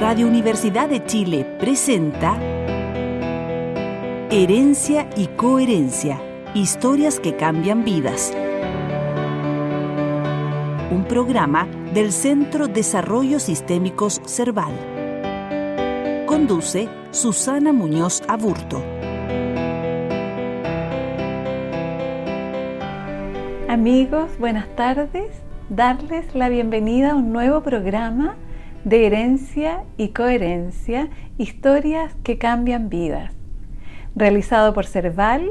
Radio 0.00 0.28
Universidad 0.28 0.88
de 0.88 1.04
Chile 1.04 1.44
presenta 1.58 2.38
Herencia 4.30 5.10
y 5.16 5.26
Coherencia, 5.26 6.22
historias 6.54 7.18
que 7.18 7.34
cambian 7.34 7.82
vidas. 7.82 8.32
Un 10.92 11.04
programa 11.08 11.66
del 11.92 12.12
Centro 12.12 12.68
Desarrollo 12.68 13.40
Sistémicos 13.40 14.22
Cerval. 14.24 14.72
Conduce 16.26 16.88
Susana 17.10 17.72
Muñoz 17.72 18.22
Aburto. 18.28 18.80
Amigos, 23.68 24.30
buenas 24.38 24.68
tardes. 24.76 25.42
Darles 25.70 26.36
la 26.36 26.48
bienvenida 26.48 27.10
a 27.10 27.14
un 27.16 27.32
nuevo 27.32 27.64
programa 27.64 28.36
de 28.88 29.06
herencia 29.06 29.84
y 29.98 30.08
coherencia, 30.08 31.10
historias 31.36 32.14
que 32.22 32.38
cambian 32.38 32.88
vidas, 32.88 33.34
realizado 34.16 34.72
por 34.72 34.86
Cerval 34.86 35.50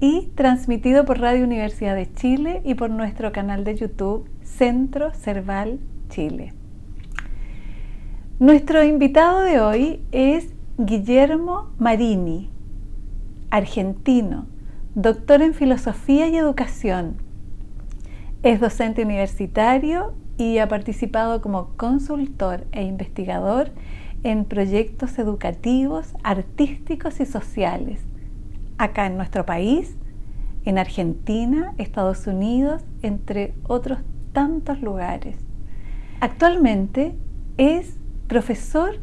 y 0.00 0.30
transmitido 0.36 1.04
por 1.04 1.20
Radio 1.20 1.44
Universidad 1.44 1.94
de 1.94 2.10
Chile 2.14 2.62
y 2.64 2.74
por 2.74 2.88
nuestro 2.88 3.30
canal 3.30 3.64
de 3.64 3.76
YouTube 3.76 4.26
Centro 4.42 5.12
Cerval 5.12 5.80
Chile. 6.08 6.54
Nuestro 8.38 8.82
invitado 8.82 9.42
de 9.42 9.60
hoy 9.60 10.00
es 10.10 10.54
Guillermo 10.78 11.72
Marini, 11.78 12.48
argentino, 13.50 14.46
doctor 14.94 15.42
en 15.42 15.52
filosofía 15.52 16.26
y 16.28 16.38
educación. 16.38 17.16
Es 18.42 18.60
docente 18.60 19.02
universitario 19.04 20.14
y 20.36 20.58
ha 20.58 20.68
participado 20.68 21.40
como 21.42 21.76
consultor 21.76 22.66
e 22.72 22.82
investigador 22.82 23.70
en 24.24 24.44
proyectos 24.44 25.18
educativos, 25.18 26.14
artísticos 26.22 27.20
y 27.20 27.26
sociales, 27.26 28.00
acá 28.78 29.06
en 29.06 29.16
nuestro 29.16 29.44
país, 29.44 29.96
en 30.64 30.78
Argentina, 30.78 31.74
Estados 31.78 32.26
Unidos, 32.26 32.84
entre 33.02 33.54
otros 33.64 33.98
tantos 34.32 34.80
lugares. 34.80 35.36
Actualmente 36.20 37.14
es 37.58 37.98
profesor 38.28 39.00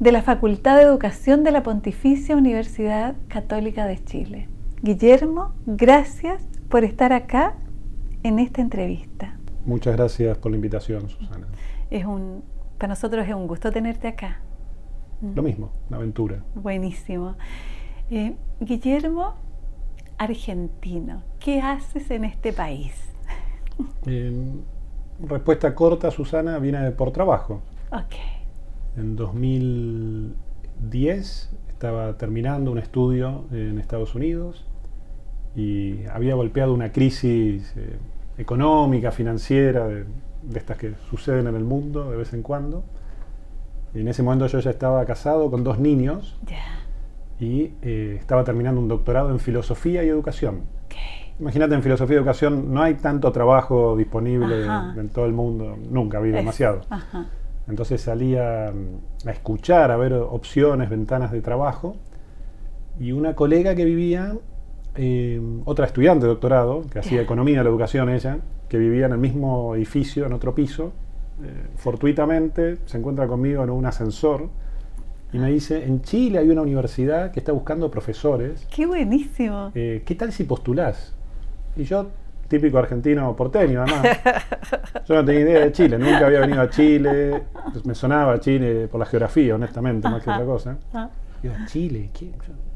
de 0.00 0.12
la 0.12 0.22
Facultad 0.22 0.76
de 0.76 0.82
Educación 0.82 1.44
de 1.44 1.52
la 1.52 1.62
Pontificia 1.62 2.36
Universidad 2.36 3.14
Católica 3.28 3.86
de 3.86 4.02
Chile. 4.04 4.48
Guillermo, 4.82 5.54
gracias 5.66 6.42
por 6.68 6.84
estar 6.84 7.12
acá 7.12 7.54
en 8.22 8.38
esta 8.38 8.60
entrevista. 8.60 9.35
Muchas 9.66 9.96
gracias 9.96 10.38
por 10.38 10.52
la 10.52 10.56
invitación, 10.56 11.08
Susana. 11.08 11.48
Es 11.90 12.04
un, 12.04 12.44
para 12.78 12.90
nosotros 12.90 13.26
es 13.26 13.34
un 13.34 13.48
gusto 13.48 13.72
tenerte 13.72 14.08
acá. 14.08 14.40
Lo 15.34 15.42
mismo, 15.42 15.72
una 15.88 15.96
aventura. 15.96 16.44
Buenísimo. 16.54 17.36
Eh, 18.10 18.36
Guillermo, 18.60 19.34
argentino, 20.18 21.22
¿qué 21.40 21.60
haces 21.60 22.10
en 22.10 22.24
este 22.24 22.52
país? 22.52 22.92
respuesta 25.20 25.74
corta, 25.74 26.10
Susana, 26.10 26.58
viene 26.58 26.90
por 26.92 27.10
trabajo. 27.10 27.60
Ok. 27.90 28.14
En 28.96 29.16
2010 29.16 31.50
estaba 31.68 32.16
terminando 32.16 32.70
un 32.70 32.78
estudio 32.78 33.44
en 33.50 33.78
Estados 33.78 34.14
Unidos 34.14 34.64
y 35.54 36.06
había 36.06 36.34
golpeado 36.34 36.72
una 36.72 36.92
crisis 36.92 37.74
eh, 37.76 37.98
económica, 38.38 39.10
financiera, 39.10 39.86
de, 39.86 40.04
estas 40.54 40.76
que 40.76 40.94
suceden 41.10 41.46
en 41.46 41.56
el 41.56 41.64
mundo 41.64 42.10
de 42.10 42.16
vez 42.16 42.32
en 42.32 42.42
cuando. 42.42 42.84
Y 43.94 44.00
en 44.00 44.08
ese 44.08 44.22
momento 44.22 44.46
yo 44.46 44.60
ya 44.60 44.70
estaba 44.70 45.04
casado 45.04 45.50
con 45.50 45.64
dos 45.64 45.78
niños 45.78 46.38
y 47.40 47.72
eh, 47.82 48.16
estaba 48.18 48.44
terminando 48.44 48.80
un 48.80 48.88
doctorado 48.88 49.30
en 49.30 49.40
filosofía 49.40 50.04
y 50.04 50.08
educación. 50.08 50.62
Imagínate, 51.38 51.74
en 51.74 51.82
filosofía 51.82 52.14
y 52.14 52.18
educación 52.18 52.72
no 52.72 52.82
hay 52.82 52.94
tanto 52.94 53.30
trabajo 53.30 53.96
disponible 53.96 54.66
en, 54.96 55.08
todo 55.10 55.26
el 55.26 55.32
mundo, 55.32 55.76
nunca 55.90 56.16
ha 56.16 56.20
habido 56.20 56.36
demasiado. 56.36 56.82
Entonces 57.68 58.00
salía 58.00 58.72
mm, 58.72 59.28
a 59.28 59.32
escuchar, 59.32 59.90
a 59.90 59.96
ver 59.96 60.14
opciones, 60.14 60.88
ventanas 60.88 61.32
de 61.32 61.42
trabajo. 61.42 61.96
Y 62.98 63.12
una 63.12 63.34
colega 63.34 63.74
que 63.74 63.84
vivía 63.84 64.34
eh, 64.96 65.40
otra 65.64 65.86
estudiante 65.86 66.26
de 66.26 66.30
doctorado, 66.30 66.82
que 66.90 66.98
hacía 66.98 67.20
economía 67.20 67.58
de 67.58 67.64
la 67.64 67.70
educación 67.70 68.08
ella, 68.08 68.38
que 68.68 68.78
vivía 68.78 69.06
en 69.06 69.12
el 69.12 69.18
mismo 69.18 69.74
edificio, 69.74 70.26
en 70.26 70.32
otro 70.32 70.54
piso, 70.54 70.92
eh, 71.42 71.68
fortuitamente 71.76 72.78
se 72.86 72.98
encuentra 72.98 73.26
conmigo 73.26 73.62
en 73.62 73.70
un 73.70 73.84
ascensor 73.84 74.48
y 75.32 75.38
me 75.38 75.50
dice, 75.50 75.84
en 75.84 76.00
Chile 76.00 76.38
hay 76.38 76.48
una 76.48 76.62
universidad 76.62 77.30
que 77.30 77.40
está 77.40 77.52
buscando 77.52 77.90
profesores. 77.90 78.66
¡Qué 78.74 78.86
buenísimo! 78.86 79.70
Eh, 79.74 80.02
¿Qué 80.06 80.14
tal 80.14 80.32
si 80.32 80.44
postulás? 80.44 81.14
Y 81.76 81.84
yo, 81.84 82.06
típico 82.48 82.78
argentino 82.78 83.36
porteño 83.36 83.82
además, 83.82 84.18
yo 85.06 85.14
no 85.14 85.24
tenía 85.24 85.40
idea 85.42 85.60
de 85.60 85.72
Chile, 85.72 85.98
nunca 85.98 86.26
había 86.26 86.40
venido 86.40 86.62
a 86.62 86.70
Chile, 86.70 87.42
me 87.84 87.94
sonaba 87.94 88.40
Chile 88.40 88.88
por 88.88 89.00
la 89.00 89.06
geografía, 89.06 89.54
honestamente, 89.56 90.08
más 90.08 90.22
que 90.22 90.30
otra 90.30 90.44
cosa. 90.44 90.78
Ah. 90.94 91.10
Digo, 91.42 91.54
Chile, 91.66 92.10
¿qué? 92.18 92.32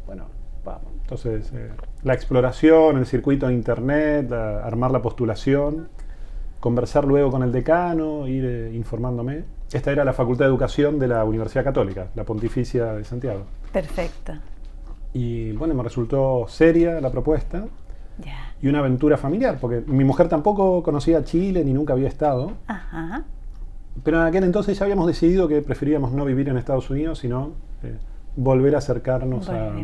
Bueno, 0.06 0.26
vamos. 0.64 0.92
Entonces, 1.02 1.50
eh, 1.54 1.70
la 2.03 2.15
exploración, 2.15 2.97
el 2.99 3.06
circuito 3.06 3.47
de 3.49 3.55
internet, 3.55 4.33
armar 4.33 4.91
la 4.91 5.03
postulación, 5.03 5.88
conversar 6.61 7.05
luego 7.05 7.31
con 7.31 7.43
el 7.43 7.53
decano, 7.53 8.27
ir 8.27 8.44
eh, 8.44 8.72
informándome. 8.75 9.44
Esta 9.72 9.93
era 9.93 10.05
la 10.05 10.12
Facultad 10.12 10.47
de 10.47 10.50
Educación 10.50 10.99
de 10.99 11.09
la 11.09 11.25
Universidad 11.25 11.65
Católica, 11.65 12.09
la 12.15 12.25
Pontificia 12.25 12.93
de 12.94 13.05
Santiago. 13.05 13.44
Perfecto. 13.72 14.34
Y 15.12 15.53
bueno, 15.53 15.75
me 15.75 15.83
resultó 15.83 16.47
seria 16.49 17.00
la 17.00 17.11
propuesta 17.11 17.65
y 18.62 18.69
una 18.69 18.81
aventura 18.81 19.17
familiar, 19.17 19.59
porque 19.61 19.82
mi 19.87 20.05
mujer 20.05 20.28
tampoco 20.28 20.82
conocía 20.82 21.25
Chile 21.25 21.65
ni 21.65 21.72
nunca 21.72 21.94
había 21.94 22.09
estado. 22.09 22.53
Ajá. 22.67 23.25
Pero 24.05 24.21
en 24.21 24.27
aquel 24.27 24.44
entonces 24.44 24.78
ya 24.78 24.84
habíamos 24.84 25.06
decidido 25.06 25.49
que 25.49 25.62
preferíamos 25.62 26.12
no 26.12 26.25
vivir 26.25 26.49
en 26.49 26.59
Estados 26.59 26.91
Unidos, 26.91 27.19
sino 27.21 27.53
eh, 27.82 27.97
volver 28.37 28.75
a 28.75 28.78
acercarnos 28.78 29.49
a, 29.49 29.72
a, 29.72 29.81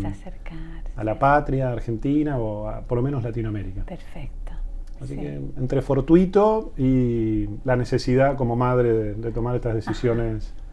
la 1.04 1.18
patria 1.18 1.72
argentina 1.72 2.38
o 2.38 2.68
a, 2.68 2.80
por 2.80 2.96
lo 2.96 3.02
menos 3.02 3.22
Latinoamérica. 3.22 3.84
Perfecto. 3.84 4.52
Así 5.00 5.14
que 5.16 5.34
entre 5.58 5.82
fortuito 5.82 6.72
y 6.76 7.48
la 7.64 7.76
necesidad 7.76 8.36
como 8.36 8.56
madre 8.56 9.14
de, 9.14 9.32
tomar 9.32 9.56
estas 9.56 9.74
decisiones. 9.74 10.54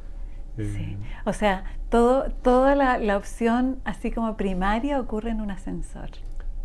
Eh, 0.55 0.71
sí. 0.77 0.97
O 1.25 1.33
sea, 1.33 1.63
todo, 1.89 2.25
toda 2.43 2.75
la, 2.75 3.17
opción 3.17 3.79
así 3.85 4.11
como 4.11 4.37
primaria 4.37 4.99
ocurre 4.99 5.31
en 5.31 5.41
un 5.41 5.49
ascensor. 5.49 6.11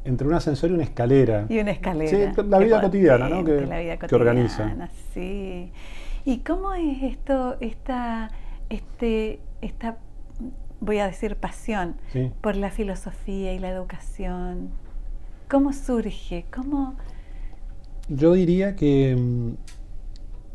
Entre 0.04 0.28
un 0.28 0.34
ascensor 0.34 0.68
y 0.68 0.74
una 0.74 0.82
escalera. 0.82 1.46
Y 1.48 1.58
una 1.58 1.70
escalera. 1.70 2.34
Sí, 2.34 2.42
la 2.48 2.58
vida 2.58 2.82
cotidiana, 2.82 3.30
¿no? 3.30 3.42
Que, 3.42 3.62
la 3.62 3.78
vida 3.78 3.98
cotidiana, 3.98 4.08
que 4.08 4.14
organiza. 4.14 4.90
Sí. 5.14 5.72
¿Y 6.26 6.40
cómo 6.40 6.74
es 6.74 7.02
esto, 7.02 7.56
esta, 7.60 8.30
este, 8.68 9.40
esta 9.62 9.96
voy 10.80 10.98
a 10.98 11.06
decir 11.06 11.36
pasión, 11.36 11.96
por 12.40 12.56
la 12.56 12.70
filosofía 12.70 13.52
y 13.54 13.58
la 13.58 13.70
educación? 13.70 14.70
¿Cómo 15.48 15.72
surge? 15.72 16.44
¿Cómo...? 16.54 16.96
Yo 18.08 18.32
diría 18.32 18.74
que, 18.74 19.14
mm, 19.16 19.52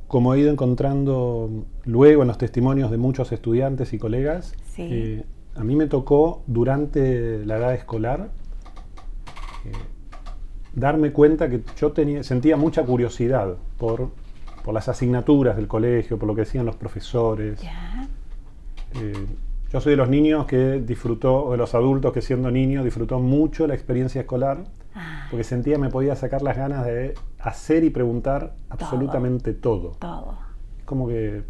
como 0.07 0.33
he 0.33 0.39
ido 0.39 0.51
encontrando 0.51 1.65
luego 1.85 2.23
en 2.23 2.27
los 2.27 2.37
testimonios 2.37 2.89
de 2.89 2.97
muchos 2.97 3.31
estudiantes 3.31 3.93
y 3.93 3.99
colegas, 3.99 4.55
eh, 4.77 5.23
a 5.55 5.63
mí 5.63 5.75
me 5.75 5.87
tocó 5.87 6.43
durante 6.47 7.45
la 7.45 7.57
edad 7.57 7.73
escolar 7.75 8.31
eh, 9.65 9.71
darme 10.73 11.11
cuenta 11.11 11.49
que 11.49 11.61
yo 11.77 11.91
tenía, 11.91 12.23
sentía 12.23 12.57
mucha 12.57 12.83
curiosidad 12.83 13.55
por, 13.77 14.09
las 14.71 14.87
asignaturas 14.87 15.57
del 15.57 15.67
colegio, 15.67 16.17
por 16.17 16.27
lo 16.27 16.35
que 16.35 16.41
decían 16.41 16.65
los 16.65 16.77
profesores. 16.77 17.61
Eh, 18.95 19.25
yo 19.73 19.81
soy 19.81 19.93
de 19.93 19.97
los 19.97 20.07
niños 20.07 20.45
que 20.45 20.79
disfrutó, 20.85 21.45
o 21.45 21.51
de 21.53 21.57
los 21.57 21.73
adultos 21.73 22.13
que 22.13 22.21
siendo 22.21 22.51
niño 22.51 22.83
disfrutó 22.83 23.19
mucho 23.19 23.65
la 23.65 23.73
experiencia 23.73 24.21
escolar, 24.21 24.65
ah. 24.93 25.25
porque 25.31 25.43
sentía 25.43 25.79
me 25.79 25.89
podía 25.89 26.15
sacar 26.15 26.43
las 26.43 26.55
ganas 26.55 26.85
de 26.85 27.15
hacer 27.39 27.83
y 27.83 27.89
preguntar 27.89 28.53
absolutamente 28.69 29.53
todo. 29.53 29.95
Todo. 29.97 30.37
Como 30.85 31.07
que 31.07 31.41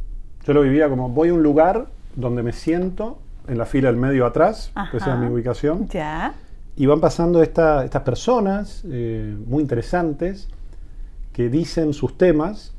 yo 0.45 0.53
lo 0.53 0.61
vivía 0.61 0.87
como 0.87 1.09
voy 1.09 1.29
a 1.29 1.33
un 1.33 1.43
lugar 1.43 1.87
donde 2.15 2.43
me 2.43 2.53
siento 2.53 3.19
en 3.49 3.57
la 3.57 3.65
fila 3.65 3.89
del 3.89 3.97
medio 3.97 4.25
atrás, 4.25 4.71
que 4.89 4.97
esa 4.97 5.15
es 5.15 5.19
mi 5.19 5.27
ubicación. 5.27 5.89
Ya. 5.89 6.33
Y 6.77 6.85
van 6.85 7.01
pasando 7.01 7.43
estas 7.43 7.89
personas 8.05 8.83
eh, 8.87 9.35
muy 9.45 9.61
interesantes 9.61 10.47
que 11.33 11.49
dicen 11.49 11.91
sus 11.93 12.17
temas, 12.17 12.73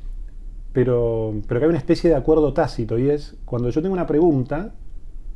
pero, 0.73 1.35
pero 1.47 1.59
que 1.59 1.65
hay 1.65 1.69
una 1.69 1.77
especie 1.77 2.09
de 2.09 2.15
acuerdo 2.15 2.51
tácito 2.51 2.97
y 2.97 3.11
es 3.11 3.35
cuando 3.45 3.69
yo 3.69 3.83
tengo 3.83 3.93
una 3.93 4.07
pregunta, 4.07 4.73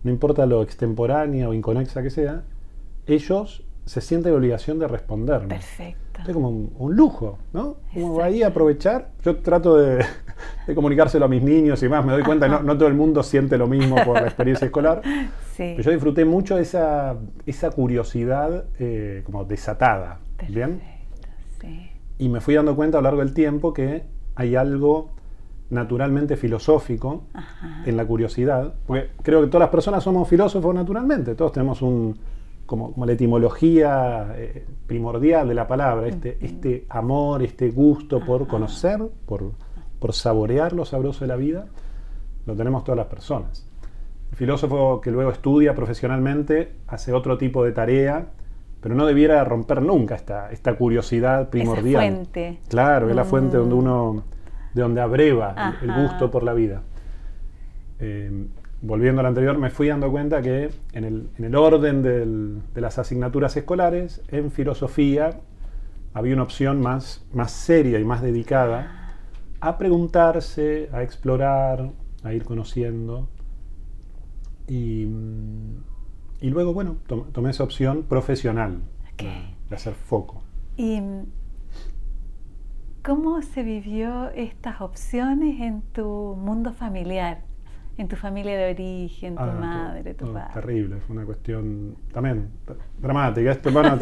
no 0.03 0.11
importa 0.11 0.45
lo 0.45 0.61
extemporánea 0.63 1.49
o 1.49 1.53
inconexa 1.53 2.01
que 2.01 2.09
sea, 2.09 2.43
ellos 3.05 3.63
se 3.85 4.01
sienten 4.01 4.31
la 4.31 4.37
obligación 4.37 4.77
de 4.77 4.87
responderme. 4.87 5.47
Perfecto. 5.47 6.21
Es 6.27 6.33
como 6.33 6.49
un, 6.49 6.73
un 6.77 6.95
lujo, 6.95 7.39
¿no? 7.53 7.77
Como 7.93 8.21
ahí 8.21 8.43
aprovechar. 8.43 9.09
Yo 9.23 9.37
trato 9.37 9.77
de, 9.77 10.05
de, 10.67 10.75
comunicárselo 10.75 11.25
a 11.25 11.27
mis 11.27 11.41
niños 11.41 11.81
y 11.81 11.89
más. 11.89 12.05
Me 12.05 12.11
doy 12.11 12.23
cuenta 12.23 12.45
que 12.45 12.51
no, 12.51 12.61
no, 12.61 12.77
todo 12.77 12.87
el 12.87 12.93
mundo 12.93 13.23
siente 13.23 13.57
lo 13.57 13.67
mismo 13.67 13.95
por 14.05 14.21
la 14.21 14.27
experiencia 14.27 14.65
escolar. 14.65 15.01
Sí. 15.59 15.73
Pero 15.75 15.81
yo 15.81 15.91
disfruté 15.91 16.23
mucho 16.23 16.57
esa, 16.57 17.17
esa 17.45 17.69
curiosidad 17.71 18.63
eh, 18.79 19.23
como 19.25 19.43
desatada. 19.43 20.19
Perfecto, 20.37 20.53
¿Bien? 20.55 20.81
Sí. 21.59 21.91
Y 22.17 22.29
me 22.29 22.39
fui 22.39 22.53
dando 22.53 22.77
cuenta 22.77 22.99
a 22.99 23.01
lo 23.01 23.07
largo 23.09 23.19
del 23.19 23.33
tiempo 23.33 23.73
que 23.73 24.05
hay 24.35 24.55
algo 24.55 25.09
naturalmente 25.69 26.35
filosófico 26.35 27.25
Ajá. 27.33 27.83
en 27.85 27.95
la 27.97 28.05
curiosidad, 28.05 28.73
porque 28.87 29.09
creo 29.21 29.41
que 29.41 29.47
todas 29.47 29.61
las 29.61 29.69
personas 29.69 30.03
somos 30.03 30.27
filósofos 30.27 30.73
naturalmente, 30.73 31.35
todos 31.35 31.51
tenemos 31.51 31.81
un, 31.81 32.17
como, 32.65 32.91
como 32.93 33.05
la 33.05 33.11
etimología 33.13 34.33
eh, 34.35 34.65
primordial 34.87 35.47
de 35.47 35.53
la 35.53 35.67
palabra, 35.67 36.07
este, 36.07 36.37
este 36.41 36.85
amor, 36.89 37.43
este 37.43 37.69
gusto 37.71 38.19
por 38.19 38.41
Ajá. 38.43 38.49
conocer, 38.51 38.99
por, 39.25 39.51
por 39.99 40.13
saborear 40.13 40.73
lo 40.73 40.85
sabroso 40.85 41.21
de 41.21 41.27
la 41.27 41.35
vida, 41.35 41.65
lo 42.45 42.55
tenemos 42.55 42.83
todas 42.83 42.97
las 42.97 43.07
personas. 43.07 43.65
El 44.31 44.37
filósofo 44.37 45.01
que 45.01 45.11
luego 45.11 45.31
estudia 45.31 45.73
profesionalmente 45.75 46.73
hace 46.87 47.13
otro 47.13 47.37
tipo 47.37 47.63
de 47.63 47.71
tarea, 47.73 48.27
pero 48.81 48.95
no 48.95 49.05
debiera 49.05 49.43
romper 49.43 49.81
nunca 49.81 50.15
esta, 50.15 50.51
esta 50.51 50.75
curiosidad 50.75 51.49
primordial. 51.49 52.03
Esa 52.03 52.13
fuente. 52.13 52.59
Claro, 52.69 53.09
es 53.09 53.15
la 53.15 53.25
fuente 53.25 53.57
donde 53.57 53.75
Mm. 53.75 53.77
uno, 53.79 54.23
de 54.73 54.81
donde 54.81 55.01
abreva 55.01 55.55
el- 55.81 55.89
gusto 56.03 56.29
por 56.31 56.43
la 56.43 56.53
vida. 56.53 56.81
Eh, 57.99 58.47
volviendo 58.81 59.19
al 59.21 59.27
anterior, 59.27 59.57
me 59.57 59.69
fui 59.69 59.87
dando 59.89 60.09
cuenta 60.11 60.41
que 60.41 60.69
en 60.93 61.03
el, 61.03 61.29
en 61.37 61.45
el 61.45 61.55
orden 61.55 62.01
del- 62.01 62.61
de 62.73 62.81
las 62.81 62.97
asignaturas 62.97 63.55
escolares, 63.57 64.21
en 64.29 64.51
filosofía, 64.51 65.41
había 66.13 66.33
una 66.33 66.43
opción 66.43 66.81
más, 66.81 67.25
más 67.33 67.51
seria 67.51 67.99
y 67.99 68.03
más 68.05 68.21
dedicada 68.21 69.15
a 69.61 69.77
preguntarse, 69.77 70.89
a 70.93 71.03
explorar, 71.03 71.91
a 72.23 72.33
ir 72.33 72.45
conociendo. 72.45 73.27
Y, 74.67 75.07
y 76.41 76.49
luego, 76.49 76.73
bueno, 76.73 76.97
tom- 77.07 77.31
tomé 77.31 77.49
esa 77.49 77.63
opción 77.63 78.03
profesional, 78.03 78.79
de, 79.69 79.75
hacer 79.75 79.93
foco. 79.93 80.41
¿Y 80.77 81.01
cómo 83.09 83.41
se 83.41 83.63
vivió 83.63 84.29
estas 84.35 84.81
opciones 84.81 85.59
en 85.61 85.81
tu 85.93 86.37
mundo 86.39 86.73
familiar? 86.73 87.39
En 87.97 88.07
tu 88.07 88.15
familia 88.15 88.55
de 88.55 88.71
origen, 88.71 89.35
tu 89.35 89.41
Ah, 89.41 89.57
madre, 89.59 90.13
tu 90.13 90.27
no, 90.27 90.33
padre. 90.33 90.53
Terrible, 90.53 90.97
fue 90.97 91.15
una 91.15 91.25
cuestión 91.25 91.95
también 92.13 92.49
dramática. 93.01 93.51
Esto, 93.51 93.71
bueno, 93.71 93.97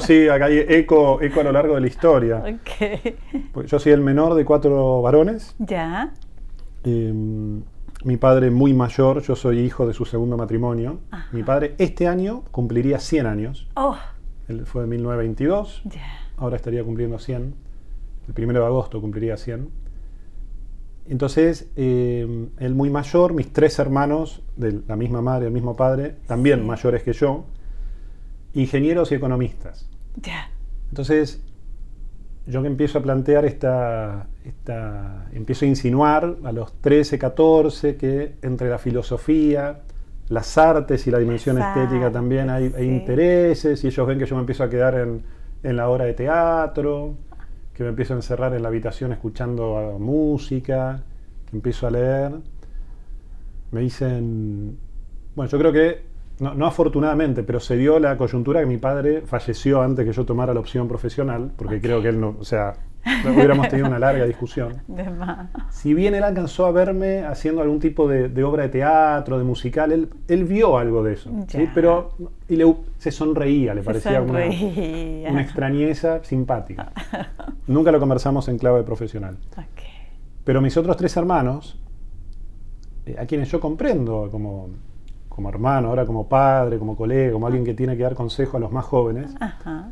sí, 0.00 0.28
acá 0.28 0.44
hay 0.44 0.58
eco, 0.68 1.22
eco 1.22 1.40
a 1.40 1.44
lo 1.44 1.52
largo 1.52 1.76
de 1.76 1.80
la 1.80 1.86
historia. 1.86 2.44
Ok. 2.46 3.14
Pues 3.54 3.70
yo 3.70 3.78
soy 3.78 3.92
el 3.92 4.02
menor 4.02 4.34
de 4.34 4.44
cuatro 4.44 5.00
varones. 5.00 5.56
Ya. 5.58 6.12
Eh, 6.84 7.10
mi 8.04 8.16
padre 8.18 8.50
muy 8.50 8.74
mayor, 8.74 9.22
yo 9.22 9.34
soy 9.34 9.60
hijo 9.60 9.86
de 9.86 9.94
su 9.94 10.04
segundo 10.04 10.36
matrimonio. 10.36 11.00
Ajá. 11.10 11.26
Mi 11.32 11.42
padre 11.42 11.74
este 11.78 12.06
año 12.06 12.42
cumpliría 12.50 12.98
100 12.98 13.26
años. 13.26 13.66
Oh, 13.76 13.96
Él 14.46 14.66
fue 14.66 14.82
de 14.82 14.88
1922, 14.88 15.82
ya. 15.86 16.02
ahora 16.36 16.56
estaría 16.56 16.84
cumpliendo 16.84 17.18
100. 17.18 17.71
El 18.28 18.34
primero 18.34 18.60
de 18.60 18.66
agosto 18.66 19.00
cumpliría 19.00 19.36
100. 19.36 19.68
Entonces, 21.08 21.68
eh, 21.76 22.46
él 22.58 22.74
muy 22.74 22.88
mayor, 22.88 23.32
mis 23.34 23.52
tres 23.52 23.78
hermanos 23.78 24.42
de 24.56 24.80
la 24.86 24.96
misma 24.96 25.20
madre, 25.20 25.44
del 25.46 25.52
mismo 25.52 25.74
padre, 25.74 26.16
también 26.26 26.60
Sí. 26.60 26.66
mayores 26.66 27.02
que 27.02 27.12
yo, 27.12 27.44
ingenieros 28.54 29.10
y 29.10 29.16
economistas. 29.16 29.88
Ya. 30.22 30.50
Entonces, 30.90 31.42
yo 32.46 32.62
que 32.62 32.68
empiezo 32.68 32.98
a 32.98 33.02
plantear 33.02 33.44
esta, 33.44 34.28
esta, 34.44 35.26
empiezo 35.32 35.64
a 35.64 35.68
insinuar 35.68 36.36
a 36.44 36.52
los 36.52 36.72
13, 36.80 37.18
14 37.18 37.96
que 37.96 38.34
entre 38.42 38.68
la 38.68 38.78
filosofía, 38.78 39.80
las 40.28 40.56
artes 40.58 41.06
y 41.06 41.10
la 41.10 41.18
dimensión 41.18 41.58
estética 41.58 42.10
también 42.10 42.48
hay, 42.48 42.64
hay 42.76 42.84
sí. 42.84 42.90
intereses 42.90 43.82
y 43.84 43.88
ellos 43.88 44.06
ven 44.06 44.18
que 44.18 44.26
yo 44.26 44.36
me 44.36 44.40
empiezo 44.40 44.62
a 44.64 44.70
quedar 44.70 44.94
en, 44.94 45.22
en 45.62 45.76
la 45.76 45.88
hora 45.88 46.04
de 46.04 46.14
teatro, 46.14 47.14
que 47.82 47.84
me 47.84 47.90
empiezo 47.90 48.14
a 48.14 48.16
encerrar 48.16 48.54
en 48.54 48.62
la 48.62 48.68
habitación 48.68 49.12
escuchando 49.12 49.96
música, 49.98 51.02
que 51.50 51.56
empiezo 51.56 51.86
a 51.86 51.90
leer. 51.90 52.32
Me 53.70 53.80
dicen, 53.80 54.78
bueno, 55.34 55.50
yo 55.50 55.58
creo 55.58 55.72
que, 55.72 56.02
no, 56.40 56.54
no 56.54 56.66
afortunadamente, 56.66 57.42
pero 57.42 57.60
se 57.60 57.76
dio 57.76 57.98
la 57.98 58.16
coyuntura 58.16 58.60
que 58.60 58.66
mi 58.66 58.78
padre 58.78 59.22
falleció 59.22 59.82
antes 59.82 60.04
que 60.04 60.12
yo 60.12 60.24
tomara 60.24 60.54
la 60.54 60.60
opción 60.60 60.88
profesional, 60.88 61.52
porque 61.56 61.80
creo 61.80 62.02
que 62.02 62.08
él 62.08 62.20
no, 62.20 62.36
o 62.38 62.44
sea, 62.44 62.74
hubiéramos 63.24 63.68
tenido 63.68 63.88
una 63.88 63.98
larga 63.98 64.24
discusión. 64.24 64.82
De 64.86 65.08
más. 65.10 65.48
Si 65.70 65.94
bien 65.94 66.14
él 66.14 66.22
alcanzó 66.22 66.66
a 66.66 66.72
verme 66.72 67.24
haciendo 67.24 67.62
algún 67.62 67.80
tipo 67.80 68.08
de, 68.08 68.28
de 68.28 68.44
obra 68.44 68.64
de 68.64 68.68
teatro, 68.68 69.38
de 69.38 69.44
musical, 69.44 69.92
él, 69.92 70.08
él 70.28 70.44
vio 70.44 70.78
algo 70.78 71.02
de 71.02 71.14
eso, 71.14 71.30
¿sí? 71.48 71.68
Pero 71.74 72.12
y 72.48 72.56
le, 72.56 72.74
se 72.98 73.10
sonreía, 73.10 73.74
le 73.74 73.82
parecía 73.82 74.20
una, 74.20 74.42
sonreía. 74.42 75.30
una 75.30 75.42
extrañeza 75.42 76.22
simpática. 76.24 76.92
Nunca 77.66 77.92
lo 77.92 78.00
conversamos 78.00 78.48
en 78.48 78.58
clave 78.58 78.82
profesional. 78.82 79.38
Ok. 79.56 79.82
Pero 80.44 80.60
mis 80.60 80.76
otros 80.76 80.96
tres 80.96 81.16
hermanos, 81.16 81.80
eh, 83.06 83.16
a 83.18 83.26
quienes 83.26 83.50
yo 83.50 83.60
comprendo 83.60 84.28
como, 84.30 84.70
como 85.28 85.48
hermano, 85.48 85.88
ahora 85.88 86.04
como 86.04 86.28
padre, 86.28 86.78
como 86.78 86.96
colega, 86.96 87.32
como 87.32 87.46
alguien 87.46 87.64
que 87.64 87.74
tiene 87.74 87.96
que 87.96 88.02
dar 88.02 88.14
consejo 88.14 88.56
a 88.56 88.60
los 88.60 88.72
más 88.72 88.84
jóvenes, 88.84 89.34
Ajá. 89.40 89.90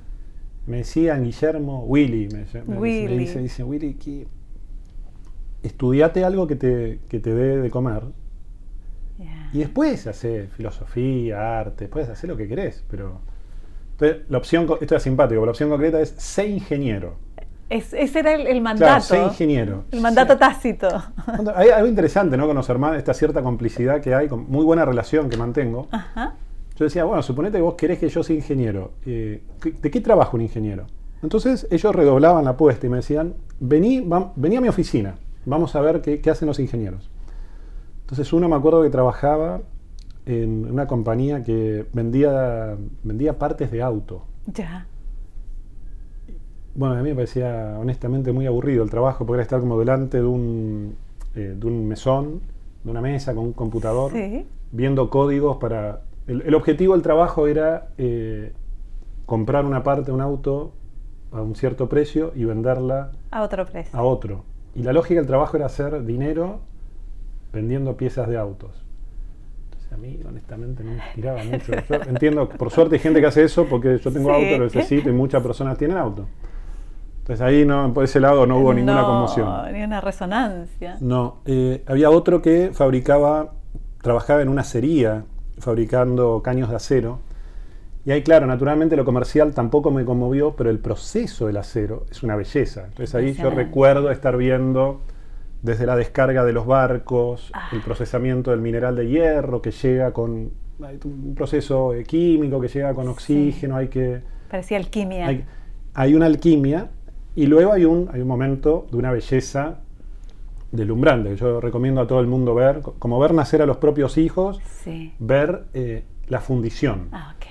Me 0.66 0.78
decían 0.78 1.24
Guillermo, 1.24 1.84
Willy, 1.84 2.28
me, 2.28 2.44
me- 2.52 2.64
me 2.74 2.78
Willy. 2.78 3.18
dice, 3.18 3.38
dice, 3.40 3.64
Willy, 3.64 3.94
que 3.94 4.26
estudiate 5.62 6.24
algo 6.24 6.46
que 6.46 6.56
te, 6.56 7.00
que 7.08 7.20
te 7.20 7.34
dé 7.34 7.58
de 7.58 7.70
comer 7.70 8.02
Ya. 9.18 9.50
y 9.52 9.58
después 9.58 10.06
hace 10.06 10.48
filosofía, 10.56 11.60
arte, 11.60 11.84
después 11.84 12.08
hace 12.08 12.26
lo 12.26 12.36
que 12.36 12.48
querés, 12.48 12.84
pero... 12.90 13.20
Entonces, 13.92 14.22
la 14.30 14.38
opción, 14.38 14.66
esto 14.80 14.96
es 14.96 15.02
simpático, 15.02 15.40
pero 15.40 15.44
la 15.46 15.50
opción 15.50 15.68
concreta 15.68 16.00
es 16.00 16.14
sé 16.16 16.46
ingeniero. 16.48 17.16
Es- 17.68 17.92
ese 17.92 18.20
era 18.20 18.32
el, 18.34 18.40
el 18.42 18.46
Claro, 18.46 18.62
mandato. 18.62 19.02
sé 19.04 19.22
ingeniero. 19.22 19.84
El 19.92 20.00
mandato 20.00 20.32
Sí. 20.32 20.38
tácito. 20.38 20.88
Hay 21.54 21.68
algo 21.68 21.86
interesante, 21.86 22.36
¿no? 22.38 22.46
Con 22.46 22.56
los 22.56 22.68
hermanos, 22.70 22.96
esta 22.96 23.12
cierta 23.12 23.42
complicidad 23.42 24.00
que 24.00 24.14
hay, 24.14 24.26
con 24.28 24.50
muy 24.50 24.64
buena 24.64 24.86
relación 24.86 25.28
que 25.28 25.36
mantengo. 25.36 25.86
Ajá. 25.90 26.34
Yo 26.80 26.84
decía, 26.84 27.04
bueno, 27.04 27.22
suponete 27.22 27.58
que 27.58 27.62
vos 27.62 27.74
querés 27.74 27.98
que 27.98 28.08
yo 28.08 28.22
sea 28.22 28.34
ingeniero. 28.34 28.92
eh, 29.04 29.42
¿qué- 29.60 29.72
¿De 29.72 29.90
qué 29.90 30.00
trabaja 30.00 30.30
un 30.34 30.40
ingeniero? 30.40 30.86
Entonces 31.22 31.66
ellos 31.70 31.94
redoblaban 31.94 32.44
la 32.44 32.52
apuesta 32.52 32.86
y 32.86 32.88
me 32.88 32.96
decían, 32.96 33.34
vení, 33.60 34.00
vam- 34.00 34.32
vení 34.34 34.56
a 34.56 34.62
mi 34.62 34.68
oficina, 34.68 35.16
vamos 35.44 35.76
a 35.76 35.82
ver 35.82 36.00
qué, 36.00 36.22
qué 36.22 36.30
hacen 36.30 36.48
los 36.48 36.58
ingenieros. 36.58 37.10
Entonces 38.00 38.32
uno 38.32 38.48
me 38.48 38.56
acuerdo 38.56 38.82
que 38.82 38.88
trabajaba 38.88 39.60
en 40.24 40.70
una 40.72 40.86
compañía 40.86 41.44
que 41.44 41.84
vendía, 41.92 42.78
vendía 43.04 43.38
partes 43.38 43.70
de 43.70 43.82
auto. 43.82 44.22
Ya. 44.46 44.86
Bueno, 46.74 46.94
a 46.94 47.02
mí 47.02 47.10
me 47.10 47.14
parecía 47.14 47.76
honestamente 47.78 48.32
muy 48.32 48.46
aburrido 48.46 48.82
el 48.84 48.88
trabajo, 48.88 49.26
porque 49.26 49.34
era 49.36 49.42
estar 49.42 49.60
como 49.60 49.78
delante 49.78 50.16
de 50.16 50.24
un, 50.24 50.96
eh, 51.34 51.54
de 51.58 51.66
un 51.66 51.86
mesón, 51.86 52.40
de 52.84 52.90
una 52.90 53.02
mesa 53.02 53.34
con 53.34 53.44
un 53.44 53.52
computador, 53.52 54.12
Sí. 54.12 54.46
viendo 54.72 55.10
códigos 55.10 55.58
para... 55.58 56.04
El, 56.30 56.42
el 56.42 56.54
objetivo 56.54 56.92
del 56.94 57.02
trabajo 57.02 57.46
era 57.48 57.88
eh, 57.98 58.52
comprar 59.26 59.64
una 59.64 59.82
parte 59.82 60.06
de 60.06 60.12
un 60.12 60.20
auto 60.20 60.72
a 61.32 61.40
un 61.42 61.56
cierto 61.56 61.88
precio 61.88 62.32
y 62.36 62.44
venderla 62.44 63.10
A 63.32 63.42
otro 63.42 63.66
precio. 63.66 63.98
a 63.98 64.02
otro. 64.02 64.44
Y 64.74 64.82
la 64.84 64.92
lógica 64.92 65.18
del 65.20 65.26
trabajo 65.26 65.56
era 65.56 65.66
hacer 65.66 66.04
dinero 66.04 66.60
vendiendo 67.52 67.96
piezas 67.96 68.28
de 68.28 68.38
autos. 68.38 68.84
Entonces 69.64 69.92
a 69.92 69.96
mí 69.96 70.20
honestamente 70.28 70.84
no 70.84 70.90
me 70.92 70.96
inspiraba 70.98 71.42
mucho. 71.42 71.72
Yo 71.88 71.96
entiendo, 72.10 72.48
por 72.48 72.70
suerte 72.70 72.94
hay 72.94 73.00
gente 73.00 73.20
que 73.20 73.26
hace 73.26 73.42
eso 73.42 73.66
porque 73.66 73.98
yo 73.98 74.12
tengo 74.12 74.28
Sí. 74.32 74.34
auto, 74.44 74.58
lo 74.58 74.64
necesito 74.64 75.08
y 75.08 75.12
muchas 75.12 75.42
personas 75.42 75.76
tienen 75.78 75.96
auto. 75.96 76.26
Entonces 77.22 77.40
ahí 77.44 77.64
no, 77.64 77.92
por 77.92 78.04
ese 78.04 78.20
lado 78.20 78.46
no 78.46 78.58
hubo 78.58 78.72
ninguna 78.72 79.02
No, 79.02 79.06
conmoción. 79.08 79.72
Ni 79.72 79.82
una 79.82 80.00
resonancia. 80.00 80.96
No, 81.00 81.38
eh, 81.44 81.82
había 81.88 82.10
otro 82.10 82.40
que 82.40 82.70
fabricaba, 82.72 83.52
trabajaba 84.00 84.42
en 84.42 84.48
una 84.48 84.60
acería 84.60 85.24
fabricando 85.60 86.40
caños 86.42 86.68
de 86.70 86.76
acero. 86.76 87.18
Y 88.06 88.12
ahí, 88.12 88.22
claro, 88.22 88.46
naturalmente 88.46 88.96
lo 88.96 89.04
comercial 89.04 89.52
tampoco 89.52 89.90
me 89.90 90.04
conmovió, 90.04 90.56
pero 90.56 90.70
el 90.70 90.78
proceso 90.78 91.46
del 91.46 91.58
acero 91.58 92.06
es 92.10 92.22
una 92.22 92.34
belleza. 92.36 92.86
Entonces 92.86 93.14
ahí 93.14 93.34
yo 93.34 93.50
recuerdo 93.50 94.10
estar 94.10 94.36
viendo 94.38 95.00
desde 95.62 95.84
la 95.84 95.96
descarga 95.96 96.44
de 96.44 96.52
los 96.54 96.66
barcos, 96.66 97.50
Ah. 97.54 97.68
el 97.72 97.82
procesamiento 97.82 98.50
del 98.52 98.60
mineral 98.62 98.96
de 98.96 99.06
hierro 99.08 99.60
que 99.60 99.70
llega 99.70 100.12
con 100.12 100.50
un 101.04 101.34
proceso 101.36 101.92
eh, 101.92 102.04
químico 102.04 102.58
que 102.58 102.68
llega 102.68 102.94
con 102.94 103.06
oxígeno, 103.08 103.76
hay 103.76 103.88
que 103.88 104.22
Parecía 104.50 104.78
alquimia. 104.78 105.26
hay, 105.26 105.44
hay 105.92 106.14
una 106.14 106.24
alquimia 106.24 106.88
y 107.36 107.44
luego 107.46 107.72
hay 107.74 107.84
un, 107.84 108.08
hay 108.10 108.22
un 108.22 108.28
momento 108.28 108.86
de 108.90 108.96
una 108.96 109.12
belleza 109.12 109.80
deslumbrante 110.72 111.30
que 111.30 111.36
yo 111.36 111.60
recomiendo 111.60 112.00
a 112.00 112.06
todo 112.06 112.20
el 112.20 112.26
mundo 112.26 112.54
ver, 112.54 112.80
co- 112.80 112.94
como 112.98 113.18
ver 113.18 113.34
nacer 113.34 113.62
a 113.62 113.66
los 113.66 113.78
propios 113.78 114.18
hijos, 114.18 114.60
Sí. 114.84 115.12
ver 115.18 115.64
eh, 115.74 116.04
la 116.28 116.40
fundición. 116.40 117.08
Ah, 117.12 117.34
ok. 117.36 117.46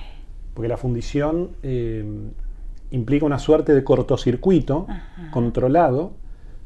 Porque 0.54 0.68
la 0.70 0.78
fundición, 0.78 1.50
eh, 1.64 2.06
implica 2.92 3.26
una 3.26 3.38
suerte 3.40 3.74
de 3.76 3.84
cortocircuito 3.84 4.86
Ajá. 4.90 5.32
controlado, 5.32 6.14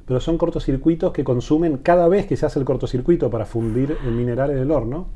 pero 0.05 0.19
son 0.19 0.38
cortocircuitos 0.38 1.12
que 1.12 1.24
consumen 1.24 1.77
cada 1.77 2.07
vez 2.07 2.25
que 2.27 2.38
se 2.38 2.45
hace 2.45 2.60
el 2.60 2.65
cortocircuito 2.65 3.29
para 3.29 3.45
fundir 3.45 3.98
el 4.05 4.12
mineral 4.13 4.51
en 4.51 4.57
el 4.60 4.72
horno, 4.72 5.07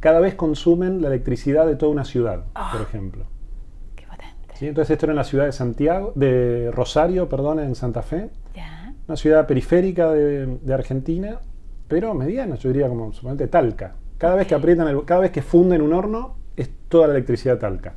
cada 0.00 0.20
vez 0.20 0.34
consumen 0.34 1.00
la 1.02 1.08
electricidad 1.08 1.66
de 1.66 1.76
toda 1.76 1.90
una 1.92 2.04
ciudad, 2.04 2.44
por 2.72 2.80
ejemplo. 2.82 3.24
Qué 3.96 4.04
potente. 4.06 4.54
¿Sí? 4.54 4.66
Entonces 4.68 4.92
esto 4.92 5.06
era 5.06 5.12
en 5.12 5.16
la 5.16 5.24
ciudad 5.24 5.46
de 5.46 5.52
Santiago, 5.52 6.12
de 6.14 6.70
Rosario, 6.72 7.28
perdón, 7.28 7.58
en 7.60 7.74
Santa 7.74 8.02
Fe. 8.02 8.30
Una 9.08 9.16
ciudad 9.16 9.46
periférica 9.46 10.10
de, 10.12 10.46
de 10.60 10.74
Argentina, 10.74 11.38
pero 11.88 12.14
mediana, 12.14 12.56
yo 12.56 12.68
diría 12.70 12.88
como 12.88 13.12
suponete 13.12 13.46
Talca. 13.48 13.94
Cada 14.18 14.36
vez 14.36 14.46
que 14.46 14.54
aprietan, 14.54 14.88
el- 14.88 15.04
cada 15.04 15.20
vez 15.20 15.30
que 15.30 15.42
funden 15.42 15.82
un 15.82 15.92
horno, 15.92 16.36
es 16.56 16.70
toda 16.88 17.06
la 17.08 17.14
electricidad 17.14 17.58
Talca. 17.58 17.94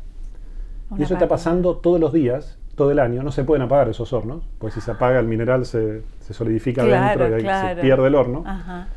Una 0.90 1.00
Y 1.00 1.04
eso 1.04 1.14
está 1.14 1.28
pasando 1.28 1.78
todos 1.78 2.00
los 2.00 2.12
días, 2.14 2.58
todo 2.76 2.92
el 2.92 3.00
año. 3.00 3.24
No 3.24 3.32
se 3.32 3.44
pueden 3.44 3.62
apagar 3.64 3.90
esos 3.90 4.12
hornos, 4.14 4.48
porque 4.60 4.76
si 4.76 4.82
se 4.82 4.92
apaga 4.92 5.20
el 5.20 5.28
mineral 5.28 5.66
se, 5.66 6.02
se 6.20 6.34
solidifica 6.34 6.84
Claro, 6.84 7.20
dentro 7.22 7.30
y 7.30 7.34
ahí 7.40 7.44
claro. 7.44 7.76
se 7.76 7.82
pierde 7.82 8.08
el 8.08 8.16
horno. 8.16 8.44
Ajá. 8.46 8.88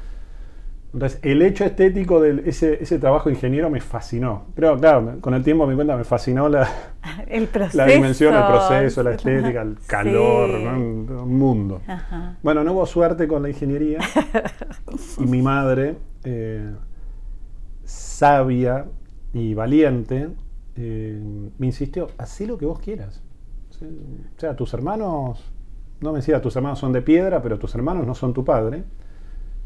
Entonces, 0.92 1.20
el 1.22 1.40
hecho 1.42 1.64
estético 1.64 2.20
de 2.20 2.42
ese, 2.46 2.82
ese 2.82 2.98
trabajo 2.98 3.30
ingeniero 3.30 3.70
me 3.70 3.80
fascinó. 3.80 4.46
Pero 4.56 4.76
claro, 4.76 5.18
con 5.20 5.34
el 5.34 5.44
tiempo 5.44 5.64
me 5.66 5.76
cuenta, 5.76 5.96
me 5.96 6.02
fascinó 6.04 6.48
la, 6.48 6.68
El 7.28 7.46
proceso. 7.46 7.76
la 7.78 7.86
dimensión, 7.86 8.34
el 8.34 8.42
proceso, 8.44 9.02
la 9.04 9.12
estética, 9.12 9.62
el 9.62 9.78
Sí. 9.78 9.84
calor, 9.86 10.50
¿no? 10.50 10.70
un, 10.72 11.10
un 11.10 11.38
mundo. 11.38 11.80
Ajá. 11.86 12.36
Bueno, 12.42 12.64
no 12.64 12.72
hubo 12.72 12.86
suerte 12.86 13.28
con 13.28 13.42
la 13.42 13.48
ingeniería. 13.50 14.00
y 15.18 15.22
mi 15.26 15.42
madre, 15.42 15.96
eh, 16.24 16.70
sabia 17.84 18.86
y 19.32 19.54
valiente, 19.54 20.28
eh, 20.76 21.22
me 21.58 21.66
insistió, 21.66 22.08
haz 22.18 22.40
lo 22.40 22.58
que 22.58 22.66
vos 22.66 22.80
quieras. 22.80 23.22
Sí, 23.70 23.86
O 24.36 24.40
sea, 24.40 24.56
tus 24.56 24.74
hermanos, 24.74 25.52
no 26.00 26.12
me 26.12 26.18
decía, 26.18 26.40
tus 26.40 26.56
hermanos 26.56 26.78
son 26.78 26.92
de 26.92 27.02
piedra, 27.02 27.40
pero 27.42 27.58
tus 27.58 27.74
hermanos 27.74 28.06
no 28.06 28.14
son 28.14 28.32
tu 28.34 28.44
padre. 28.44 28.84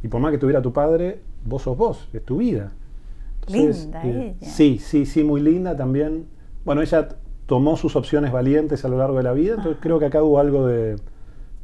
Y 0.04 0.08
por 0.08 0.20
más 0.20 0.30
que 0.32 0.38
tuviera 0.38 0.60
tu 0.60 0.70
padre, 0.72 1.20
vos 1.46 1.62
sos 1.62 1.76
vos, 1.78 2.08
es 2.12 2.22
tu 2.22 2.36
vida. 2.36 2.72
Linda 3.48 4.02
ella. 4.04 4.34
Sí, 4.42 4.78
sí, 4.78 5.06
sí, 5.06 5.24
muy 5.24 5.40
linda 5.40 5.74
también. 5.76 6.26
Bueno, 6.66 6.82
ella 6.82 7.08
tomó 7.46 7.76
sus 7.78 7.96
opciones 7.96 8.30
valientes 8.30 8.84
a 8.84 8.88
lo 8.88 8.98
largo 8.98 9.16
de 9.16 9.22
la 9.22 9.32
vida, 9.32 9.54
entonces 9.54 9.78
creo 9.80 9.98
que 9.98 10.04
acá 10.06 10.22
hubo 10.22 10.38
algo 10.38 10.66
de, 10.66 10.96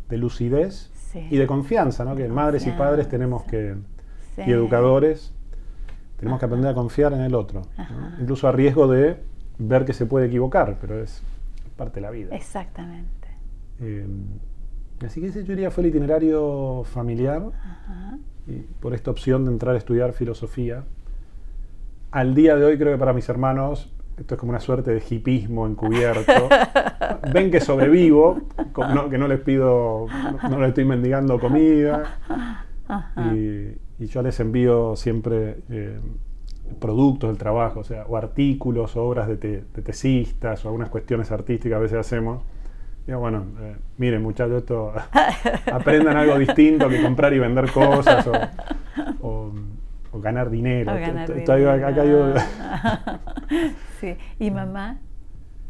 de 0.08 0.16
lucidez 0.16 0.90
Sí. 1.12 1.26
y 1.30 1.36
de 1.36 1.46
confianza, 1.46 2.04
¿no? 2.04 2.14
Que 2.16 2.28
madres 2.28 2.66
y 2.66 2.70
padres 2.70 3.08
tenemos 3.08 3.42
que, 3.44 3.74
Sí. 4.36 4.42
y 4.46 4.52
educadores, 4.52 5.32
tenemos 6.18 6.38
que 6.38 6.46
aprender 6.46 6.70
a 6.70 6.74
confiar 6.74 7.12
en 7.12 7.20
el 7.20 7.34
otro, 7.34 7.62
incluso 8.20 8.46
a 8.48 8.52
riesgo 8.52 8.86
de 8.88 9.16
ver 9.58 9.84
que 9.84 9.92
se 9.92 10.06
puede 10.06 10.26
equivocar, 10.28 10.78
pero 10.80 11.02
es 11.02 11.22
parte 11.76 11.96
de 11.96 12.00
la 12.02 12.10
vida. 12.10 12.34
Exactamente. 12.34 13.28
Eh, 13.80 14.06
así 15.06 15.20
que 15.20 15.28
ese 15.28 15.42
yo 15.44 15.50
diría 15.54 15.70
fue 15.70 15.84
el 15.84 15.90
itinerario 15.90 16.82
familiar 16.84 17.42
Ajá. 17.62 18.18
y 18.46 18.56
por 18.80 18.94
esta 18.94 19.10
opción 19.10 19.44
de 19.44 19.52
entrar 19.52 19.74
a 19.74 19.78
estudiar 19.78 20.12
filosofía. 20.12 20.84
Al 22.10 22.34
día 22.34 22.56
de 22.56 22.64
hoy 22.64 22.76
creo 22.78 22.92
que 22.92 22.98
para 22.98 23.12
mis 23.12 23.28
hermanos 23.28 23.92
esto 24.18 24.34
es 24.34 24.40
como 24.40 24.50
una 24.50 24.60
suerte 24.60 24.90
de 24.92 25.02
hipismo 25.08 25.66
encubierto. 25.66 26.32
Ven 27.32 27.50
que 27.50 27.60
sobrevivo, 27.60 28.40
no- 28.94 29.08
que 29.08 29.16
no 29.16 29.26
les 29.28 29.40
pido, 29.40 30.06
no, 30.42 30.48
no 30.50 30.58
les 30.60 30.68
estoy 30.70 30.84
mendigando 30.84 31.40
comida. 31.40 32.18
Y 33.98 34.06
yo 34.06 34.22
les 34.22 34.38
envío 34.40 34.96
siempre 34.96 35.58
eh, 35.70 35.98
productos 36.80 37.30
del 37.30 37.38
trabajo, 37.38 37.80
o 37.80 37.84
sea, 37.84 38.04
o 38.06 38.16
artículos, 38.16 38.96
o 38.96 39.04
obras 39.04 39.28
de, 39.28 39.36
te- 39.36 39.64
de 39.74 39.82
tesistas, 39.82 40.64
o 40.64 40.68
algunas 40.68 40.88
cuestiones 40.90 41.30
artísticas 41.30 41.76
a 41.76 41.80
veces 41.80 41.98
hacemos. 41.98 42.42
Digo, 43.06 43.18
bueno, 43.20 43.44
eh, 43.60 43.76
miren 43.98 44.22
muchachos, 44.22 44.58
esto 44.58 44.92
aprendan 45.72 46.16
algo 46.16 46.38
distinto 46.38 46.88
que 46.88 47.02
comprar 47.02 47.32
y 47.32 47.38
vender 47.38 47.70
cosas 47.72 48.26
o, 48.26 48.32
o- 49.26 49.52
o 50.12 50.20
ganar 50.20 50.50
dinero. 50.50 50.92
O 50.92 50.94
ganar 50.96 51.30
acá 51.68 52.04
sí. 54.00 54.16
¿Y 54.38 54.50
mamá? 54.50 54.98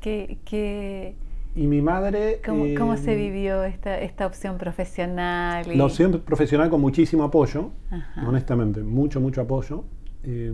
¿Qué, 0.00 0.38
qué, 0.44 1.14
y 1.54 1.66
mi 1.66 1.82
madre... 1.82 2.40
cómo, 2.44 2.64
cómo 2.78 2.96
se 2.96 3.14
vivió 3.16 3.64
esta, 3.64 3.98
esta 4.00 4.26
opción 4.26 4.56
profesional? 4.56 5.66
y- 5.70 5.76
La 5.76 5.84
opción 5.84 6.20
profesional 6.24 6.70
con 6.70 6.80
muchísimo 6.80 7.24
apoyo, 7.24 7.70
Ajá. 7.90 8.26
honestamente, 8.26 8.82
mucho, 8.82 9.20
mucho 9.20 9.40
apoyo. 9.42 9.84
Eh, 10.24 10.52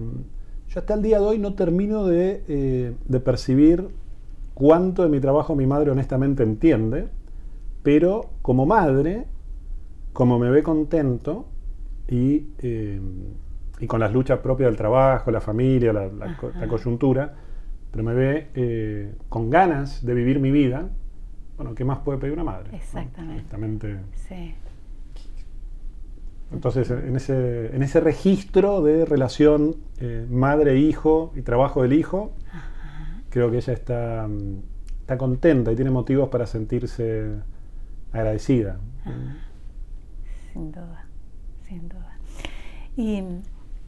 yo 0.69 0.81
hasta 0.81 0.95
el 0.95 1.03
día 1.03 1.21
de 1.21 1.25
hoy 1.27 1.39
no 1.39 1.55
termino 1.55 2.07
de, 2.07 2.43
eh, 2.49 2.93
de 3.07 3.21
percibir 3.21 3.89
cuánto 4.57 5.03
de 5.03 5.11
mi 5.11 5.21
trabajo 5.21 5.55
mi 5.55 5.67
madre 5.67 5.91
honestamente 5.91 6.43
entiende, 6.43 7.09
pero 7.83 8.31
como 8.41 8.65
madre, 8.65 9.27
como 10.15 10.39
me 10.39 10.49
ve 10.49 10.63
contento 10.63 11.47
y, 12.09 12.47
eh, 12.61 12.99
y 13.79 13.87
con 13.87 14.01
las 14.01 14.15
luchas 14.15 14.39
propias 14.39 14.71
del 14.71 14.79
trabajo, 14.79 15.31
la 15.31 15.43
familia, 15.43 15.93
la, 15.93 16.39
coyuntura, 16.69 17.35
pero 17.91 18.03
me 18.03 18.15
ve 18.15 18.49
eh, 18.55 19.15
con 19.29 19.51
ganas 19.51 20.03
de 20.07 20.15
vivir 20.15 20.41
mi 20.41 20.51
vida, 20.51 20.89
bueno, 21.59 21.75
¿qué 21.75 21.85
más 21.85 21.99
puede 21.99 22.19
pedir 22.19 22.33
una 22.33 22.45
madre? 22.45 22.75
Exactamente. 22.75 23.99
Sí. 24.15 24.55
entonces, 26.51 26.91
en 26.91 27.15
ese, 27.15 27.77
en 27.77 27.83
ese 27.83 28.01
registro 28.01 28.81
de 28.81 29.05
relación 29.05 29.77
eh, 30.01 30.27
madre-hijo 30.31 31.35
y 31.37 31.43
trabajo 31.43 31.83
del 31.83 31.93
hijo, 31.93 32.33
creo 33.37 33.51
que 33.51 33.59
ella 33.59 33.75
está, 33.75 34.27
mm, 34.27 34.63
está 35.01 35.19
contenta 35.19 35.71
y 35.71 35.77
tiene 35.77 35.91
motivos 35.91 36.31
para 36.31 36.47
sentirse 36.47 37.33
agradecida. 38.11 38.79
Sin 40.55 40.73
duda, 40.73 41.05
sin 41.69 41.87
duda. 41.87 42.19
Y, 42.97 43.23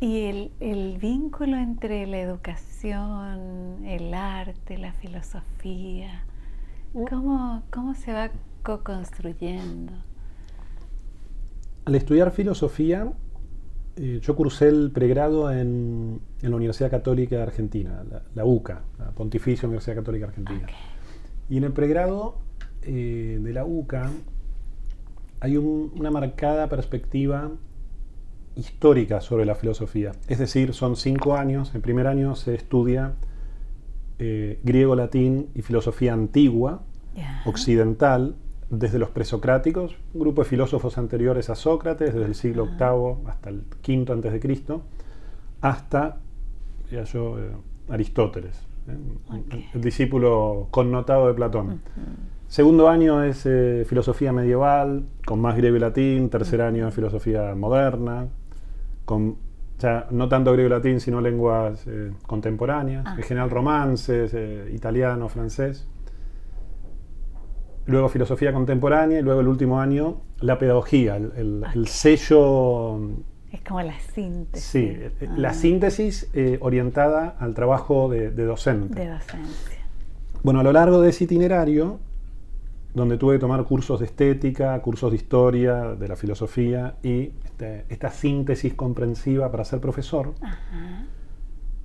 y 0.00 0.20
el, 0.26 0.52
el 0.60 0.98
vínculo 0.98 1.56
entre 1.56 2.06
la 2.06 2.20
educación, 2.20 3.86
el 3.86 4.12
arte, 4.12 4.76
la 4.76 4.92
filosofía, 4.92 6.24
¿cómo, 7.08 7.62
cómo 7.70 7.94
se 7.94 8.12
va 8.12 8.30
co-construyendo? 8.62 9.94
Al 11.86 11.94
estudiar 11.94 12.32
filosofía, 12.32 13.10
eh, 13.98 14.20
yo 14.22 14.34
cursé 14.36 14.68
el 14.68 14.90
pregrado 14.92 15.50
en, 15.52 16.20
en 16.42 16.50
la 16.50 16.56
Universidad 16.56 16.90
Católica 16.90 17.36
de 17.36 17.42
Argentina, 17.42 18.04
la, 18.10 18.22
la 18.34 18.44
UCA, 18.44 18.82
la 18.98 19.10
Pontificia 19.10 19.66
Universidad 19.66 19.96
Católica 19.96 20.26
Argentina. 20.26 20.66
Y 21.50 21.56
en 21.56 21.64
el 21.64 21.72
pregrado 21.72 22.36
eh, 22.82 23.40
de 23.42 23.52
la 23.52 23.64
UCA 23.64 24.10
hay 25.40 25.56
un- 25.56 25.92
una 25.98 26.10
marcada 26.10 26.68
perspectiva 26.68 27.50
histórica 28.56 29.20
sobre 29.20 29.44
la 29.46 29.54
filosofía. 29.54 30.12
Es 30.28 30.38
decir, 30.38 30.74
son 30.74 30.96
cinco 30.96 31.36
años. 31.36 31.74
El 31.74 31.80
primer 31.80 32.06
año 32.06 32.34
se 32.34 32.54
estudia 32.54 33.14
eh, 34.18 34.58
griego, 34.64 34.96
latín 34.96 35.48
y 35.54 35.62
filosofía 35.62 36.12
antigua, 36.12 36.82
occidental, 37.46 38.34
desde 38.70 38.98
los 38.98 39.10
presocráticos, 39.10 39.96
un 40.14 40.20
grupo 40.20 40.42
de 40.42 40.48
filósofos 40.48 40.98
anteriores 40.98 41.48
a 41.50 41.54
Sócrates, 41.54 42.12
desde 42.14 42.26
el 42.26 42.34
siglo 42.34 42.66
VIII 42.66 43.28
hasta 43.28 43.48
el 43.50 43.62
V 43.86 44.12
antes 44.12 44.32
de 44.32 44.40
Cristo, 44.40 44.82
hasta 45.60 46.18
diría 46.84 47.04
yo, 47.04 47.38
eh, 47.38 47.50
Aristóteles, 47.88 48.66
¿eh? 48.88 48.96
El 49.74 49.80
discípulo 49.80 50.68
connotado 50.70 51.28
de 51.28 51.34
Platón. 51.34 51.80
Segundo 52.46 52.88
año 52.88 53.22
es 53.24 53.44
eh, 53.46 53.84
filosofía 53.86 54.32
medieval, 54.32 55.04
con 55.26 55.40
más 55.40 55.56
griego 55.56 55.76
y 55.76 55.80
latín. 55.80 56.30
Tercer 56.30 56.62
año 56.62 56.88
es 56.88 56.94
filosofía 56.94 57.54
moderna, 57.54 58.28
con 59.04 59.36
ya 59.78 60.06
no 60.10 60.28
tanto 60.28 60.52
griego 60.52 60.68
y 60.68 60.70
latín, 60.70 61.00
sino 61.00 61.20
lenguas 61.20 61.86
eh, 61.86 62.10
contemporáneas, 62.26 63.04
Ah. 63.06 63.14
en 63.16 63.22
general 63.22 63.50
romances, 63.50 64.32
eh, 64.34 64.70
italiano, 64.74 65.28
francés. 65.28 65.86
Luego 67.88 68.08
filosofía 68.08 68.52
contemporánea 68.52 69.18
y 69.18 69.22
luego 69.22 69.40
el 69.40 69.48
último 69.48 69.80
año 69.80 70.20
la 70.40 70.58
pedagogía, 70.58 71.16
el, 71.16 71.32
el- 71.36 71.64
el 71.74 71.82
Ok. 71.82 71.86
sello 71.88 72.98
Es 73.50 73.62
como 73.66 73.80
la 73.82 73.98
síntesis. 74.14 74.64
Sí, 74.66 74.78
eh, 74.90 75.10
la 75.36 75.50
Ah, 75.50 75.54
síntesis 75.54 76.28
eh, 76.34 76.58
orientada 76.60 77.34
al 77.38 77.54
trabajo 77.54 78.08
de, 78.10 78.30
de 78.30 78.44
docente. 78.44 78.94
De 78.94 79.08
docencia. 79.08 79.78
Bueno, 80.42 80.60
a 80.60 80.62
lo 80.62 80.72
largo 80.72 81.00
de 81.00 81.08
ese 81.10 81.24
itinerario, 81.24 81.98
donde 82.94 83.16
tuve 83.16 83.36
que 83.36 83.40
tomar 83.40 83.64
cursos 83.64 84.00
de 84.00 84.06
estética, 84.06 84.78
cursos 84.82 85.10
de 85.10 85.16
historia, 85.16 85.94
de 85.94 86.08
la 86.08 86.16
filosofía 86.16 86.96
y 87.02 87.32
este, 87.44 87.84
esta 87.88 88.10
síntesis 88.10 88.74
comprensiva 88.74 89.50
para 89.50 89.64
ser 89.64 89.80
profesor, 89.80 90.34
Ajá. 90.42 91.06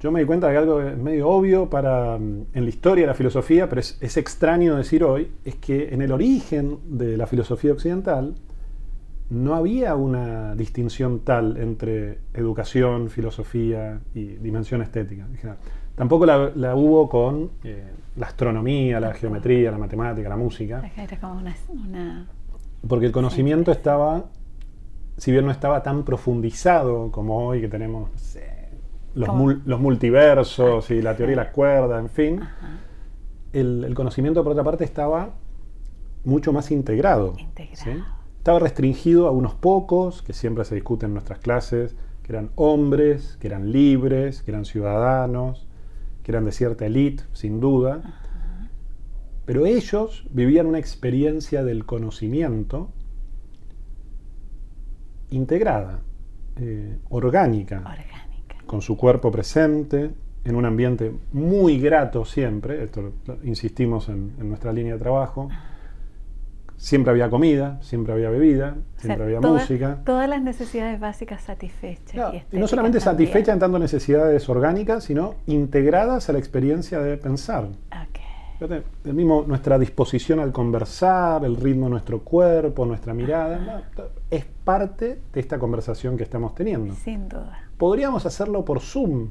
Yo 0.04 0.12
me 0.12 0.20
di 0.20 0.26
cuenta 0.26 0.48
de 0.48 0.54
que 0.54 0.58
algo 0.60 0.82
es 0.82 0.98
medio 0.98 1.30
obvio 1.30 1.70
para, 1.70 2.18
mm, 2.20 2.46
en 2.54 2.64
la 2.64 2.70
historia 2.70 3.04
de 3.04 3.08
la 3.08 3.14
filosofía, 3.14 3.70
pero 3.70 3.80
es, 3.82 3.98
es 4.02 4.18
extraño 4.18 4.76
decir 4.76 5.04
hoy, 5.04 5.32
es 5.46 5.56
que 5.56 5.94
en 5.94 6.02
el 6.02 6.12
origen 6.12 6.78
de 6.90 7.16
la 7.18 7.26
filosofía 7.26 7.72
occidental 7.72 8.36
no 9.30 9.56
había 9.56 9.96
una 9.96 10.56
distinción 10.56 11.20
tal 11.22 11.58
entre 11.58 12.20
educación, 12.34 13.10
filosofía 13.10 14.00
y 14.14 14.26
dimensión 14.26 14.82
estética. 14.82 15.24
en 15.26 15.36
general. 15.38 15.58
Tampoco 15.96 16.26
la, 16.26 16.52
la 16.56 16.76
hubo 16.76 17.08
con 17.08 17.52
eh, 17.64 17.84
la 18.18 18.28
astronomía, 18.28 19.00
la 19.00 19.14
geometría, 19.14 19.72
la 19.72 19.78
matemática, 19.78 20.28
la 20.28 20.36
música. 20.38 20.92
Era 20.98 21.18
como 21.20 21.36
una, 21.40 21.56
una- 21.70 22.28
Porque 22.88 23.06
el 23.06 23.12
conocimiento 23.12 23.72
estaba, 23.72 24.26
si 25.18 25.32
bien 25.32 25.46
no 25.46 25.52
estaba 25.52 25.82
tan 25.82 26.04
profundizado 26.04 27.10
como 27.12 27.48
hoy 27.48 27.62
que 27.62 27.70
tenemos 27.70 28.12
no 28.12 28.18
sé, 28.18 28.53
los, 29.16 29.30
mul- 29.30 29.62
los 29.66 29.80
multiversos 29.80 30.90
y 30.92 31.02
la 31.02 31.16
teoría 31.16 31.38
de 31.38 31.44
las 31.44 31.54
cuerdas, 31.54 32.02
en 32.02 32.10
fin, 32.10 32.42
el, 33.54 33.84
el 33.84 33.94
conocimiento 33.94 34.44
por 34.44 34.54
otra 34.54 34.64
parte 34.64 34.84
estaba 34.84 35.36
mucho 36.24 36.52
más 36.54 36.72
integrado. 36.72 37.34
integrado. 37.38 37.76
¿sí? 37.76 37.92
Estaba 38.38 38.60
restringido 38.60 39.28
a 39.28 39.32
unos 39.32 39.54
pocos, 39.54 40.22
que 40.22 40.34
siempre 40.34 40.66
se 40.66 40.76
discuten 40.76 41.10
en 41.10 41.14
nuestras 41.14 41.40
clases, 41.40 41.96
que 42.24 42.32
eran 42.32 42.52
hombres, 42.56 43.38
que 43.40 43.48
eran 43.48 43.72
libres, 43.72 44.42
que 44.42 44.52
eran 44.52 44.66
ciudadanos, 44.66 45.68
que 46.24 46.32
eran 46.32 46.46
de 46.46 46.52
cierta 46.52 46.86
élite, 46.86 47.24
sin 47.34 47.60
duda. 47.60 48.02
Pero 49.46 49.66
ellos 49.66 50.26
vivían 50.32 50.68
una 50.68 50.80
experiencia 50.80 51.64
del 51.64 51.86
conocimiento 51.86 52.90
integrada, 55.30 56.00
eh, 56.58 56.98
orgánica, 57.10 57.80
Orgánica. 57.80 58.23
Con 58.74 58.82
su 58.82 58.98
cuerpo 58.98 59.32
presente, 59.32 60.10
en 60.44 60.56
un 60.56 60.66
ambiente 60.66 61.12
muy 61.32 61.80
grato 61.80 62.26
siempre, 62.26 62.84
esto 62.84 63.12
insistimos 63.44 64.10
en, 64.10 64.34
en 64.40 64.50
nuestra 64.50 64.74
línea 64.74 64.94
de 64.94 65.00
trabajo. 65.00 65.48
Siempre 66.76 67.12
había 67.12 67.30
comida, 67.30 67.78
siempre 67.84 68.14
había 68.14 68.32
bebida, 68.32 68.70
O 68.70 68.74
sea, 68.74 69.02
siempre 69.02 69.26
había 69.26 69.40
toda- 69.42 69.60
música. 69.60 70.00
Todas 70.04 70.28
las 70.28 70.42
necesidades 70.42 71.00
básicas 71.00 71.44
satisfechas. 71.44 72.14
Claro, 72.14 72.34
y 72.52 72.56
y 72.58 72.60
no 72.60 72.68
solamente 72.68 73.00
satisfechas 73.00 73.54
en 73.54 73.60
tanto 73.60 73.78
necesidades 73.78 74.50
orgánicas, 74.50 75.04
sino 75.04 75.36
integradas 75.46 76.30
a 76.30 76.34
la 76.34 76.40
experiencia 76.40 76.98
de 77.00 77.18
pensar. 77.18 77.66
Ok. 77.66 78.20
Fíjate, 78.68 78.84
el 79.04 79.14
mismo, 79.14 79.44
nuestra 79.46 79.78
disposición 79.78 80.40
al 80.40 80.54
conversar, 80.54 81.44
el 81.44 81.58
ritmo 81.58 81.88
de 81.88 81.92
nuestro 81.92 82.20
cuerpo, 82.22 82.86
nuestra 82.86 83.14
mirada, 83.14 83.58
¿no? 83.98 84.06
es 84.32 84.46
parte 84.64 85.20
de 85.34 85.40
esta 85.42 85.60
conversación 85.60 86.16
que 86.16 86.24
estamos 86.24 86.56
teniendo. 86.56 86.94
Sin 86.96 87.28
duda. 87.28 87.60
Podríamos 87.78 88.26
hacerlo 88.26 88.64
por 88.64 88.80
Zoom, 88.80 89.28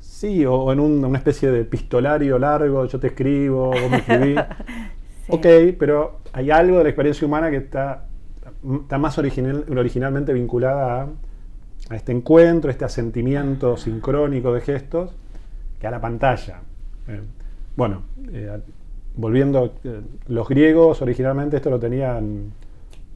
sí, 0.00 0.44
o, 0.44 0.54
o 0.54 0.72
en 0.72 0.80
un- 0.80 1.04
una 1.04 1.18
especie 1.18 1.48
de 1.52 1.60
epistolario 1.60 2.40
largo, 2.40 2.86
yo 2.86 2.98
te 2.98 3.06
escribo, 3.08 3.66
vos 3.66 3.90
me 3.90 3.98
escribís. 3.98 4.40
Sí. 5.26 5.32
Ok, 5.36 5.76
pero 5.78 6.20
hay 6.32 6.50
algo 6.50 6.78
de 6.78 6.82
la 6.84 6.88
experiencia 6.88 7.24
humana 7.24 7.50
que 7.50 7.58
está, 7.58 8.06
está 8.82 8.98
más 8.98 9.16
original, 9.18 9.64
originalmente 9.70 10.32
vinculada 10.32 11.02
a, 11.02 11.08
a 11.90 11.94
este 11.94 12.10
encuentro, 12.10 12.68
este 12.68 12.84
asentimiento 12.84 13.76
sincrónico 13.76 14.52
de 14.52 14.60
gestos, 14.62 15.14
que 15.78 15.86
a 15.86 15.90
la 15.92 16.00
pantalla. 16.00 16.62
Eh, 17.06 17.20
bueno, 17.80 18.02
eh, 18.30 18.60
volviendo, 19.16 19.72
eh, 19.84 20.02
los 20.28 20.46
griegos 20.50 21.00
originalmente 21.00 21.56
esto 21.56 21.70
lo 21.70 21.80
tenían 21.80 22.52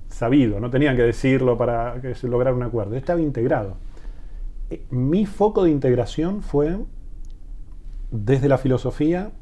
sabido, 0.08 0.58
no 0.58 0.70
tenían 0.70 0.96
que 0.96 1.02
decirlo 1.02 1.58
para 1.58 2.00
que 2.00 2.14
se 2.14 2.28
lograra 2.28 2.56
un 2.56 2.62
acuerdo, 2.62 2.96
estaba 2.96 3.20
integrado. 3.20 3.76
Eh, 4.70 4.86
mi 4.88 5.26
foco 5.26 5.64
de 5.64 5.70
integración 5.70 6.40
fue, 6.40 6.78
desde 8.10 8.48
la 8.48 8.56
filosofía, 8.56 9.32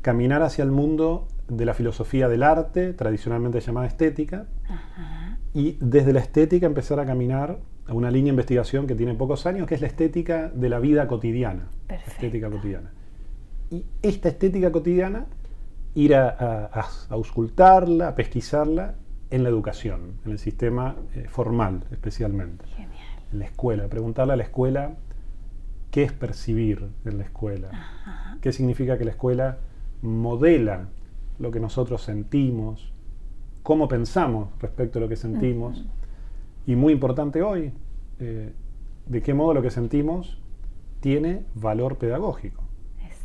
caminar 0.00 0.42
hacia 0.42 0.64
el 0.64 0.70
mundo 0.70 1.28
de 1.48 1.66
la 1.66 1.74
filosofía 1.74 2.26
del 2.26 2.42
arte, 2.42 2.94
tradicionalmente 2.94 3.60
llamada 3.60 3.86
estética, 3.86 4.46
Ajá. 4.70 5.36
y 5.52 5.76
desde 5.82 6.14
la 6.14 6.20
estética 6.20 6.64
empezar 6.64 6.98
a 6.98 7.04
caminar 7.04 7.58
a 7.86 7.92
una 7.92 8.10
línea 8.10 8.30
de 8.30 8.36
investigación 8.36 8.86
que 8.86 8.94
tiene 8.94 9.12
pocos 9.12 9.44
años, 9.44 9.66
que 9.66 9.74
es 9.74 9.82
la 9.82 9.88
estética 9.88 10.48
de 10.48 10.70
la 10.70 10.78
vida 10.78 11.06
cotidiana. 11.08 11.68
Perfecto. 11.86 12.12
estética 12.12 12.48
cotidiana. 12.48 12.95
Y 13.70 13.84
esta 14.02 14.28
estética 14.28 14.70
cotidiana, 14.70 15.26
ir 15.94 16.14
a, 16.14 16.28
a- 16.28 16.66
a 16.80 16.86
auscultarla, 17.10 18.08
a 18.08 18.14
pesquisarla 18.14 18.94
en 19.30 19.42
la 19.42 19.48
educación, 19.48 20.12
en 20.24 20.32
el 20.32 20.38
sistema 20.38 20.94
eh, 21.14 21.26
formal 21.28 21.82
especialmente, 21.90 22.64
Genial. 22.76 22.92
en 23.32 23.38
la 23.40 23.44
escuela, 23.46 23.88
preguntarle 23.88 24.34
a 24.34 24.36
la 24.36 24.44
escuela 24.44 24.94
qué 25.90 26.04
es 26.04 26.12
percibir 26.12 26.86
en 27.04 27.18
la 27.18 27.24
escuela, 27.24 27.68
Ajá. 27.72 28.38
qué 28.40 28.52
significa 28.52 28.98
que 28.98 29.04
la 29.04 29.10
escuela 29.12 29.58
modela 30.02 30.88
lo 31.38 31.50
que 31.50 31.58
nosotros 31.60 32.02
sentimos, 32.02 32.92
cómo 33.62 33.88
pensamos 33.88 34.48
respecto 34.60 34.98
a 34.98 35.02
lo 35.02 35.08
que 35.08 35.16
sentimos, 35.16 35.84
y 36.66 36.76
muy 36.76 36.92
importante 36.92 37.42
hoy, 37.42 37.72
eh, 38.20 38.52
de 39.06 39.22
qué 39.22 39.34
modo 39.34 39.54
lo 39.54 39.62
que 39.62 39.70
sentimos 39.70 40.38
tiene 41.00 41.44
valor 41.54 41.96
pedagógico, 41.98 42.62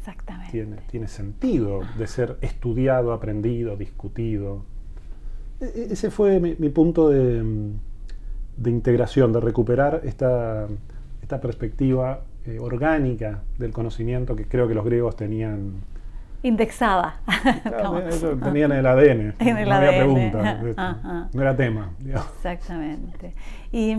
Exactamente. 0.02 0.52
tiene, 0.52 0.78
tiene 0.90 1.08
sentido 1.08 1.82
de 1.98 2.08
ser 2.08 2.38
estudiado, 2.42 3.14
aprendido, 3.14 3.78
discutido. 3.78 4.64
E- 5.60 5.66
e- 5.66 5.94
ese 5.94 6.10
fue 6.10 6.40
mi, 6.40 6.56
mi 6.58 6.70
punto 6.70 7.10
de, 7.10 7.44
de 8.58 8.70
integración, 8.72 9.32
de 9.32 9.40
recuperar 9.40 10.02
esta, 10.04 10.68
esta 11.22 11.40
perspectiva 11.40 12.22
eh, 12.48 12.58
orgánica 12.60 13.44
del 13.60 13.72
conocimiento 13.72 14.36
que 14.36 14.46
creo 14.46 14.68
que 14.68 14.74
los 14.74 14.84
griegos 14.86 15.16
tenían 15.16 15.74
Indexada. 16.44 17.22
Claro, 17.64 18.00
eso 18.00 18.36
tenían 18.36 18.72
en 18.72 18.80
el 18.80 18.86
ADN. 18.88 19.36
En 19.40 19.58
el 19.60 19.70
no 19.70 19.76
había 19.76 19.90
ADN. 19.90 19.98
pregunta. 20.00 20.52
esto, 20.68 20.82
Ajá. 20.82 21.30
No 21.32 21.42
era 21.44 21.56
tema. 21.56 21.92
digamos. 22.00 22.28
Exactamente. 22.38 23.36
Y, 23.72 23.96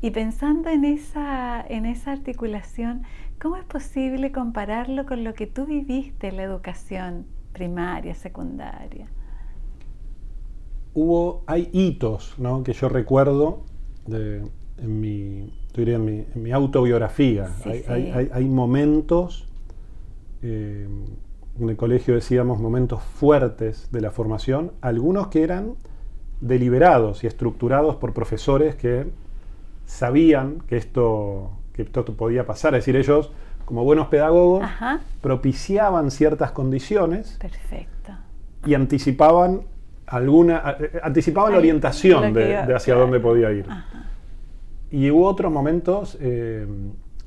y 0.00 0.10
pensando 0.12 0.70
en 0.70 0.84
esa, 0.84 1.60
en 1.68 1.86
esa 1.86 2.12
articulación, 2.12 3.02
¿cómo 3.40 3.56
es 3.56 3.64
posible 3.64 4.30
compararlo 4.32 5.04
con 5.06 5.24
lo 5.24 5.34
que 5.34 5.46
tú 5.48 5.66
viviste 5.66 6.28
en 6.28 6.36
la 6.36 6.44
educación 6.44 7.26
primaria, 7.52 8.14
secundaria? 8.14 9.08
Hubo, 10.92 11.44
hay 11.46 11.68
hitos 11.72 12.34
¿no? 12.38 12.62
que 12.64 12.72
yo 12.72 12.88
recuerdo 12.88 13.62
de- 14.06 14.42
en, 14.78 15.00
mi, 15.00 15.52
diría 15.74 15.96
en, 15.96 16.04
mi, 16.04 16.26
en 16.34 16.42
mi 16.42 16.52
autobiografía. 16.52 17.56
Sí, 17.62 17.70
hay, 17.70 17.84
sí. 17.84 17.92
hay- 17.92 18.10
hay- 18.12 18.30
hay 18.32 18.44
momentos, 18.48 19.46
eh, 20.42 20.88
en 21.60 21.68
el 21.70 21.76
colegio 21.76 22.14
decíamos 22.14 22.60
momentos 22.60 23.02
fuertes 23.02 23.88
de 23.92 24.00
la 24.00 24.10
formación, 24.12 24.72
algunos 24.82 25.28
que 25.28 25.42
eran 25.44 25.74
deliberados 26.40 27.24
y 27.24 27.28
estructurados 27.28 27.96
por 27.96 28.14
profesores 28.14 28.76
que 28.76 29.06
sabían 29.86 30.60
que 30.68 30.76
esto, 30.78 31.50
que 31.72 31.82
esto 31.82 32.04
podía 32.04 32.46
pasar. 32.46 32.74
Es 32.74 32.80
decir, 32.84 32.96
ellos, 32.96 33.30
como 33.64 33.84
buenos 33.84 34.08
pedagogos, 34.08 34.62
Ajá, 34.64 35.00
propiciaban 35.20 36.10
ciertas 36.10 36.50
condiciones 36.52 37.36
perfecto. 37.40 38.12
y 38.66 38.74
anticipaban 38.74 39.62
alguna 40.06 40.76
eh, 40.80 41.00
anticipaban 41.02 41.52
la 41.52 41.58
orientación 41.58 42.32
de, 42.34 42.50
iba- 42.50 42.66
de 42.66 42.74
hacia 42.74 42.94
claro. 42.94 43.00
dónde 43.02 43.20
podía 43.20 43.52
ir. 43.52 43.64
Ajá. 43.68 44.06
Y 44.90 45.08
hubo 45.10 45.26
otros 45.28 45.52
momentos 45.52 46.18
eh, 46.20 46.66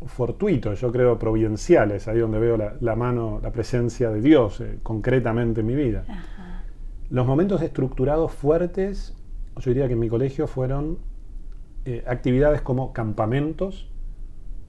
fortuitos, 0.06 0.82
yo 0.82 0.92
creo 0.92 1.18
providenciales, 1.18 2.10
ahí 2.10 2.20
donde 2.20 2.40
veo 2.40 2.58
la, 2.58 2.74
la 2.82 2.96
mano, 2.98 3.40
la 3.42 3.52
presencia 3.52 4.10
de 4.10 4.20
Dios 4.22 4.60
eh, 4.60 4.80
concretamente 4.84 5.62
en 5.62 5.68
mi 5.68 5.76
vida. 5.76 6.04
Ajá. 6.10 6.64
Los 7.10 7.26
momentos 7.26 7.62
estructurados 7.62 8.34
fuertes, 8.34 9.16
yo 9.56 9.70
diría 9.72 9.88
que 9.88 9.94
en 9.94 10.00
mi 10.00 10.10
colegio 10.10 10.48
fueron 10.48 10.98
eh, 11.86 12.04
actividades 12.06 12.62
como 12.62 12.92
campamentos, 12.92 13.90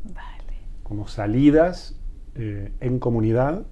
Vale. 0.04 0.58
como 0.82 1.06
salidas 1.08 1.98
eh, 2.34 2.72
en 2.80 2.98
comunidad. 2.98 3.64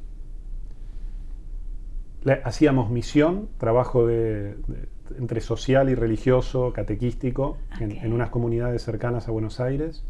Le- 2.25 2.41
hacíamos 2.45 2.91
misión, 2.91 3.49
trabajo 3.59 4.07
de, 4.07 4.55
de- 4.67 4.89
entre 5.19 5.41
social 5.41 5.91
y 5.91 5.95
religioso, 5.95 6.73
catequístico, 6.73 7.59
en, 7.81 8.13
unas 8.13 8.31
comunidades 8.31 8.83
cercanas 8.83 9.29
a 9.29 9.31
Buenos 9.33 9.61
Aires. 9.61 10.05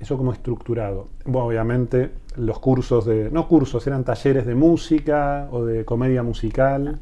Eso 0.00 0.18
como 0.18 0.32
estructurado. 0.32 1.08
Bueno, 1.24 1.46
obviamente 1.46 2.10
los 2.36 2.58
cursos 2.58 3.06
de... 3.06 3.30
No 3.30 3.48
cursos, 3.48 3.86
eran 3.86 4.04
talleres 4.04 4.44
de 4.44 4.54
música 4.54 5.48
o 5.50 5.64
de 5.64 5.84
comedia 5.86 6.22
musical 6.22 6.98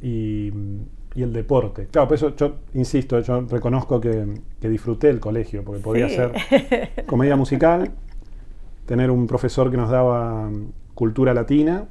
y, 0.00 0.50
y 1.14 1.22
el 1.22 1.32
deporte. 1.32 1.86
Claro, 1.90 2.08
por 2.08 2.14
eso 2.16 2.34
yo 2.36 2.56
insisto, 2.74 3.18
yo 3.20 3.40
reconozco 3.42 4.00
que, 4.00 4.26
que 4.60 4.68
disfruté 4.68 5.08
el 5.10 5.18
colegio, 5.20 5.64
porque 5.64 5.80
podía 5.80 6.08
Sí. 6.08 6.16
ser 6.16 6.90
comedia 7.06 7.36
musical, 7.36 7.90
tener 8.86 9.10
un 9.10 9.26
profesor 9.26 9.70
que 9.70 9.76
nos 9.76 9.90
daba 9.90 10.48
mm, 10.48 10.72
cultura 10.94 11.34
latina 11.34 11.84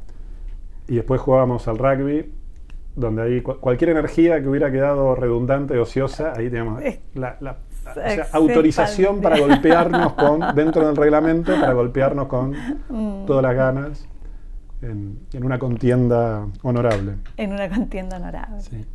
y 0.88 0.96
después 0.96 1.20
jugábamos 1.22 1.68
al 1.68 1.78
rugby, 1.78 2.32
donde 2.96 3.22
ahí 3.22 3.42
cu- 3.42 3.58
cualquier 3.60 3.92
energía 3.92 4.42
que 4.42 4.48
hubiera 4.48 4.72
quedado 4.72 5.16
redundante, 5.16 5.78
ociosa, 5.80 6.34
ahí 6.36 6.46
teníamos 6.50 6.82
la, 7.14 7.38
la- 7.40 7.52
o 7.90 7.94
sea, 7.94 8.06
Exactamente. 8.06 8.38
autorización 8.54 9.22
para 9.22 9.40
golpearnos 9.40 10.14
con, 10.14 10.40
dentro 10.56 10.86
del 10.88 10.96
reglamento, 10.96 11.54
para 11.60 11.74
golpearnos 11.74 12.28
con 12.28 12.52
Mm. 12.90 13.26
todas 13.26 13.44
las 13.44 13.56
ganas 13.56 14.06
en, 14.82 15.20
en 15.34 15.44
una 15.46 15.60
contienda 15.60 16.46
honorable. 16.64 17.16
En 17.38 17.52
una 17.54 17.70
contienda 17.70 18.18
honorable. 18.18 18.62
Sí. 18.62 18.86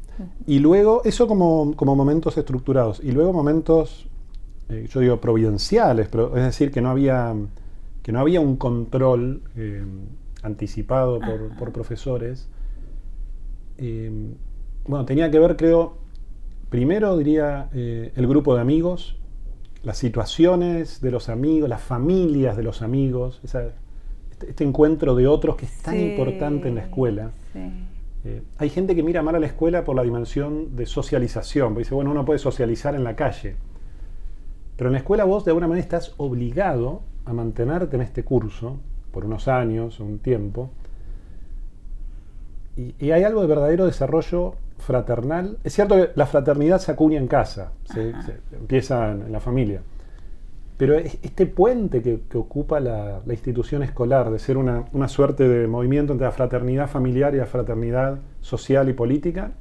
Y 0.47 0.59
luego, 0.59 1.03
eso 1.05 1.27
como, 1.27 1.75
como 1.77 1.97
momentos 1.97 2.37
estructurados. 2.37 3.01
Y 3.03 3.13
luego 3.13 3.33
momentos, 3.33 4.07
eh, 4.69 4.87
yo 4.91 5.01
digo, 5.01 5.21
providenciales, 5.21 6.09
pero 6.09 6.37
es 6.37 6.45
decir, 6.45 6.71
que 6.71 6.81
no 6.81 6.91
había 6.91 7.35
que 8.03 8.13
no 8.13 8.21
había 8.21 8.39
un 8.39 8.57
control 8.57 9.43
eh, 9.57 9.83
anticipado 10.43 11.21
por, 11.59 11.73
profesores. 11.73 12.49
Eh, 13.79 14.11
bueno, 14.87 15.07
tenía 15.07 15.31
que 15.31 15.39
ver, 15.39 15.57
creo, 15.57 15.97
primero 16.69 17.17
diría 17.17 17.71
el 17.73 18.27
grupo 18.27 18.55
de 18.55 18.61
amigos, 18.61 19.17
las 19.83 19.97
situaciones 19.97 21.01
de 21.01 21.11
los 21.11 21.31
amigos, 21.31 21.71
las 21.71 21.81
familias 21.81 22.59
de 22.59 22.63
los 22.63 22.83
amigos, 22.83 23.41
este, 23.43 23.71
este, 24.49 24.65
encuentro 24.65 25.15
de 25.15 25.27
otros 25.27 25.57
que 25.57 25.65
es 25.65 25.79
tan 25.79 25.99
importante 25.99 26.69
en 26.69 26.75
la 26.75 26.83
escuela. 26.83 27.31
Hay 28.57 28.71
gente 28.71 28.95
que 28.95 29.03
mira 29.03 29.23
mal 29.23 29.35
a 29.35 29.39
la 29.39 29.47
escuela 29.47 29.85
por 29.85 29.97
la 29.97 30.03
dimensión 30.03 30.77
de 30.77 30.87
socialización, 30.87 31.69
porque 31.69 31.81
dice, 31.81 31.95
bueno, 31.95 32.11
uno 32.11 32.25
puede 32.25 32.39
socializar 32.39 32.95
en 32.95 33.05
la 33.05 33.17
calle. 33.17 33.57
Pero 34.77 34.89
en 34.89 34.93
la 34.93 34.99
escuela 34.99 35.25
vos 35.25 35.45
de 35.45 35.51
alguna 35.51 35.69
manera 35.69 35.83
estás 35.85 36.15
obligado 36.17 37.03
a 37.27 37.33
mantenerte 37.33 37.97
en 37.97 38.03
este 38.03 38.25
curso 38.25 38.79
por 39.13 39.25
unos 39.27 39.47
años, 39.47 40.01
un 40.01 40.19
tiempo, 40.19 40.71
y, 42.77 43.11
hay 43.11 43.23
algo 43.23 43.41
de 43.41 43.47
verdadero 43.47 43.87
desarrollo 43.87 44.55
fraternal. 44.79 45.59
Es 45.63 45.75
cierto 45.75 45.95
que 45.95 46.11
la 46.15 46.27
fraternidad 46.27 46.81
se 46.81 46.93
acuña 46.93 47.19
en 47.19 47.29
casa, 47.29 47.73
se, 47.85 48.13
empieza 48.53 49.13
en, 49.13 49.31
la 49.31 49.41
familia, 49.41 49.83
pero 50.77 50.97
este 50.97 51.47
puente 51.47 52.03
que, 52.03 52.21
ocupa 52.37 52.81
la, 52.81 53.21
institución 53.29 53.83
escolar, 53.83 54.31
de 54.31 54.39
ser 54.39 54.57
una, 54.57 54.85
una, 54.93 55.09
suerte 55.09 55.49
de 55.49 55.69
movimiento 55.69 56.13
entre 56.13 56.27
la 56.27 56.33
fraternidad 56.33 56.89
familiar 56.89 57.35
y 57.35 57.39
la 57.39 57.47
fraternidad 57.47 58.19
social 58.41 58.89
y 58.89 58.93
política, 58.93 59.53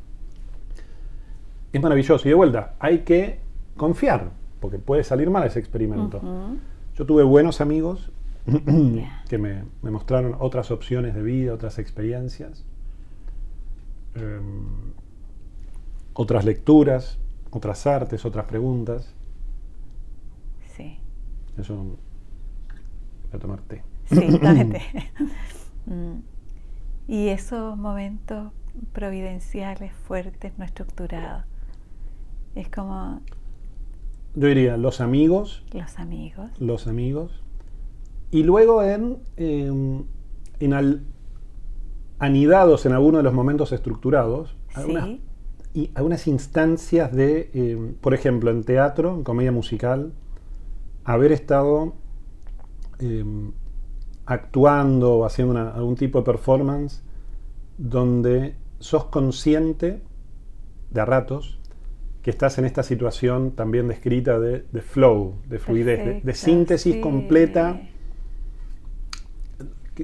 es 1.72 1.82
maravilloso. 1.82 2.28
Y 2.28 2.30
de 2.30 2.36
vuelta, 2.36 2.74
hay 2.80 3.00
que 3.00 3.40
confiar, 3.76 4.32
porque 4.60 4.80
puede 4.80 5.04
salir 5.04 5.30
mal 5.30 5.46
ese 5.46 5.60
experimento. 5.60 6.22
Yo 6.96 7.06
tuve 7.06 7.24
buenos 7.24 7.62
amigos 7.62 8.12
que 9.30 9.38
me, 9.38 9.64
mostraron 9.82 10.36
otras 10.40 10.72
opciones 10.72 11.16
de 11.16 11.24
vida, 11.24 11.54
otras 11.54 11.80
experiencias, 11.80 12.64
em, 14.16 14.94
otras 16.14 16.46
lecturas, 16.46 17.20
otras 17.50 17.86
artes, 17.88 18.26
otras 18.26 18.46
preguntas. 18.46 19.14
Sí. 21.56 21.62
Eso 21.62 21.76
voy 21.76 21.98
a 23.34 23.40
tomar 23.40 23.62
té. 23.62 23.84
Sí, 24.06 24.40
tómate. 24.40 24.82
Mm. 25.86 26.20
y 27.10 27.28
esos 27.28 27.78
momentos 27.78 28.54
providenciales, 28.94 29.94
fuertes, 29.94 30.58
no 30.58 30.66
estructurados. 30.66 31.44
Es 32.56 32.70
como 32.70 33.22
yo 34.36 34.48
diría 34.48 34.78
los 34.78 35.00
amigos. 35.00 35.64
Los 35.74 36.00
amigos. 36.00 36.50
Los 36.60 36.88
amigos. 36.88 37.44
Y 38.32 38.44
luego 38.44 38.82
en, 38.84 39.20
em, 39.38 40.06
en 40.60 41.04
anidados 42.18 42.86
en 42.88 42.94
alguno 42.94 43.18
de 43.20 43.24
los 43.24 43.34
momentos 43.34 43.72
estructurados, 43.72 44.56
algunas, 44.74 45.10
y 45.76 45.92
algunas 45.94 46.28
instancias 46.28 47.12
de, 47.12 47.52
em, 47.54 47.94
por 47.96 48.16
ejemplo, 48.16 48.50
en 48.50 48.64
teatro, 48.64 49.14
en 49.14 49.24
comedia 49.24 49.52
musical, 49.52 50.14
haber 51.06 51.32
estado 51.32 51.96
em, 53.00 53.52
actuando 54.26 55.16
o 55.16 55.26
haciendo 55.26 55.58
algún 55.58 55.96
tipo 55.96 56.20
de 56.20 56.26
performance 56.26 57.04
donde 57.78 58.56
sos 58.80 59.06
consciente 59.06 60.02
de 60.92 61.02
a 61.02 61.06
ratos 61.06 61.60
que 62.24 62.30
estás 62.30 62.58
en 62.58 62.66
esta 62.66 62.84
situación 62.84 63.52
también 63.52 63.90
descrita 63.90 64.40
de, 64.40 64.64
flow, 64.82 65.36
de 65.50 65.60
fluidez, 65.60 66.24
de, 66.24 66.34
síntesis 66.34 66.96
completa. 66.98 67.82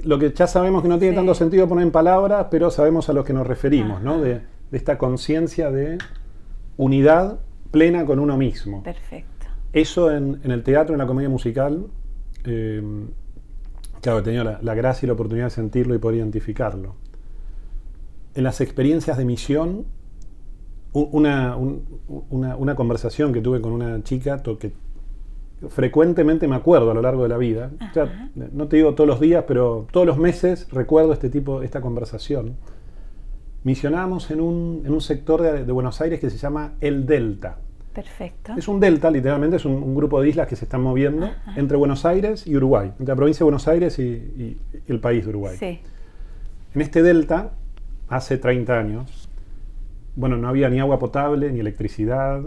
Lo 0.04 0.18
que 0.18 0.30
ya 0.30 0.46
sabemos 0.46 0.82
que 0.82 0.88
no 0.88 0.98
tiene 0.98 1.16
tanto 1.16 1.34
sentido 1.34 1.66
poner 1.66 1.86
en 1.86 1.90
palabras, 1.90 2.48
pero 2.50 2.70
sabemos 2.70 3.08
a 3.08 3.14
lo 3.14 3.24
que 3.24 3.32
nos 3.32 3.46
referimos, 3.46 4.02
¿no? 4.02 4.20
De, 4.20 4.42
esta 4.70 4.98
conciencia 4.98 5.72
de 5.72 5.98
unidad 6.76 7.40
plena 7.72 8.04
con 8.04 8.20
uno 8.20 8.36
mismo. 8.36 8.84
Perfecto. 8.84 9.39
Eso 9.72 10.10
en, 10.10 10.40
el 10.44 10.62
teatro, 10.62 10.94
en 10.94 10.98
la 10.98 11.06
comedia 11.06 11.28
musical, 11.28 11.86
eh, 12.44 12.82
claro, 14.00 14.18
he 14.18 14.22
tenido 14.22 14.44
la, 14.44 14.58
la 14.62 14.74
gracia 14.74 15.06
y 15.06 15.08
la 15.08 15.12
oportunidad 15.12 15.46
de 15.46 15.50
sentirlo 15.50 15.94
y 15.94 15.98
poder 15.98 16.18
identificarlo. 16.18 16.96
En 18.34 18.44
las 18.44 18.60
experiencias 18.60 19.16
de 19.16 19.24
misión, 19.24 19.86
una, 20.92 21.56
una, 21.56 22.74
conversación 22.74 23.32
que 23.32 23.40
tuve 23.40 23.60
con 23.60 23.72
una 23.72 24.02
chica 24.02 24.42
que 24.42 24.72
frecuentemente 25.68 26.48
me 26.48 26.56
acuerdo 26.56 26.90
a 26.90 26.94
lo 26.94 27.02
largo 27.02 27.22
de 27.22 27.28
la 27.28 27.36
vida. 27.36 27.70
no 28.34 28.66
te 28.66 28.76
digo 28.76 28.94
todos 28.94 29.06
los 29.06 29.20
días, 29.20 29.44
pero 29.46 29.86
todos 29.92 30.06
los 30.06 30.18
meses 30.18 30.68
recuerdo 30.72 31.12
este 31.12 31.28
tipo, 31.28 31.62
esta 31.62 31.80
conversación. 31.80 32.56
Misionamos 33.62 34.30
en 34.30 34.40
un, 34.40 34.82
en 34.84 34.92
un 34.92 35.00
sector 35.00 35.42
de, 35.42 35.70
Buenos 35.70 36.00
Aires 36.00 36.18
que 36.18 36.30
se 36.30 36.38
llama 36.38 36.72
El 36.80 37.06
Delta. 37.06 37.58
Perfecto. 37.92 38.54
Es 38.56 38.68
un 38.68 38.78
delta, 38.78 39.10
literalmente, 39.10 39.56
es 39.56 39.64
un, 39.64 39.94
grupo 39.94 40.20
de 40.22 40.28
islas 40.28 40.46
que 40.46 40.56
se 40.56 40.64
están 40.64 40.80
moviendo 40.82 41.30
entre 41.56 41.76
Buenos 41.76 42.04
Aires 42.04 42.46
y 42.46 42.56
Uruguay, 42.56 42.92
entre 42.98 43.12
la 43.12 43.16
provincia 43.16 43.40
de 43.40 43.44
Buenos 43.44 43.66
Aires 43.66 43.98
y, 43.98 44.02
y 44.02 44.58
el 44.86 45.00
país 45.00 45.24
de 45.24 45.30
Uruguay. 45.30 45.56
Sí. 45.58 45.80
En 46.74 46.80
este 46.80 47.02
delta, 47.02 47.52
hace 48.08 48.38
30 48.38 48.78
años, 48.78 49.28
bueno, 50.14 50.36
no 50.36 50.48
había 50.48 50.68
ni 50.68 50.78
agua 50.78 50.98
potable, 50.98 51.50
ni 51.50 51.60
electricidad, 51.60 52.42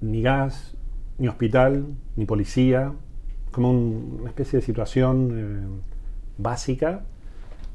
ni 0.00 0.22
gas, 0.22 0.76
ni 1.18 1.28
hospital, 1.28 1.86
ni 2.16 2.24
policía, 2.24 2.92
como 3.52 3.70
una 3.70 4.28
especie 4.28 4.58
de 4.58 4.64
situación 4.64 5.30
eh, 5.32 5.80
básica, 6.38 7.02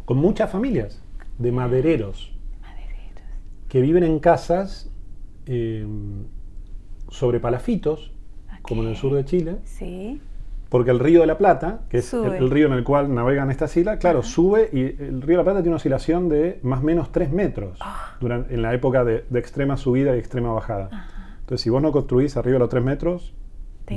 con 0.05 0.17
muchas 0.17 0.51
familias 0.51 1.01
de 1.37 1.51
madereros, 1.51 2.31
que 3.69 3.81
viven 3.81 4.03
en 4.03 4.19
casas 4.19 4.89
eh, 5.45 5.85
sobre 7.09 7.39
palafitos, 7.39 8.11
como 8.61 8.83
en 8.83 8.89
el 8.89 8.95
sur 8.95 9.13
de 9.13 9.25
Chile, 9.25 9.57
sí. 9.63 10.21
Porque 10.69 10.91
el 10.91 10.99
río 10.99 11.21
de 11.21 11.27
la 11.27 11.37
Plata, 11.37 11.81
que 11.89 11.99
es 11.99 12.13
el, 12.13 12.49
río 12.49 12.67
en 12.67 12.73
el 12.73 12.83
cual 12.83 13.13
navegan 13.13 13.51
estas 13.51 13.77
islas, 13.77 13.97
claro, 13.97 14.23
sube 14.23 14.69
y 14.73 14.81
el 15.01 15.21
río 15.21 15.37
de 15.37 15.37
la 15.37 15.43
Plata 15.43 15.59
tiene 15.59 15.69
una 15.69 15.75
oscilación 15.77 16.27
de 16.27 16.59
más 16.63 16.81
o 16.81 16.83
menos 16.83 17.11
3 17.11 17.31
metros 17.31 17.77
ah. 17.81 18.15
durante, 18.19 18.53
en 18.53 18.61
la 18.61 18.73
época 18.73 19.05
de, 19.05 19.23
extrema 19.35 19.77
subida 19.77 20.15
y 20.15 20.19
extrema 20.19 20.51
bajada. 20.51 20.89
Entonces, 21.39 21.61
si 21.61 21.69
vos 21.69 21.81
no 21.81 21.91
construís 21.91 22.35
arriba 22.35 22.55
de 22.55 22.59
los 22.59 22.69
3 22.69 22.83
metros, 22.83 23.33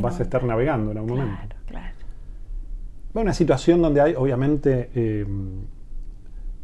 vas 0.01 0.21
a 0.21 0.23
estar 0.23 0.45
navegando 0.45 0.93
en 0.93 0.99
algún 0.99 1.15
claro, 1.15 1.31
momento. 1.31 1.57
Claro. 1.67 1.95
una 3.15 3.33
situación 3.33 3.81
donde 3.81 4.01
hay, 4.03 4.15
obviamente, 4.15 4.91
eh, 4.95 5.27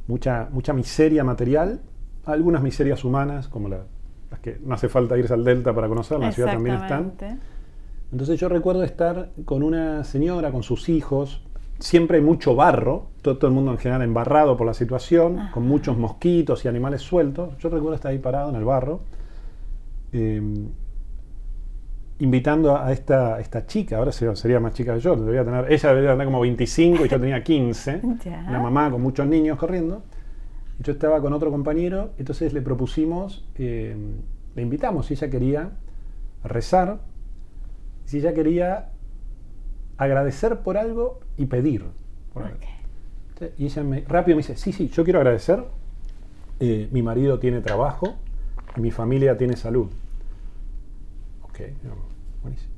mucha, 0.07 0.49
mucha 0.53 0.73
miseria 0.75 1.25
material, 1.25 1.81
algunas 2.27 2.62
miserias 2.62 3.05
humanas, 3.05 3.49
como 3.49 3.68
las 4.35 4.40
que 4.40 4.59
no 4.64 4.75
hace 4.75 4.88
falta 4.88 5.16
irse 5.16 5.33
al 5.35 5.44
delta 5.44 5.73
para 5.73 5.88
conocer, 5.88 6.16
en 6.16 6.25
la 6.25 6.33
ciudad 6.33 6.53
también 6.53 6.77
están 6.77 7.12
entonces 8.14 8.38
yo 8.38 8.49
recuerdo 8.49 8.85
estar 8.85 9.31
con 9.44 9.64
una 9.64 10.05
señora, 10.05 10.53
con 10.53 10.62
sus 10.62 10.88
hijos, 10.88 11.42
siempre 11.81 12.18
hay 12.18 12.23
mucho 12.23 12.55
barro, 12.55 13.09
todo, 13.23 13.49
el 13.49 13.53
mundo 13.53 13.73
en 13.73 13.79
general 13.79 14.03
embarrado 14.03 14.57
por 14.57 14.68
la 14.68 14.73
situación, 14.73 15.49
con 15.53 15.66
muchos 15.66 15.99
mosquitos 15.99 16.64
y 16.64 16.68
animales 16.68 17.03
sueltos. 17.03 17.59
Yo 17.59 17.68
recuerdo 17.70 17.97
estar 17.97 18.12
ahí 18.12 18.20
parado 18.20 18.51
en 18.51 18.55
el 18.55 18.64
barro, 18.64 19.01
em, 20.12 20.68
invitando 22.20 22.77
a 22.77 22.92
esta, 22.92 23.40
esta 23.40 23.66
chica, 23.66 23.99
ahora 23.99 24.12
sería 24.12 24.61
más 24.61 24.75
chica 24.75 24.94
que 24.94 25.01
yo, 25.01 25.16
debería 25.16 25.44
tener, 25.44 25.73
ella 25.73 25.88
debería 25.88 26.12
tener 26.12 26.27
como 26.27 26.40
25 26.40 27.07
y 27.07 27.09
yo 27.09 27.18
tenía 27.18 27.42
15, 27.42 28.01
una 28.47 28.61
mamá 28.62 28.92
con 28.92 29.03
muchos 29.03 29.27
niños 29.27 29.59
corriendo. 29.59 30.05
Yo 30.80 30.92
estaba 30.92 31.20
con 31.20 31.32
otro 31.32 31.50
compañero, 31.50 32.10
entonces 32.18 32.52
le 32.52 32.60
propusimos, 32.60 33.44
em, 33.56 34.16
le 34.54 34.62
invitamos, 34.62 35.06
si 35.06 35.14
ella 35.14 35.30
quería 35.30 35.70
rezar 36.42 36.98
si 38.04 38.18
ella 38.18 38.34
quería 38.34 38.90
agradecer 39.96 40.60
por 40.60 40.76
algo 40.76 41.20
y 41.37 41.46
pedir 41.46 41.84
Y 43.56 43.66
ella 43.66 43.82
me, 43.82 44.00
rápido 44.02 44.37
me 44.37 44.42
dice, 44.42 44.56
sí, 44.56 44.72
sí, 44.72 44.88
yo 44.88 45.04
quiero 45.04 45.18
agradecer, 45.18 45.64
eh, 46.60 46.88
mi 46.92 47.02
marido 47.02 47.38
tiene 47.38 47.60
trabajo 47.60 48.14
y 48.76 48.80
mi 48.80 48.90
familia 48.90 49.37
tiene 49.37 49.56
salud. 49.56 49.88
Ok, 51.42 51.60
buenísimo. 52.42 52.72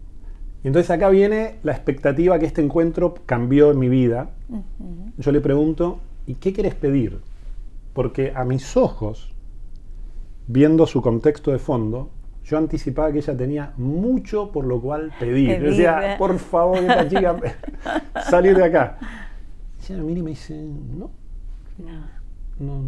Y 0.65 0.69
entonces 0.69 0.91
acá 0.91 1.09
viene 1.09 1.57
la 1.63 1.73
expectativa 1.73 2.39
que 2.39 2.47
este 2.47 2.63
encuentro 2.63 3.15
cambió 3.27 3.71
en 3.71 3.79
mi 3.79 3.89
vida. 3.89 4.31
Yo 5.19 5.31
le 5.31 5.41
pregunto, 5.41 6.01
¿y 6.27 6.35
qué 6.35 6.53
quieres 6.53 6.75
pedir? 6.75 7.21
Porque 7.97 8.35
a 8.37 8.45
mis 8.45 8.77
ojos, 8.77 9.35
viendo 10.47 10.87
su 10.87 11.01
contexto 11.01 11.51
de 11.51 11.59
fondo, 11.59 12.11
yo 12.45 12.59
anticipaba 12.59 13.11
que 13.11 13.21
ella 13.21 13.35
tenía 13.35 13.73
mucho 13.79 14.53
por 14.53 14.67
lo 14.67 14.83
cual 14.83 15.15
pedir. 15.19 15.59
Yo 15.59 15.71
decía, 15.71 16.17
por 16.19 16.39
favor, 16.39 16.77
esta 16.77 17.09
chica, 17.09 17.37
salir 18.29 18.55
de 18.55 18.65
acá. 18.65 18.99
Y 19.81 19.93
ella 19.95 20.03
me 20.03 20.09
mira 20.09 20.21
y 20.21 20.23
me 20.25 20.31
dice, 20.31 20.55
no, 20.55 21.11
no, 22.59 22.83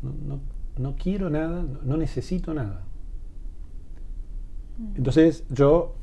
no, 0.00 0.40
no 0.78 0.96
quiero 0.96 1.28
nada, 1.28 1.62
no 1.82 1.96
necesito 1.98 2.54
nada. 2.54 2.82
Mm. 4.78 4.96
Entonces 4.96 5.44
yo 5.50 5.96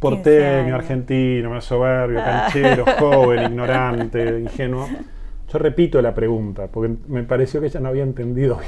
porteño, 0.00 0.74
argentino, 0.74 1.50
más 1.50 1.64
soberbio, 1.64 2.18
canchero, 2.18 2.84
joven, 2.98 3.42
ignorante, 3.52 4.40
ingenuo. 4.40 4.88
Yo 5.50 5.58
repito 5.58 6.02
la 6.02 6.14
pregunta, 6.14 6.66
porque 6.66 6.94
me 7.08 7.22
pareció 7.22 7.60
que 7.60 7.68
ella 7.68 7.80
no 7.80 7.88
había 7.88 8.02
entendido 8.02 8.58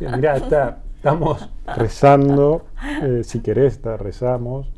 bien. 0.00 0.12
mirá, 0.16 0.36
estamos 0.36 1.48
rezando, 1.76 2.64
eh, 3.02 3.22
si 3.22 3.40
querés, 3.40 3.80
rezamos. 3.82 4.68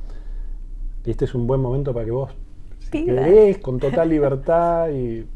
Y 1.05 1.11
este 1.11 1.25
es 1.25 1.35
un 1.35 1.47
buen 1.47 1.61
momento 1.61 1.95
para 1.95 2.05
que 2.05 2.11
vos, 2.11 2.31
si 2.79 3.05
querés, 3.07 3.59
con 3.59 3.79
total 3.79 4.09
libertad 4.11 4.91
y, 4.91 5.27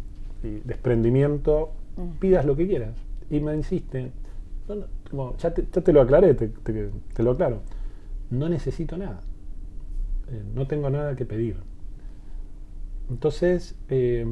desprendimiento, 0.64 1.72
mm. 1.96 2.18
pidas 2.18 2.44
lo 2.44 2.54
que 2.54 2.66
quieras. 2.66 2.94
Y 3.30 3.40
me 3.40 3.54
insiste, 3.54 4.12
ya, 5.38 5.54
te, 5.54 5.92
lo 5.92 6.02
aclaré, 6.02 6.34
te, 6.34 6.48
te, 6.48 7.22
lo 7.22 7.30
aclaro, 7.32 7.62
no 8.30 8.48
necesito 8.48 8.96
nada, 8.96 9.20
eh, 10.30 10.42
no 10.54 10.66
tengo 10.66 10.90
nada 10.90 11.16
que 11.16 11.24
pedir. 11.24 11.56
Entonces, 13.10 13.74
eh, 13.88 14.26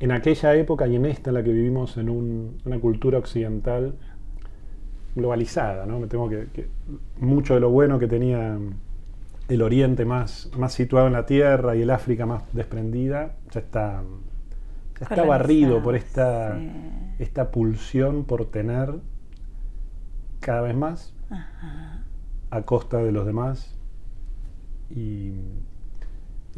en 0.00 0.12
aquella 0.12 0.54
época 0.54 0.86
y 0.86 0.96
en 0.96 1.06
esta 1.06 1.30
en 1.30 1.34
la 1.34 1.42
que 1.42 1.52
vivimos 1.52 1.96
en 1.96 2.08
una 2.08 2.78
cultura 2.80 3.18
occidental 3.18 3.94
globalizada, 5.14 5.86
¿no? 5.86 6.00
Me 6.00 6.06
temo 6.08 6.28
que, 6.28 6.68
mucho 7.20 7.54
de 7.54 7.60
lo 7.60 7.70
bueno 7.70 7.98
que 7.98 8.08
tenía 8.08 8.58
el 9.48 9.62
Oriente 9.62 10.04
más, 10.04 10.50
más 10.56 10.72
situado 10.72 11.06
en 11.06 11.12
la 11.12 11.26
tierra 11.26 11.76
y 11.76 11.82
el 11.82 11.90
África 11.90 12.26
más 12.26 12.42
desprendida, 12.52 13.36
ya 13.50 13.60
está, 13.60 14.02
ya 14.98 15.06
está 15.06 15.24
barrido 15.24 15.82
por 15.82 15.94
esta, 15.94 16.58
esta 17.18 17.50
pulsión 17.50 18.24
por 18.24 18.46
tener 18.46 18.94
cada 20.40 20.62
vez 20.62 20.76
más 20.76 21.14
a 22.50 22.62
costa 22.62 22.98
de 22.98 23.12
los 23.12 23.26
demás 23.26 23.76
y, 24.90 25.34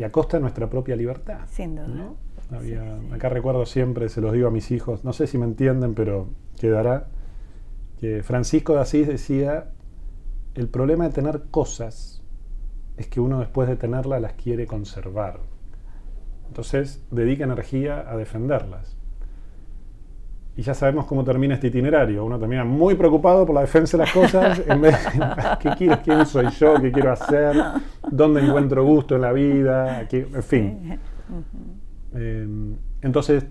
a 0.03 0.11
costa 0.11 0.37
de 0.37 0.43
nuestra 0.43 0.69
propia 0.69 0.97
libertad. 0.97 1.41
Sin 1.49 1.77
duda. 1.77 2.13
Acá 3.13 3.29
recuerdo 3.29 3.67
siempre, 3.67 4.09
se 4.09 4.21
los 4.21 4.33
digo 4.33 4.49
a 4.49 4.51
mis 4.51 4.71
hijos, 4.71 5.05
no 5.05 5.13
sé 5.13 5.27
si 5.27 5.37
me 5.37 5.47
entienden, 5.47 5.95
pero 5.95 6.29
quedará, 6.59 7.09
que 7.99 8.23
Francisco 8.23 8.75
de 8.75 8.81
Asís 8.81 9.07
decía, 9.07 9.73
el 10.55 10.69
problema 10.69 11.05
de 11.05 11.13
tener 11.13 11.45
cosas 11.51 12.23
es 12.97 13.09
que 13.09 13.21
uno 13.21 13.41
después 13.41 13.69
de 13.69 13.77
tenerlas 13.77 14.21
las 14.21 14.35
quiere 14.35 14.67
conservar. 14.67 15.41
Entonces 16.47 17.05
dedica 17.11 17.45
energía 17.45 18.05
a 18.09 18.17
defenderlas. 18.17 18.97
Y 20.57 20.63
ya 20.63 20.73
sabemos 20.73 21.05
cómo 21.05 21.23
termina 21.23 21.55
este 21.55 21.67
itinerario. 21.67 22.25
Uno 22.25 22.39
termina 22.39 22.65
muy 22.65 22.95
preocupado 22.95 23.45
por 23.45 23.55
la 23.55 23.61
defensa 23.61 23.99
de 23.99 24.05
las 24.05 24.13
cosas, 24.13 24.63
en 24.67 24.81
vez 24.81 24.95
de 25.13 25.21
¿qué 25.61 25.71
quiero, 25.77 26.01
quién 26.03 26.25
soy 26.25 26.49
yo, 26.51 26.81
qué 26.81 26.91
quiero 26.91 27.13
hacer, 27.13 27.55
dónde 28.11 28.41
encuentro 28.41 28.83
gusto 28.85 29.17
en 29.17 29.21
la 29.21 29.33
vida, 29.33 30.07
en 30.11 30.43
fin. 30.43 30.99
Em, 32.15 32.77
entonces, 33.03 33.47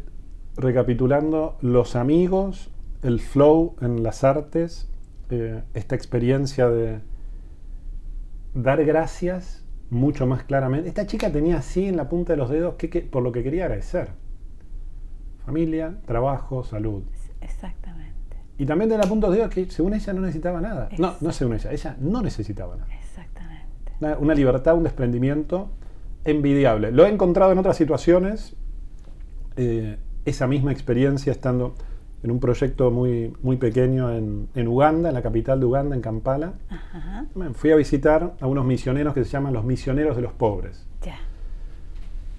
recapitulando, 0.57 1.57
los 1.61 1.95
amigos, 1.95 2.71
el 3.03 3.19
flow 3.19 3.75
en 3.81 4.03
las 4.03 4.23
artes, 4.23 4.89
eh, 5.29 5.61
esta 5.73 5.95
experiencia 5.95 6.69
de 6.69 6.99
dar 8.53 8.83
gracias 8.85 9.63
mucho 9.89 10.25
más 10.25 10.43
claramente. 10.43 10.87
Esta 10.87 11.05
chica 11.05 11.31
tenía 11.31 11.57
así 11.57 11.85
en 11.85 11.97
la 11.97 12.09
punta 12.09 12.33
de 12.33 12.37
los 12.37 12.49
dedos 12.49 12.75
que, 12.75 13.01
por 13.01 13.23
lo 13.23 13.31
que 13.31 13.43
quería 13.43 13.65
agradecer. 13.65 14.09
Familia, 15.45 15.97
trabajo, 16.05 16.63
salud. 16.63 17.03
Exactamente. 17.41 18.13
Y 18.57 18.65
también 18.65 18.89
de 18.89 18.97
la 18.97 19.03
punta 19.03 19.27
de 19.27 19.31
los 19.31 19.37
dedos 19.37 19.53
que 19.53 19.71
según 19.71 19.93
ella 19.93 20.13
no 20.13 20.21
necesitaba 20.21 20.61
nada. 20.61 20.89
No, 20.97 21.15
no 21.21 21.31
según 21.31 21.55
ella, 21.55 21.71
ella 21.71 21.97
no 21.99 22.21
necesitaba 22.21 22.75
nada. 22.75 22.89
Exactamente. 22.95 24.23
una 24.23 24.33
libertad, 24.33 24.75
un 24.75 24.83
desprendimiento 24.83 25.69
envidiable. 26.25 26.91
Lo 26.91 27.05
he 27.05 27.09
encontrado 27.09 27.51
en 27.51 27.59
otras 27.59 27.77
situaciones, 27.77 28.55
eh, 29.55 29.97
esa 30.25 30.47
misma 30.47 30.71
experiencia 30.71 31.31
estando 31.31 31.75
en 32.23 32.31
un 32.31 32.39
proyecto 32.39 32.89
muy, 32.89 33.31
muy 33.43 33.57
pequeño 33.57 34.11
en, 34.11 34.67
Uganda, 34.67 35.09
en 35.09 35.15
la 35.15 35.21
capital 35.21 35.59
de 35.59 35.67
Uganda, 35.67 35.95
en 35.95 36.01
Kampala. 36.01 36.53
Fui 37.53 37.71
a 37.71 37.75
visitar 37.75 38.33
a 38.41 38.47
unos 38.47 38.65
misioneros 38.65 39.13
que 39.13 39.23
se 39.23 39.29
llaman 39.29 39.53
los 39.53 39.63
misioneros 39.63 40.15
de 40.15 40.23
los 40.23 40.33
pobres. 40.33 40.87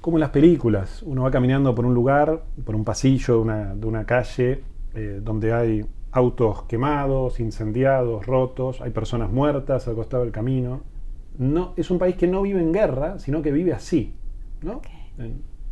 Como 0.00 0.16
en 0.16 0.20
las 0.20 0.30
películas, 0.30 1.02
uno 1.02 1.22
va 1.22 1.30
caminando 1.30 1.74
por 1.74 1.86
un 1.86 1.94
lugar, 1.94 2.42
por 2.64 2.74
un 2.74 2.84
pasillo 2.84 3.34
de 3.34 3.40
una, 3.40 3.74
de 3.74 3.86
una 3.86 4.04
calle 4.04 4.62
eh, 4.94 5.20
donde 5.22 5.52
hay 5.52 5.84
autos 6.10 6.64
quemados, 6.64 7.38
incendiados, 7.38 8.26
rotos, 8.26 8.80
hay 8.80 8.90
personas 8.90 9.30
muertas 9.30 9.86
al 9.86 9.94
costado 9.94 10.24
del 10.24 10.32
camino 10.32 10.80
no, 11.38 11.74
es 11.76 11.90
un 11.90 11.98
país 11.98 12.16
que 12.16 12.26
no 12.26 12.42
vive 12.42 12.60
en 12.60 12.72
guerra, 12.72 13.18
sino 13.18 13.42
que 13.42 13.52
vive 13.52 13.72
así. 13.72 14.14
¿no? 14.62 14.80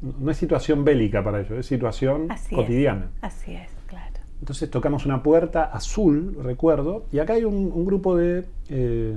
no 0.00 0.30
es 0.30 0.36
situación 0.36 0.84
bélica 0.84 1.22
para 1.24 1.40
ellos, 1.40 1.58
es 1.58 1.66
situación 1.66 2.28
cotidiana. 2.54 3.10
Así 3.20 3.54
es, 3.54 3.70
claro. 3.86 4.14
Entonces 4.40 4.70
tocamos 4.70 5.06
una 5.06 5.22
puerta 5.22 5.64
azul, 5.64 6.36
recuerdo, 6.42 7.06
y 7.12 7.18
acá 7.18 7.34
hay 7.34 7.44
un, 7.44 7.84
grupo 7.84 8.16
de, 8.16 8.44
eh, 8.68 9.16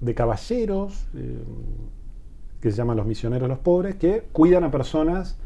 de 0.00 0.14
caballeros 0.14 1.06
eh, 1.14 1.38
que 2.60 2.70
se 2.70 2.76
llaman 2.76 2.96
los 2.96 3.06
misioneros 3.06 3.48
los 3.48 3.58
pobres, 3.58 3.96
que 3.96 4.24
cuidan 4.32 4.64
a 4.64 4.70
personas 4.70 5.38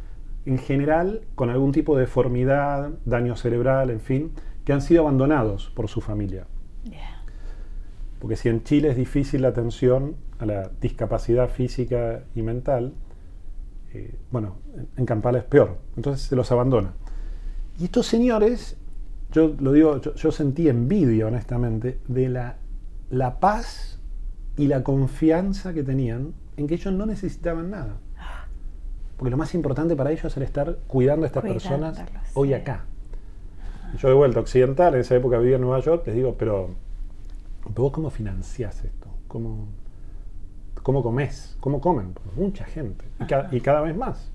en 0.46 0.58
general 0.58 1.22
con 1.34 1.50
algún 1.50 1.72
tipo 1.72 1.94
de 1.94 2.02
deformidad, 2.02 2.90
daño 3.04 3.36
cerebral, 3.36 3.90
en 3.90 4.00
fin, 4.00 4.32
que 4.64 4.72
han 4.72 4.80
sido 4.80 5.02
abandonados 5.02 5.70
por 5.74 5.88
su 5.88 6.00
familia. 6.00 6.46
Porque 8.22 8.36
si 8.36 8.48
en 8.48 8.62
Chile 8.62 8.88
es 8.88 8.96
difícil 8.96 9.42
la 9.42 9.48
atención 9.48 10.14
a 10.38 10.46
la 10.46 10.70
discapacidad 10.80 11.48
física 11.50 12.22
y 12.36 12.42
mental, 12.42 12.92
eh, 13.92 14.14
bueno, 14.30 14.58
en 14.96 15.04
Kampala 15.06 15.38
es 15.38 15.44
peor. 15.44 15.78
Entonces 15.96 16.28
se 16.28 16.36
los 16.36 16.52
abandona. 16.52 16.92
Y 17.80 17.86
estos 17.86 18.06
señores, 18.06 18.76
yo 19.32 19.56
lo 19.58 19.72
digo, 19.72 20.00
yo, 20.00 20.30
sentí 20.30 20.68
envidia, 20.68 21.26
honestamente, 21.26 21.98
de 22.06 22.28
la, 22.28 22.58
la 23.10 23.40
paz 23.40 23.98
y 24.56 24.68
la 24.68 24.84
confianza 24.84 25.74
que 25.74 25.82
tenían 25.82 26.32
en 26.56 26.68
que 26.68 26.74
ellos 26.74 26.94
no 26.94 27.06
necesitaban 27.06 27.70
nada. 27.70 27.96
Porque 29.16 29.32
lo 29.32 29.36
más 29.36 29.52
importante 29.52 29.96
para 29.96 30.12
ellos 30.12 30.36
era 30.36 30.46
estar 30.46 30.78
cuidando 30.86 31.24
a 31.24 31.26
estas 31.26 31.42
personas 31.42 32.00
hoy 32.34 32.54
acá. 32.54 32.84
Yo 33.98 34.06
de 34.06 34.14
vuelta 34.14 34.38
occidental, 34.38 34.94
en 34.94 35.00
esa 35.00 35.16
época 35.16 35.38
vivía 35.38 35.56
en 35.56 35.62
Nueva 35.62 35.80
York, 35.80 36.06
les 36.06 36.14
digo, 36.14 36.36
pero 36.38 36.70
¿Vos 37.68 37.92
cómo 37.92 38.10
financiás 38.10 38.84
esto? 38.84 39.08
¿Cómo, 39.28 39.66
cómo 40.82 41.02
comés? 41.02 41.56
¿Cómo 41.60 41.80
comen? 41.80 42.14
mucha 42.36 42.64
gente. 42.64 43.04
Y 43.50 43.60
cada, 43.60 43.80
vez 43.80 43.96
más. 43.96 44.30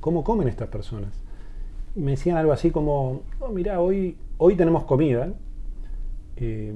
¿Cómo 0.00 0.24
comen 0.24 0.48
estas 0.48 0.68
personas? 0.68 1.12
me 1.96 2.12
decían 2.12 2.36
algo 2.36 2.52
así 2.52 2.70
como, 2.70 3.22
oh, 3.40 3.48
mira, 3.48 3.80
hoy, 3.80 4.16
hoy 4.38 4.54
tenemos 4.54 4.84
comida. 4.84 5.32
Eh, 6.36 6.72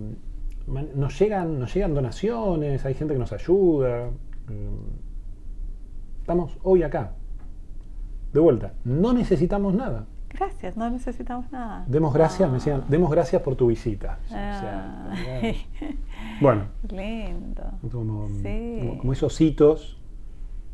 nos, 0.67 1.19
llegan, 1.19 1.61
nos 1.61 1.73
llegan 1.73 1.95
donaciones, 1.95 2.85
hay 2.85 2.95
gente 2.95 3.15
que 3.15 3.21
nos 3.21 3.33
ayuda. 3.33 4.09
Eh, 4.51 4.71
estamos 6.21 6.59
hoy 6.63 6.83
acá. 6.83 7.13
De 8.33 8.41
vuelta, 8.41 8.73
no 8.85 9.13
necesitamos 9.13 9.75
nada. 9.75 10.07
Gracias, 10.35 10.77
no 10.77 10.91
necesitamos 10.91 11.51
nada. 11.53 11.85
Demos 11.87 12.13
gracias, 12.13 12.49
me 12.49 12.57
decían, 12.57 12.85
demos 12.89 13.11
gracias 13.11 13.41
por 13.41 13.55
tu 13.55 13.69
visita. 13.69 14.19
bueno. 16.41 16.65
Lindo. 16.91 17.63
Como, 17.91 19.13
esos 19.13 19.41
hitos 19.41 19.97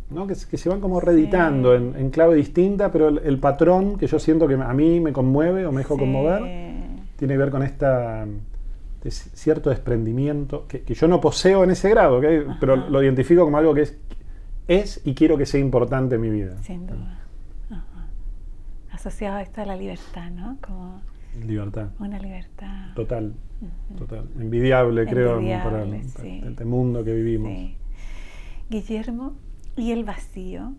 ¿no? 0.08 0.26
que, 0.26 0.34
se 0.34 0.68
van 0.68 0.80
como 0.80 0.98
reeditando 0.98 1.74
en, 1.74 2.10
clave 2.10 2.36
distinta, 2.36 2.90
pero 2.90 3.08
el, 3.08 3.38
patrón 3.38 3.98
que 3.98 4.06
yo 4.06 4.18
siento 4.18 4.48
que 4.48 4.54
a 4.54 4.72
mí 4.72 4.98
me 4.98 5.12
conmueve 5.12 5.66
o 5.66 5.72
me 5.72 5.78
dejo 5.78 5.98
conmover 5.98 6.42
tiene 7.16 7.34
que 7.34 7.38
ver 7.38 7.50
con 7.50 7.62
esta 7.62 8.26
cierto 9.10 9.70
desprendimiento 9.70 10.66
que, 10.66 10.82
yo 10.94 11.06
no 11.06 11.20
poseo 11.20 11.64
en 11.64 11.70
ese 11.70 11.90
grado, 11.90 12.20
pero 12.58 12.76
lo 12.76 13.02
identifico 13.02 13.44
como 13.44 13.58
algo 13.58 13.74
que 13.74 13.82
es, 13.82 13.98
es 14.68 15.02
y 15.04 15.14
quiero 15.14 15.36
que 15.36 15.44
sea 15.44 15.60
importante 15.60 16.14
en 16.14 16.20
mi 16.22 16.30
vida. 16.30 16.56
Sin 16.62 16.86
duda 16.86 17.19
asociado 18.92 19.36
a 19.36 19.42
esto 19.42 19.60
de 19.60 19.66
la 19.66 19.76
libertad, 19.76 20.30
¿no? 20.30 20.58
Como 20.60 21.00
libertad. 21.46 21.90
Una 21.98 22.18
libertad. 22.18 22.94
Total, 22.94 23.34
total. 23.96 24.28
Envidiable, 24.38 25.06
creo, 25.06 25.36
para, 25.62 25.82
el, 25.82 25.94
este 25.94 26.64
mundo 26.64 27.04
que 27.04 27.14
vivimos. 27.14 27.52
Guillermo, 28.68 29.34
¿y 29.76 29.92
el 29.92 30.04
vacío? 30.04 30.74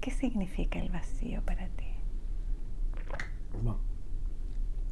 ¿Qué 0.00 0.10
significa 0.10 0.80
el 0.80 0.90
vacío 0.90 1.42
para 1.42 1.68
ti? 1.68 1.84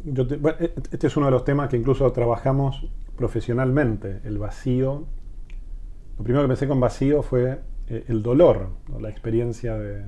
E, 0.05 0.75
este 0.93 1.07
es 1.07 1.17
uno 1.17 1.27
de 1.27 1.33
los 1.33 1.45
temas 1.45 1.69
que 1.69 1.77
incluso 1.77 2.11
trabajamos 2.13 2.87
profesionalmente, 3.17 4.21
el 4.25 4.39
vacío. 4.39 5.07
Lo 6.19 6.25
primero 6.25 6.45
que 6.45 6.49
pensé 6.49 6.69
con 6.69 6.81
vacío 6.81 7.23
fue 7.23 7.61
eh, 7.89 8.05
el 8.09 8.23
dolor, 8.23 8.71
la 8.99 9.11
experiencia 9.11 9.77
de, 9.77 10.05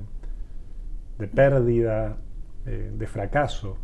de 1.23 1.27
pérdida, 1.29 2.17
de 2.65 3.07
fracaso. 3.07 3.77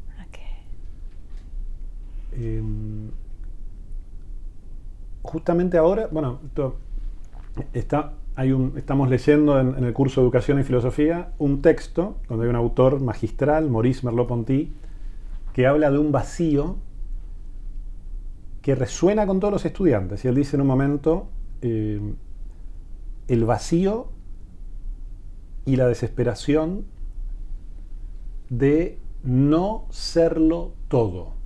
Em, 2.32 3.10
justamente 5.22 5.78
ahora, 5.78 6.08
bueno, 6.12 6.40
está, 7.74 8.14
hay 8.36 8.52
un, 8.52 8.74
estamos 8.78 9.10
leyendo 9.10 9.60
en, 9.60 9.84
el 9.84 9.94
curso 9.94 10.22
de 10.22 10.26
Educación 10.26 10.60
y 10.60 10.64
Filosofía 10.64 11.34
un 11.40 11.62
texto 11.62 12.18
donde 12.28 12.46
hay 12.46 12.50
un 12.50 12.56
autor 12.56 13.02
magistral, 13.02 13.70
Maurice 13.70 14.06
Merleau-Ponty, 14.06 14.72
que 15.54 15.68
habla 15.68 15.92
de 15.92 15.98
un 15.98 16.12
vacío 16.12 16.78
que 18.62 18.76
resuena 18.76 19.26
con 19.26 19.40
todos 19.40 19.54
los 19.54 19.66
estudiantes. 19.66 20.24
Y 20.26 20.28
él 20.28 20.36
dice 20.36 20.58
en 20.58 20.62
un 20.62 20.68
momento, 20.68 21.30
eh, 21.62 22.00
el 23.28 23.46
vacío 23.46 24.08
y 25.66 25.76
la 25.76 25.88
desesperación 25.88 26.86
de 28.50 29.00
no 29.24 29.86
serlo 29.90 30.74
todo. 30.88 31.40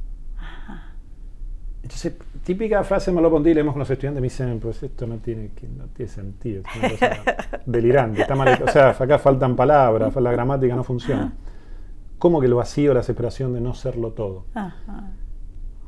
Entonces, 1.84 2.14
típica 2.44 2.82
frase 2.86 3.12
me 3.12 3.22
lo 3.22 3.30
pondí, 3.30 3.54
leemos 3.54 3.74
con 3.74 3.80
los 3.80 3.90
estudiantes, 3.90 4.22
me 4.22 4.28
dicen, 4.28 4.60
pues 4.62 4.82
esto 4.84 5.06
no 5.06 5.18
tiene, 5.18 5.52
no 5.78 5.88
tiene 5.88 6.10
sentido, 6.10 6.64
es 6.66 6.80
una 6.80 6.90
cosa 6.90 7.62
delirante, 7.66 8.22
está 8.22 8.36
mal, 8.36 8.64
o 8.66 8.72
sea, 8.72 8.92
acá 8.92 9.20
faltan 9.20 9.58
palabras, 9.58 10.16
la 10.16 10.32
gramática 10.32 10.76
no 10.76 10.84
funciona. 10.86 11.34
¿Cómo 12.18 12.40
que 12.40 12.48
el 12.48 12.54
vacío, 12.54 12.94
la 12.94 13.02
desesperación 13.02 13.54
de 13.54 13.60
no 13.60 13.74
serlo 13.74 14.14
todo? 14.14 14.46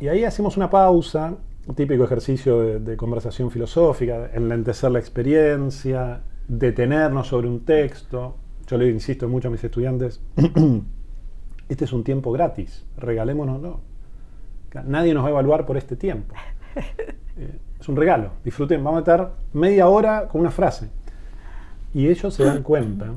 Y 0.02 0.10
ahí 0.10 0.26
hacemos 0.26 0.58
una 0.58 0.70
pausa, 0.70 1.38
un 1.66 1.76
típico 1.76 2.04
ejercicio 2.04 2.60
de, 2.60 2.80
de 2.82 2.98
conversación 2.98 3.50
filosófica, 3.50 4.32
enlentecer 4.34 4.92
la 4.92 5.00
experiencia, 5.00 6.24
detenernos 6.50 7.28
sobre 7.28 7.48
un 7.48 7.64
texto. 7.64 8.36
Yo 8.68 8.78
le 8.78 8.90
insisto 8.90 9.30
mucho 9.30 9.48
a 9.48 9.52
mis 9.52 9.64
estudiantes, 9.64 10.22
este 11.70 11.86
es 11.86 11.94
un 11.94 12.04
tiempo 12.04 12.32
gratis, 12.32 12.86
regalémonoslo. 12.98 13.80
Nadie 14.86 15.14
nos 15.14 15.24
va 15.24 15.28
a 15.28 15.32
evaluar 15.32 15.66
por 15.66 15.78
este 15.78 15.96
tiempo. 15.96 16.34
Eh, 17.38 17.60
es 17.82 17.90
un 17.90 17.98
regalo, 17.98 18.30
disfruten, 18.46 18.82
vamos 18.82 19.00
a 19.00 19.02
estar 19.02 19.34
media 19.52 19.90
hora 19.90 20.30
con 20.30 20.40
una 20.40 20.52
frase. 20.52 20.90
Y 21.94 22.08
ellos 22.08 22.34
se 22.34 22.46
dan 22.46 22.64
cuenta 22.64 23.12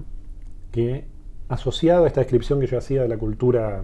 que 0.72 1.04
asociado 1.48 2.02
a 2.02 2.08
esta 2.08 2.20
descripción 2.20 2.58
que 2.58 2.66
yo 2.66 2.78
hacía 2.78 3.02
de 3.02 3.08
la 3.08 3.16
cultura 3.16 3.82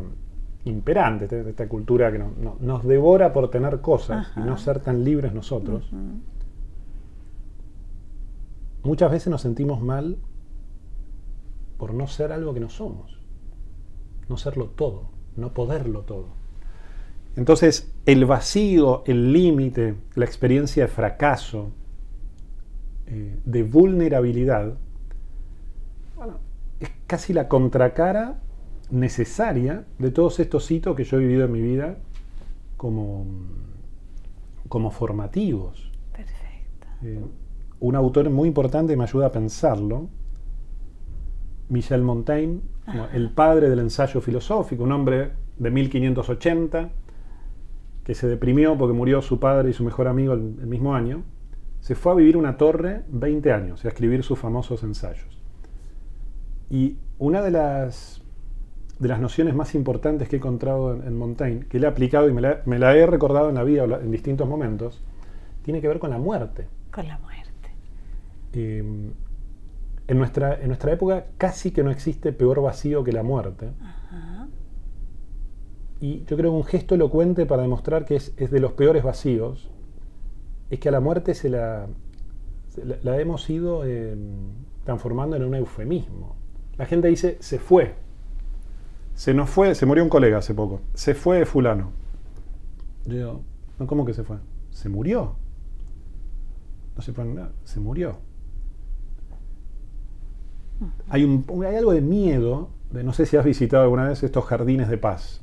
imperante, 0.64 1.28
de 1.28 1.50
esta 1.50 1.68
cultura 1.68 2.10
que 2.10 2.18
nos 2.18 2.84
devora 2.84 3.32
por 3.32 3.50
tener 3.50 3.80
cosas 3.80 4.32
y 4.36 4.40
no 4.40 4.56
ser 4.56 4.80
tan 4.80 5.04
libres 5.04 5.32
nosotros, 5.32 5.88
muchas 8.82 9.10
veces 9.10 9.28
nos 9.28 9.42
sentimos 9.42 9.80
mal 9.80 10.16
por 11.78 11.94
no 11.94 12.06
ser 12.06 12.32
algo 12.32 12.54
que 12.54 12.60
no 12.60 12.70
somos, 12.70 13.18
no 14.28 14.36
serlo 14.36 14.66
todo, 14.66 15.10
no 15.36 15.52
poderlo 15.52 16.02
todo. 16.02 16.28
Entonces, 17.36 17.92
el 18.06 18.26
vacío, 18.26 19.02
el 19.06 19.32
límite, 19.32 19.96
la 20.14 20.24
experiencia 20.24 20.84
de 20.84 20.88
fracaso, 20.88 21.72
eh, 23.06 23.38
de 23.44 23.62
vulnerabilidad, 23.62 24.74
es 26.80 26.90
casi 27.06 27.32
la 27.32 27.48
contracara 27.48 28.40
necesaria 28.90 29.84
de 29.98 30.10
todos 30.10 30.38
estos 30.40 30.70
hitos 30.70 30.94
que 30.96 31.04
yo 31.04 31.16
he 31.16 31.20
vivido 31.20 31.44
en 31.44 31.52
mi 31.52 31.60
vida 31.60 31.98
como, 32.76 33.26
como 34.68 34.90
formativos. 34.90 35.90
Perfecto. 36.12 36.86
Eh, 37.02 37.20
un 37.80 37.96
autor 37.96 38.30
muy 38.30 38.48
importante 38.48 38.96
me 38.96 39.04
ayuda 39.04 39.26
a 39.26 39.32
pensarlo, 39.32 40.08
Michel 41.68 42.02
Montaigne, 42.02 42.60
el 43.12 43.30
padre 43.30 43.70
del 43.70 43.78
ensayo 43.78 44.20
filosófico, 44.20 44.84
un 44.84 44.92
hombre 44.92 45.30
de 45.58 45.70
1580 45.70 46.90
que 48.04 48.14
se 48.14 48.28
deprimió 48.28 48.76
porque 48.76 48.92
murió 48.92 49.22
su 49.22 49.40
padre 49.40 49.70
y 49.70 49.72
su 49.72 49.82
mejor 49.82 50.08
amigo 50.08 50.34
el, 50.34 50.66
mismo 50.66 50.94
año, 50.94 51.22
se 51.80 51.94
fue 51.94 52.12
a 52.12 52.14
vivir 52.14 52.36
una 52.36 52.56
torre 52.56 53.02
20 53.08 53.52
años 53.52 53.84
y 53.84 53.88
a 53.88 53.90
escribir 53.90 54.22
sus 54.22 54.38
famosos 54.38 54.82
ensayos. 54.82 55.40
Y 56.70 56.98
una 57.18 57.40
de 57.42 57.50
las, 57.50 58.22
de 58.98 59.08
las 59.08 59.20
nociones 59.20 59.54
más 59.54 59.74
importantes 59.74 60.28
que 60.28 60.36
he 60.36 60.38
encontrado 60.38 60.94
en, 60.94 61.16
Montaigne, 61.16 61.66
que 61.66 61.78
le 61.78 61.86
he 61.86 61.90
aplicado 61.90 62.28
y 62.28 62.32
me 62.32 62.42
la, 62.78 62.96
he 62.96 63.06
recordado 63.06 63.48
en 63.48 63.54
la 63.54 63.64
vida 63.64 63.84
en 63.84 64.10
distintos 64.10 64.48
momentos, 64.48 65.02
tiene 65.62 65.80
que 65.80 65.88
ver 65.88 65.98
con 65.98 66.10
la 66.10 66.18
muerte. 66.18 66.66
Con 66.90 67.08
la 67.08 67.18
muerte. 67.18 67.70
Em, 68.52 69.12
en, 70.06 70.18
nuestra, 70.18 70.60
en 70.60 70.68
nuestra 70.68 70.92
época 70.92 71.26
casi 71.38 71.70
que 71.70 71.82
no 71.82 71.90
existe 71.90 72.32
peor 72.32 72.60
vacío 72.60 73.04
que 73.04 73.12
la 73.12 73.22
muerte. 73.22 73.70
Y 76.00 76.24
yo 76.24 76.36
creo 76.36 76.50
que 76.50 76.56
un 76.56 76.64
gesto 76.64 76.94
elocuente 76.94 77.46
para 77.46 77.62
demostrar 77.62 78.04
que 78.04 78.16
es, 78.16 78.36
de 78.36 78.60
los 78.60 78.72
peores 78.72 79.02
vacíos 79.02 79.70
es 80.70 80.78
que 80.78 80.88
a 80.88 80.92
la 80.92 81.00
muerte 81.00 81.34
se 81.34 81.48
la, 81.48 81.86
la, 83.02 83.20
hemos 83.20 83.48
ido 83.48 83.84
em, 83.84 84.18
transformando 84.84 85.36
en 85.36 85.44
un 85.44 85.54
eufemismo. 85.54 86.36
La 86.76 86.86
gente 86.86 87.08
dice, 87.08 87.38
se 87.40 87.58
fue. 87.58 87.94
Se 89.14 89.32
nos 89.32 89.48
fue, 89.48 89.74
se 89.74 89.86
murió 89.86 90.02
un 90.02 90.10
colega 90.10 90.38
hace 90.38 90.52
poco. 90.54 90.80
Se 90.94 91.14
fue 91.14 91.46
fulano. 91.46 91.92
Yo 93.06 93.14
digo, 93.14 93.40
¿cómo 93.86 94.04
que 94.04 94.12
se 94.12 94.24
fue? 94.24 94.38
Se 94.70 94.88
murió. 94.88 95.36
No 96.96 97.02
se 97.02 97.12
pone 97.12 97.34
nada, 97.34 97.52
se 97.64 97.80
murió. 97.80 98.18
Hay, 101.08 101.24
un, 101.24 101.44
hay 101.66 101.76
algo 101.76 101.92
de 101.92 102.00
miedo, 102.00 102.70
de, 102.90 103.04
no 103.04 103.12
sé 103.12 103.26
si 103.26 103.36
has 103.36 103.44
visitado 103.44 103.82
alguna 103.82 104.08
vez 104.08 104.22
estos 104.22 104.44
jardines 104.44 104.88
de 104.88 104.98
paz. 104.98 105.40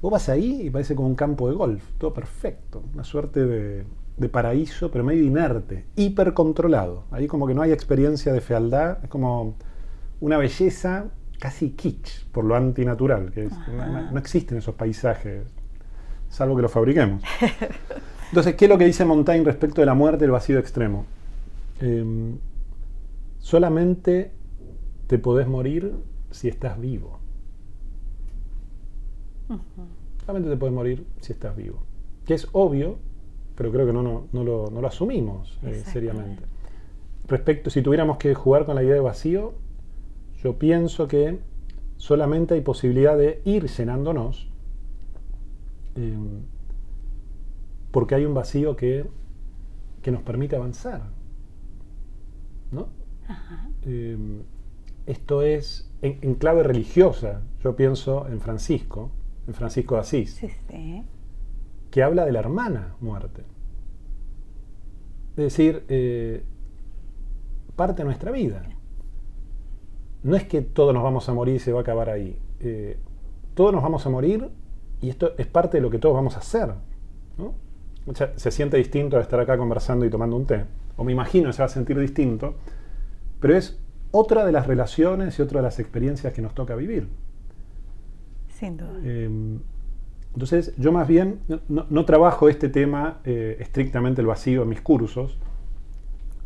Vos 0.00 0.10
vas 0.10 0.28
ahí 0.28 0.62
y 0.62 0.70
parece 0.70 0.94
como 0.94 1.08
un 1.08 1.14
campo 1.14 1.48
de 1.48 1.54
golf, 1.54 1.82
todo 1.98 2.12
perfecto, 2.12 2.82
una 2.92 3.04
suerte 3.04 3.46
de, 3.46 3.84
paraíso, 4.30 4.90
pero 4.90 5.04
medio 5.04 5.24
inerte, 5.24 5.84
hipercontrolado. 5.96 7.04
Ahí 7.10 7.26
como 7.26 7.46
que 7.46 7.54
no 7.54 7.62
hay 7.62 7.72
experiencia 7.72 8.32
de 8.32 8.40
fealdad, 8.40 8.98
es 9.02 9.08
como 9.08 9.56
una 10.20 10.38
belleza 10.38 11.06
casi 11.40 11.70
kitsch, 11.70 12.26
por 12.30 12.44
lo 12.44 12.54
antinatural, 12.54 13.32
que 13.32 13.48
no, 14.12 14.18
existen 14.18 14.58
esos 14.58 14.76
paisajes, 14.76 15.44
salvo 16.28 16.54
que 16.54 16.62
los 16.62 16.70
fabriquemos. 16.70 17.22
Entonces, 18.28 18.54
¿qué 18.54 18.66
es 18.66 18.68
lo 18.68 18.78
que 18.78 18.86
dice 18.86 19.04
Montaigne 19.04 19.44
respecto 19.44 19.82
de 19.82 19.86
la 19.86 19.94
muerte 19.94 20.24
y 20.24 20.26
el 20.26 20.30
vacío 20.30 20.58
extremo? 20.58 21.04
Em, 21.80 22.38
solamente 23.38 24.32
te 25.12 25.18
podés 25.18 25.46
morir 25.46 25.94
si 26.30 26.48
estás 26.48 26.80
vivo. 26.80 27.18
Solamente 30.24 30.48
te 30.48 30.56
puedes 30.56 30.74
morir 30.74 31.06
si 31.20 31.34
estás 31.34 31.54
vivo. 31.54 31.82
Que 32.24 32.32
es 32.32 32.48
obvio, 32.52 32.96
pero 33.54 33.70
creo 33.70 33.84
que 33.84 33.92
no, 33.92 34.26
no, 34.32 34.42
lo, 34.42 34.86
asumimos 34.86 35.58
eh, 35.64 35.82
seriamente. 35.84 36.44
Respecto, 37.28 37.68
si 37.68 37.82
tuviéramos 37.82 38.16
que 38.16 38.34
jugar 38.34 38.64
con 38.64 38.74
la 38.74 38.82
idea 38.82 38.94
de 38.94 39.00
vacío, 39.00 39.52
yo 40.42 40.58
pienso 40.58 41.08
que 41.08 41.40
solamente 41.98 42.54
hay 42.54 42.62
posibilidad 42.62 43.14
de 43.18 43.42
ir 43.44 43.66
llenándonos, 43.66 44.48
em, 45.94 46.40
porque 47.90 48.14
hay 48.14 48.24
un 48.24 48.32
vacío 48.32 48.76
que, 48.76 49.04
que, 50.00 50.10
nos 50.10 50.22
permite 50.22 50.56
avanzar. 50.56 51.02
¿no? 52.70 52.88
Em, 53.82 54.44
esto 55.06 55.42
es 55.42 55.90
en, 56.02 56.34
clave 56.34 56.62
religiosa, 56.62 57.42
yo 57.62 57.76
pienso 57.76 58.26
en 58.28 58.40
Francisco, 58.40 59.10
en 59.46 59.54
Francisco 59.54 59.94
de 59.94 60.00
Asís, 60.00 60.40
que 61.90 62.02
habla 62.02 62.24
de 62.24 62.32
la 62.32 62.40
hermana 62.40 62.96
muerte. 63.00 63.42
Es 65.30 65.44
decir, 65.44 65.84
eh, 65.88 66.42
parte 67.76 68.02
de 68.02 68.04
nuestra 68.04 68.30
vida. 68.30 68.62
No 70.22 70.36
es 70.36 70.44
que 70.44 70.62
todos 70.62 70.92
nos 70.92 71.02
vamos 71.02 71.28
a 71.28 71.34
morir 71.34 71.56
y 71.56 71.58
se 71.58 71.72
va 71.72 71.80
a 71.80 71.82
acabar 71.82 72.10
ahí. 72.10 72.38
Eh, 72.60 72.96
todos 73.54 73.72
nos 73.72 73.82
vamos 73.82 74.06
a 74.06 74.10
morir 74.10 74.50
y 75.00 75.08
esto 75.08 75.32
es 75.36 75.46
parte 75.46 75.78
de 75.78 75.82
lo 75.82 75.90
que 75.90 75.98
todos 75.98 76.14
vamos 76.14 76.36
a 76.36 76.40
hacer. 76.40 76.74
se 78.36 78.50
siente 78.50 78.76
distinto 78.76 79.16
de 79.16 79.22
estar 79.22 79.40
acá 79.40 79.56
conversando 79.56 80.04
y 80.04 80.10
tomando 80.10 80.36
un 80.36 80.46
té. 80.46 80.64
O 80.96 81.04
me 81.04 81.12
imagino 81.12 81.48
que 81.48 81.54
se 81.54 81.62
va 81.62 81.66
a 81.66 81.68
sentir 81.68 81.98
distinto. 81.98 82.54
Pero 83.40 83.56
es 83.56 83.78
otra 84.12 84.44
de 84.44 84.52
las 84.52 84.66
relaciones 84.66 85.38
y 85.38 85.42
otra 85.42 85.60
de 85.60 85.64
las 85.64 85.80
experiencias 85.80 86.32
que 86.32 86.40
nos 86.40 86.54
toca 86.54 86.76
vivir. 86.76 87.08
Sin 88.48 88.76
duda. 88.76 89.00
Em, 89.02 89.58
entonces, 90.34 90.74
yo 90.78 90.92
más 90.92 91.08
bien 91.08 91.40
no, 91.68 92.04
trabajo 92.04 92.48
este 92.48 92.68
tema 92.68 93.20
eh, 93.24 93.56
estrictamente 93.60 94.20
el 94.20 94.26
vacío 94.26 94.62
en 94.62 94.68
mis 94.68 94.80
cursos, 94.80 95.38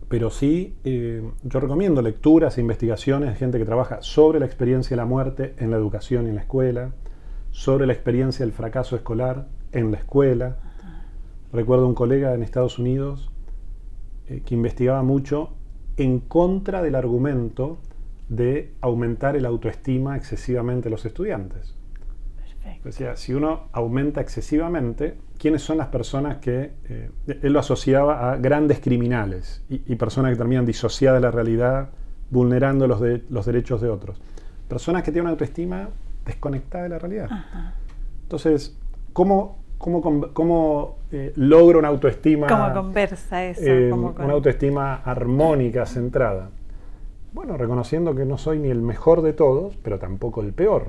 pero 0.09 0.30
sí 0.30 0.76
eh, 0.84 1.22
yo 1.43 1.61
recomiendo 1.61 2.03
lecturas 2.03 2.59
e 2.59 2.61
investigaciones 2.61 3.30
de 3.30 3.36
gente 3.36 3.59
que 3.59 3.64
trabaja 3.64 3.99
sobre 4.03 4.40
la 4.40 4.47
experiencia 4.47 4.90
de 4.90 4.97
la 4.97 5.05
muerte 5.05 5.55
en 5.59 5.70
la 5.70 5.76
educación 5.76 6.26
y 6.26 6.30
en 6.30 6.36
la 6.36 6.43
escuela, 6.43 6.93
sobre 7.51 7.86
la 7.86 7.93
experiencia 7.93 8.45
del 8.45 8.53
fracaso 8.53 8.97
escolar 8.97 9.49
en 9.72 9.90
la 9.90 9.99
escuela. 9.99 10.59
Recuerdo 11.53 11.86
un 11.86 11.95
colega 11.95 12.34
en 12.34 12.43
Estados 12.43 12.78
Unidos 12.78 13.30
eh, 14.26 14.43
que 14.45 14.55
investigaba 14.55 15.03
mucho 15.03 15.55
en 15.97 16.20
contra 16.20 16.82
del 16.82 16.94
argumento 16.94 17.78
de 18.28 18.72
aumentar 18.80 19.36
el 19.36 19.47
autoestima 19.47 20.16
excesivamente 20.16 20.88
a 20.88 20.90
los 20.90 21.05
estudiantes. 21.05 21.74
Decía, 22.82 23.16
si 23.16 23.32
uno 23.32 23.68
aumenta 23.72 24.20
excesivamente, 24.20 25.16
¿quiénes 25.38 25.62
son 25.62 25.78
las 25.78 25.88
personas 25.88 26.38
que... 26.38 26.72
Eh, 26.88 27.11
él 27.42 27.53
lo 27.53 27.61
asociaba 27.61 28.32
a 28.32 28.36
grandes 28.36 28.80
criminales 28.80 29.62
y, 29.68 29.94
personas 29.97 30.32
que 30.32 30.36
terminan 30.36 30.66
disociadas 30.66 31.20
de 31.20 31.26
la 31.26 31.30
realidad, 31.30 31.90
vulnerando 32.30 32.86
los, 32.86 33.01
de, 33.01 33.24
los 33.28 33.47
derechos 33.47 33.80
de 33.80 33.88
otros. 33.88 34.20
Personas 34.68 35.03
que 35.03 35.11
tienen 35.11 35.26
una 35.26 35.30
autoestima 35.32 35.88
desconectada 36.24 36.84
de 36.84 36.90
la 36.90 36.99
realidad. 36.99 37.28
Entonces, 38.22 38.76
¿cómo, 39.12 39.59
cómo, 39.79 40.31
cómo 40.33 40.97
eh, 41.12 41.33
logro 41.37 41.79
una 41.79 41.89
autoestima... 41.89 42.47
¿Cómo 42.47 42.72
conversa 42.72 43.45
eso? 43.45 43.62
Eh, 43.64 43.93
una 43.93 44.33
autoestima 44.33 44.97
armónica, 44.97 45.87
centrada. 45.87 46.51
Bueno, 47.33 47.57
reconociendo 47.57 48.14
que 48.14 48.24
no 48.24 48.39
soy 48.39 48.59
ni 48.59 48.70
el 48.70 48.81
mejor 48.81 49.22
de 49.22 49.33
todos, 49.33 49.77
pero 49.83 49.99
tampoco 49.99 50.41
el 50.41 50.53
peor. 50.53 50.89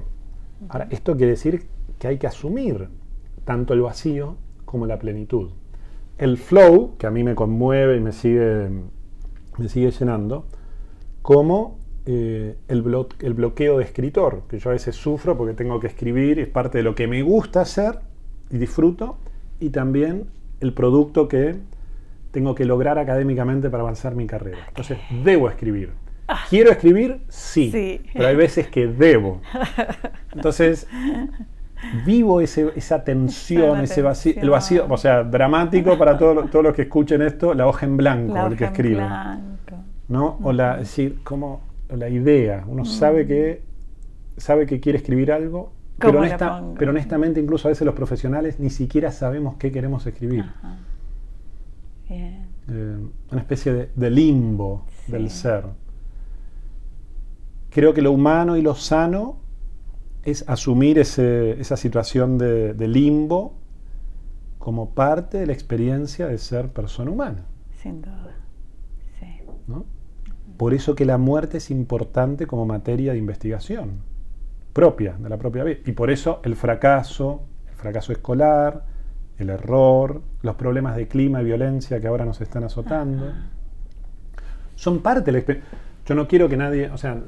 Ahora, 0.69 0.87
esto 0.89 1.15
quiere 1.15 1.31
decir 1.31 1.67
que 1.99 2.07
hay 2.07 2.17
que 2.17 2.27
asumir 2.27 2.89
tanto 3.43 3.73
el 3.73 3.81
vacío 3.81 4.35
como 4.65 4.85
la 4.85 4.97
plenitud. 4.97 5.51
El 6.17 6.37
flow, 6.37 6.95
que 6.97 7.05
a 7.05 7.11
mí 7.11 7.23
me 7.23 7.35
conmueve 7.35 7.97
y 7.97 7.99
me 7.99 8.11
sigue, 8.11 8.69
me 9.57 9.69
sigue 9.69 9.91
llenando, 9.91 10.45
como 11.21 11.79
eh, 12.05 12.55
el, 12.67 13.05
el, 13.19 13.33
bloqueo 13.33 13.77
de 13.77 13.83
escritor, 13.83 14.43
que 14.47 14.59
yo 14.59 14.69
a 14.69 14.73
veces 14.73 14.95
sufro 14.95 15.37
porque 15.37 15.53
tengo 15.53 15.79
que 15.79 15.87
escribir, 15.87 16.39
es 16.39 16.47
parte 16.47 16.79
de 16.79 16.83
lo 16.83 16.95
que 16.95 17.07
me 17.07 17.21
gusta 17.21 17.61
hacer 17.61 17.99
y 18.49 18.57
disfruto, 18.57 19.17
y 19.59 19.69
también 19.69 20.25
el 20.59 20.73
producto 20.73 21.27
que 21.27 21.55
tengo 22.31 22.55
que 22.55 22.65
lograr 22.65 22.99
académicamente 22.99 23.69
para 23.69 23.83
avanzar 23.83 24.15
mi 24.15 24.27
carrera. 24.27 24.59
Entonces, 24.67 24.97
debo 25.23 25.49
escribir. 25.49 25.91
Ah. 26.27 26.39
¿Quiero 26.49 26.71
escribir? 26.71 27.21
Sí, 27.29 28.01
Pero 28.13 28.27
hay 28.27 28.35
veces 28.35 28.67
que 28.67 28.87
debo. 28.87 29.41
Entonces, 30.35 30.87
vivo 32.05 32.41
esa 32.41 33.03
tensión, 33.03 33.79
ese 33.81 34.01
vacío, 34.01 34.33
el 34.37 34.49
vacío, 34.49 34.85
o 34.89 34.97
sea, 34.97 35.23
dramático 35.23 35.97
para 35.97 36.17
todos 36.17 36.63
los 36.63 36.75
que 36.75 36.83
escuchen 36.83 37.21
esto, 37.21 37.53
la 37.53 37.67
hoja 37.67 37.85
en 37.85 37.97
blanco, 37.97 38.47
el 38.47 38.57
que 38.57 38.65
escribe. 38.65 39.07
¿no? 40.07 40.37
O 40.43 40.53
la, 40.53 40.77
decir, 40.77 41.19
como 41.23 41.61
la 41.89 42.09
idea, 42.09 42.63
uno 42.67 42.85
sabe 42.85 43.25
que 43.25 43.61
sabe 44.37 44.65
que 44.65 44.79
quiere 44.79 44.99
escribir 44.99 45.31
algo, 45.31 45.71
pero, 45.97 46.21
pero, 46.77 46.91
honestamente 46.91 47.39
incluso 47.39 47.67
a 47.67 47.69
veces 47.69 47.85
los 47.85 47.95
profesionales 47.95 48.59
ni 48.59 48.69
siquiera 48.69 49.11
sabemos 49.11 49.55
qué 49.57 49.71
queremos 49.71 50.05
escribir. 50.05 50.45
Eh, 52.09 52.97
una 53.31 53.41
especie 53.41 53.89
de, 53.93 54.09
limbo 54.09 54.85
del 55.07 55.29
ser. 55.29 55.65
Creo 57.69 57.93
que 57.93 58.01
lo 58.01 58.11
humano 58.11 58.57
y 58.57 58.61
lo 58.61 58.75
sano 58.75 59.37
es 60.23 60.47
asumir 60.47 60.99
esa 60.99 61.77
situación 61.77 62.37
de, 62.37 62.87
limbo 62.87 63.55
como 64.59 64.91
parte 64.91 65.39
de 65.39 65.47
la 65.47 65.53
experiencia 65.53 66.27
de 66.27 66.37
ser 66.37 66.69
persona 66.69 67.11
humana. 67.11 67.45
Sin 67.81 68.01
duda. 68.01 68.35
Sí. 69.19 69.41
Por 70.57 70.73
eso 70.73 70.95
que 70.95 71.05
la 71.05 71.17
muerte 71.17 71.57
es 71.57 71.71
importante 71.71 72.45
como 72.45 72.65
materia 72.65 73.13
de 73.13 73.17
investigación 73.17 74.01
propia, 74.77 75.15
de 75.17 75.27
la 75.27 75.37
propia 75.37 75.63
vida. 75.63 75.79
Y 75.87 75.93
por 75.93 76.11
eso 76.11 76.39
el 76.43 76.55
fracaso, 76.55 77.41
el 77.67 77.73
fracaso 77.73 78.11
escolar, 78.11 78.85
el 79.39 79.49
error, 79.49 80.21
los 80.43 80.53
problemas 80.53 80.95
de 80.95 81.07
clima 81.07 81.41
y 81.41 81.45
violencia 81.45 81.99
que 81.99 82.05
ahora 82.05 82.25
nos 82.25 82.39
están 82.41 82.63
azotando, 82.63 83.33
son 84.75 84.99
parte 85.01 85.25
de 85.25 85.31
la 85.31 85.37
experiencia. 85.39 85.79
Yo 86.05 86.13
no 86.13 86.27
quiero 86.27 86.47
que 86.47 86.57
nadie, 86.57 86.91
o 86.91 86.97
sea, 86.99 87.19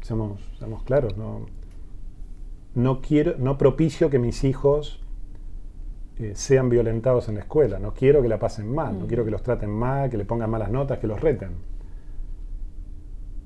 seamos, 0.00 0.40
seamos 0.58 0.82
claros, 0.82 1.16
no, 1.16 1.46
no, 2.74 3.00
quiero, 3.00 3.36
no 3.38 3.56
propicio 3.58 4.10
que 4.10 4.18
mis 4.18 4.42
hijos 4.42 5.00
eh, 6.18 6.32
sean 6.34 6.68
violentados 6.68 7.28
en 7.28 7.36
la 7.36 7.42
escuela, 7.42 7.78
no 7.78 7.94
quiero 7.94 8.22
que 8.22 8.28
la 8.28 8.40
pasen 8.40 8.74
mal, 8.74 8.98
no 8.98 9.06
quiero 9.06 9.24
que 9.24 9.30
los 9.30 9.44
traten 9.44 9.70
mal, 9.70 10.10
que 10.10 10.16
le 10.16 10.24
pongan 10.24 10.50
malas 10.50 10.72
notas, 10.72 10.98
que 10.98 11.06
los 11.06 11.20
reten. 11.20 11.50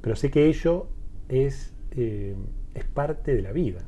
Pero 0.01 0.17
sé 0.17 0.31
que 0.31 0.47
ello 0.47 0.87
es, 1.29 1.75
eh, 1.91 2.35
es 2.75 2.85
parte 2.85 3.35
de 3.35 3.43
la 3.43 3.53
vida. 3.53 3.81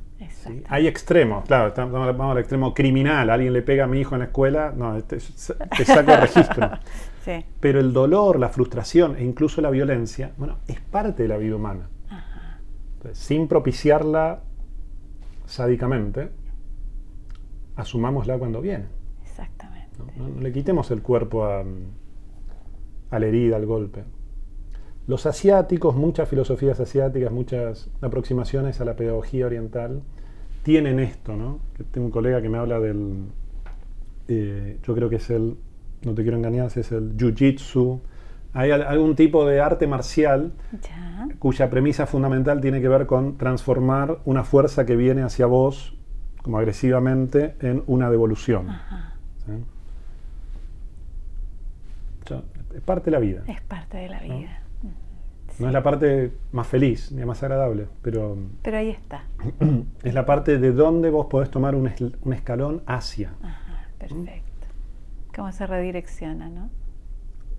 Hay 0.68 0.86
extremos, 0.86 1.44
claro, 1.46 1.72
vamos 1.76 2.32
al 2.32 2.38
extremo 2.38 2.72
criminal, 2.74 3.28
alguien 3.28 3.52
le 3.52 3.62
pega 3.62 3.84
a 3.84 3.86
mi 3.86 4.00
hijo 4.00 4.14
en 4.14 4.20
la 4.20 4.26
escuela, 4.26 4.72
no, 4.76 5.02
te, 5.02 5.18
saco 5.18 6.16
registro. 6.20 6.70
Pero 7.60 7.80
el 7.80 7.92
dolor, 7.92 8.38
la 8.38 8.48
frustración 8.48 9.16
e 9.16 9.24
incluso 9.24 9.60
la 9.60 9.70
violencia, 9.70 10.32
bueno, 10.36 10.58
es 10.68 10.80
parte 10.80 11.22
de 11.24 11.28
la 11.28 11.36
vida 11.38 11.56
humana. 11.56 11.88
sin 13.12 13.48
propiciarla 13.48 14.42
sádicamente, 15.46 16.30
asumámosla 17.76 18.38
cuando 18.38 18.60
viene. 18.60 18.86
Exactamente. 19.22 19.98
No, 20.16 20.40
le 20.40 20.52
quitemos 20.52 20.90
el 20.90 21.02
cuerpo 21.02 21.44
a, 21.44 21.64
a, 23.10 23.18
la 23.18 23.26
herida, 23.26 23.56
al 23.56 23.66
golpe. 23.66 24.04
Los 25.06 25.26
asiáticos, 25.26 25.96
muchas 25.96 26.28
filosofías 26.28 26.78
asiáticas, 26.80 27.32
muchas 27.32 27.90
aproximaciones 28.00 28.80
a 28.80 28.84
la 28.84 28.94
pedagogía 28.94 29.46
oriental, 29.46 30.02
tienen 30.62 31.00
esto, 31.00 31.36
¿no? 31.36 31.58
Tengo 31.90 32.06
un 32.06 32.12
colega 32.12 32.40
que 32.40 32.48
me 32.48 32.58
habla 32.58 32.78
del, 32.78 33.24
eh, 34.28 34.78
yo 34.82 34.94
creo 34.94 35.10
que 35.10 35.16
es 35.16 35.30
el, 35.30 35.56
no 36.02 36.14
te 36.14 36.22
quiero 36.22 36.36
engañar, 36.36 36.66
es 36.66 36.92
el 36.92 37.16
jiu-jitsu, 37.16 38.00
hay 38.54 38.70
algún 38.70 39.16
tipo 39.16 39.46
de 39.46 39.60
arte 39.60 39.86
marcial 39.86 40.52
cuya 41.38 41.70
premisa 41.70 42.06
fundamental 42.06 42.60
tiene 42.60 42.82
que 42.82 42.88
ver 42.88 43.06
con 43.06 43.38
transformar 43.38 44.18
una 44.26 44.44
fuerza 44.44 44.84
que 44.84 44.94
viene 44.94 45.22
hacia 45.22 45.46
vos 45.46 45.96
como 46.42 46.58
agresivamente 46.58 47.56
en 47.60 47.82
una 47.86 48.10
devolución. 48.10 48.68
es 52.74 52.82
parte 52.82 53.06
de 53.06 53.10
la 53.12 53.20
vida. 53.20 53.42
Es 53.46 53.60
parte 53.62 53.96
de 53.96 54.08
la 54.08 54.20
vida. 54.20 54.34
¿no? 54.34 54.61
Es 55.58 55.72
la 55.72 55.82
parte 55.82 56.32
más 56.52 56.66
feliz 56.66 57.12
ni 57.12 57.24
más 57.24 57.42
agradable, 57.42 57.86
pero... 58.02 58.36
Pero 58.62 58.76
ahí 58.76 58.90
está. 58.90 59.24
Es 60.02 60.14
la 60.14 60.26
parte 60.26 60.58
de 60.58 60.72
donde 60.72 61.10
vos 61.10 61.26
podés 61.26 61.50
tomar 61.50 61.74
un, 61.74 61.86
escalón 62.32 62.82
hacia. 62.86 63.32
Ajá, 63.42 63.88
perfecto. 63.98 64.66
Cómo 65.34 65.52
se 65.52 65.66
redirecciona, 65.66 66.48
¿no? 66.48 66.70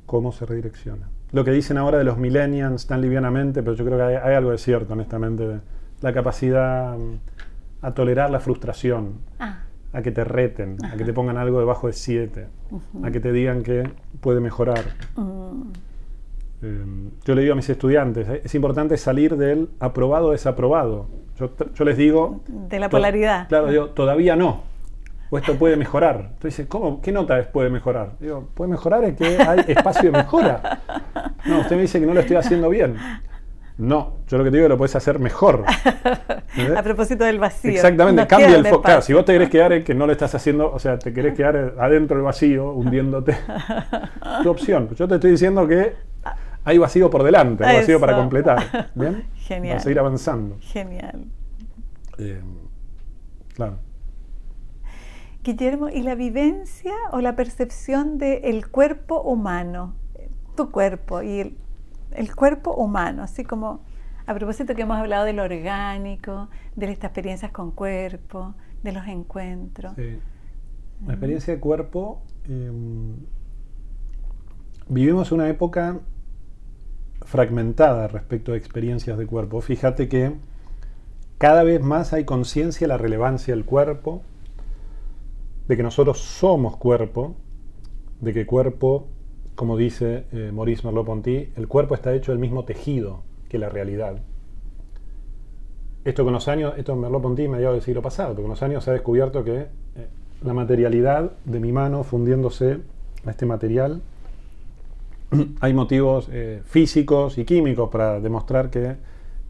cómo 0.06 0.32
se 0.32 0.46
redirecciona. 0.46 1.08
Lo 1.32 1.44
que 1.44 1.52
dicen 1.52 1.78
ahora 1.78 1.98
de 1.98 2.04
los 2.04 2.18
millennials 2.18 2.86
tan 2.86 3.02
livianamente, 3.02 3.64
pero 3.64 3.76
yo 3.76 3.86
creo 3.86 3.98
que 3.98 4.18
hay, 4.18 4.36
algo 4.36 4.52
de 4.52 4.58
cierto, 4.58 4.94
honestamente, 4.94 5.60
la 6.02 6.14
capacidad 6.14 6.98
mm, 6.98 7.20
a 7.82 7.94
tolerar 7.94 8.30
la 8.30 8.40
frustración, 8.40 9.20
ah. 9.40 9.64
a 9.92 10.02
que 10.02 10.12
te 10.12 10.24
reten, 10.24 10.78
a 10.86 10.96
que 10.96 11.04
te 11.04 11.14
pongan 11.14 11.38
algo 11.38 11.60
debajo 11.60 11.88
de 11.88 11.94
siete, 11.94 12.48
a 13.04 13.12
que 13.12 13.20
te 13.20 13.32
digan 13.32 13.64
que 13.64 13.90
puede 14.22 14.40
mejorar. 14.40 14.84
Mm. 15.16 15.72
Yo 17.26 17.36
le 17.36 17.42
digo 17.42 17.54
a 17.54 17.56
mis 17.56 17.70
estudiantes, 17.70 18.28
eh, 18.28 18.42
es 18.44 18.56
importante 18.56 18.98
salir 18.98 19.38
del 19.38 19.70
aprobado 19.80 20.32
desaprobado. 20.32 21.08
Yo, 21.38 21.52
yo 21.74 21.86
les 21.86 21.98
digo... 21.98 22.42
De 22.48 22.80
la 22.80 22.90
polaridad. 22.90 23.48
Claro, 23.48 23.70
digo, 23.70 23.90
todavía 23.90 24.36
no 24.36 24.74
o 25.34 25.38
esto 25.40 25.56
puede 25.56 25.76
mejorar. 25.76 26.30
Entonces, 26.34 26.68
¿cómo? 26.68 27.02
¿Qué 27.02 27.12
nota 27.12 27.40
es 27.40 27.48
puede 27.48 27.72
mejorar? 27.72 28.12
Digo, 28.20 28.50
puede 28.54 28.70
mejorar 28.70 29.04
es 29.04 29.16
que 29.16 29.26
hay 29.42 29.66
espacio 29.68 30.12
de 30.12 30.18
mejora. 30.20 30.82
No, 31.46 31.62
usted 31.62 31.76
me 31.76 31.82
dice 31.82 32.00
que 32.00 32.06
no 32.06 32.14
lo 32.14 32.20
estoy 32.20 32.36
haciendo 32.36 32.70
bien. 32.70 32.98
No, 33.80 34.18
yo 34.28 34.38
lo 34.38 34.44
que 34.44 34.52
te 34.52 34.58
digo 34.58 34.66
es 34.66 34.68
que 34.68 34.74
lo 34.74 34.78
puedes 34.78 34.96
hacer 34.96 35.18
mejor. 35.18 35.66
A 36.78 36.84
propósito 36.84 37.24
del 37.24 37.40
vacío. 37.40 37.72
Exactamente, 37.72 38.28
cambia 38.28 38.56
el 38.56 38.68
foco. 38.68 38.84
Claro, 38.84 39.02
si 39.02 39.14
vos 39.14 39.26
te 39.26 39.34
querés 39.34 39.50
quedar 39.50 39.74
en 39.74 39.84
que 39.84 39.96
no 39.96 40.06
lo 40.06 40.12
estás 40.12 40.36
haciendo, 40.36 40.72
o 40.72 40.78
sea, 40.78 41.00
te 41.00 41.12
querés 41.12 41.34
quedar 41.34 41.74
adentro 41.80 42.16
del 42.16 42.26
vacío, 42.26 42.72
hundiéndote, 42.72 43.36
tu 44.44 44.52
opción. 44.52 44.90
Yo 44.96 45.08
te 45.08 45.16
estoy 45.16 45.32
diciendo 45.32 45.68
que 45.68 45.94
hay 46.64 46.78
vacío 46.78 47.10
por 47.10 47.24
delante, 47.24 47.66
hay 47.66 47.78
vacío 47.78 48.00
para 48.00 48.16
completar. 48.16 48.92
¿Bien? 48.96 49.26
Genial. 49.36 49.74
Para 49.74 49.84
seguir 49.84 50.00
avanzando. 50.00 50.58
Genial. 50.62 51.26
Eh, 52.18 52.42
claro. 53.54 53.80
Guillermo, 55.44 55.90
¿y 55.90 56.04
la 56.04 56.16
vivencia 56.16 56.94
o 57.12 57.20
la 57.20 57.36
percepción 57.36 58.18
del 58.18 58.70
cuerpo 58.70 59.22
humano? 59.22 59.96
Tu 60.56 60.72
cuerpo 60.72 61.22
y 61.22 61.58
el, 62.12 62.36
cuerpo 62.36 62.74
humano, 62.74 63.24
así 63.24 63.44
como 63.44 63.82
a 64.26 64.34
propósito 64.34 64.74
que 64.74 64.84
hemos 64.84 64.98
hablado 64.98 65.26
de 65.26 65.34
lo 65.34 65.44
orgánico, 65.44 66.50
de 66.78 66.90
estas 66.90 67.10
experiencias 67.10 67.52
con 67.52 67.72
cuerpo, 67.72 68.56
de 68.84 68.94
los 68.94 69.06
encuentros. 69.08 69.94
Sí. 69.96 70.18
La 71.06 71.14
experiencia 71.14 71.54
de 71.54 71.60
cuerpo, 71.60 72.22
em, 72.46 73.18
vivimos 74.88 75.34
una 75.34 75.50
época 75.50 76.00
fragmentada 77.26 78.08
respecto 78.08 78.54
a 78.54 78.58
experiencias 78.58 79.18
de 79.18 79.26
cuerpo. 79.26 79.62
Fíjate 79.62 80.08
que 80.08 80.34
cada 81.38 81.64
vez 81.64 81.82
más 81.82 82.14
hay 82.14 82.26
conciencia 82.26 82.86
de 82.86 82.90
la 82.90 82.98
relevancia 82.98 83.54
del 83.54 83.66
cuerpo, 83.66 84.22
de 85.68 85.78
que 85.78 85.84
nosotros 85.84 86.20
somos 86.20 86.78
cuerpo, 86.78 87.36
de 88.22 88.34
que 88.34 88.46
cuerpo, 88.46 89.08
como 89.56 89.78
dice 89.78 90.26
eh, 90.32 90.52
Maurice 90.54 90.88
Merleau-Ponty, 90.88 91.50
el 91.56 91.68
cuerpo 91.68 91.96
está 91.96 92.14
hecho 92.14 92.32
del 92.32 92.40
mismo 92.40 92.66
tejido 92.66 93.24
que 93.50 93.58
la 93.58 93.70
realidad. 93.70 94.18
esto 96.06 96.24
con 96.24 96.34
los 96.34 96.48
años, 96.48 96.74
esto 96.78 96.96
me 96.96 97.10
lo 97.10 97.22
ponti 97.22 97.48
mediados 97.48 97.76
del 97.76 97.84
siglo 97.84 98.02
pasado, 98.02 98.32
pero 98.32 98.44
con 98.44 98.50
los 98.50 98.64
años 98.64 98.84
se 98.84 98.90
ha 98.90 98.94
descubierto 98.94 99.44
que 99.44 99.58
eh, 99.62 99.68
la 100.44 100.54
materialidad 100.54 101.32
de 101.46 101.60
mi 101.60 101.72
mano 101.72 102.04
fundiéndose 102.04 102.80
a 103.26 103.32
este 103.32 103.46
material, 103.46 104.02
hay 105.62 105.74
motivos 105.74 106.28
eh, 106.32 106.62
físicos 106.66 107.38
y 107.38 107.46
químicos 107.46 107.90
para 107.90 108.20
demostrar 108.20 108.70
que, 108.70 108.98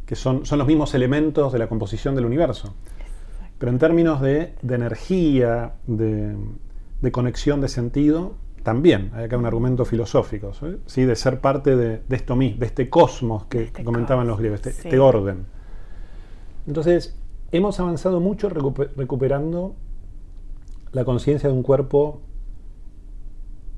que 0.05 0.15
son, 0.15 0.45
son, 0.45 0.59
los 0.59 0.67
mismos 0.67 0.93
elementos 0.93 1.51
de 1.53 1.59
la 1.59 1.67
composición 1.67 2.15
del 2.15 2.25
universo. 2.25 2.73
Pero 3.57 3.71
en 3.71 3.79
términos 3.79 4.21
de, 4.21 4.55
de 4.61 4.75
energía, 4.75 5.75
de, 5.87 6.35
de, 7.01 7.11
conexión 7.11 7.61
de 7.61 7.69
sentido, 7.69 8.35
también 8.63 9.11
hay 9.13 9.25
acá 9.25 9.37
un 9.37 9.45
argumento 9.45 9.85
filosófico, 9.85 10.51
¿sí? 10.85 11.05
de 11.05 11.15
ser 11.15 11.39
parte 11.39 11.75
de, 11.75 12.01
de, 12.07 12.15
esto 12.15 12.35
mismo, 12.35 12.59
de 12.59 12.65
este 12.65 12.89
cosmos 12.89 13.45
que, 13.45 13.63
este 13.63 13.83
comentaban 13.83 14.27
los 14.27 14.37
griegos, 14.37 14.59
este, 14.59 14.71
sí. 14.71 14.87
este 14.87 14.99
orden. 14.99 15.45
Entonces, 16.67 17.15
hemos 17.51 17.79
avanzado 17.79 18.19
mucho 18.19 18.49
recuperando 18.49 19.75
la 20.91 21.05
conciencia 21.05 21.49
de 21.49 21.55
un 21.55 21.63
cuerpo 21.63 22.21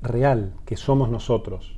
real, 0.02 0.52
que 0.64 0.76
somos 0.76 1.10
nosotros. 1.10 1.75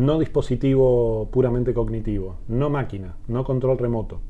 No 0.00 0.18
dispositivo 0.18 1.28
puramente 1.30 1.74
cognitivo, 1.74 2.36
no 2.48 2.70
máquina, 2.70 3.16
no 3.28 3.44
control 3.44 3.76
remoto. 3.76 4.22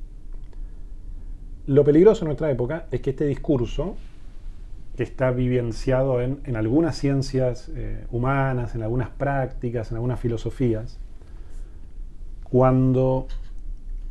Lo 1.69 1.85
peligroso 1.85 2.25
en 2.25 2.27
nuestra 2.27 2.51
época 2.51 2.89
es 2.91 3.01
que 3.01 3.11
este 3.11 3.25
discurso, 3.25 3.95
que 4.97 5.05
está 5.05 5.31
vivenciado 5.31 6.23
en, 6.23 6.41
en 6.45 6.57
algunas 6.57 6.97
ciencias 6.97 7.71
eh, 7.77 8.05
humanas, 8.11 8.75
en 8.75 8.83
algunas 8.83 9.11
prácticas, 9.11 9.93
en 9.93 9.99
algunas 9.99 10.19
filosofías, 10.19 10.99
cuando 12.43 13.29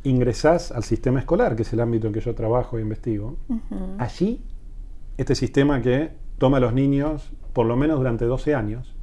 ingresás 0.02 0.72
al 0.72 0.82
sistema 0.82 1.18
escolar, 1.18 1.56
que 1.56 1.62
es 1.62 1.72
el 1.74 1.80
ámbito 1.80 2.06
en 2.06 2.14
que 2.14 2.20
yo 2.20 2.34
trabajo 2.34 2.78
e 2.78 2.80
investigo, 2.80 3.36
uh 3.50 3.54
-huh. 3.54 3.96
allí, 3.98 4.40
este 5.18 5.34
sistema 5.34 5.82
que 5.82 6.08
toma 6.38 6.56
a 6.56 6.60
los 6.60 6.72
niños 6.72 7.30
por 7.52 7.66
lo 7.66 7.76
menos 7.76 7.98
durante 7.98 8.24
12 8.24 8.54
años, 8.54 8.96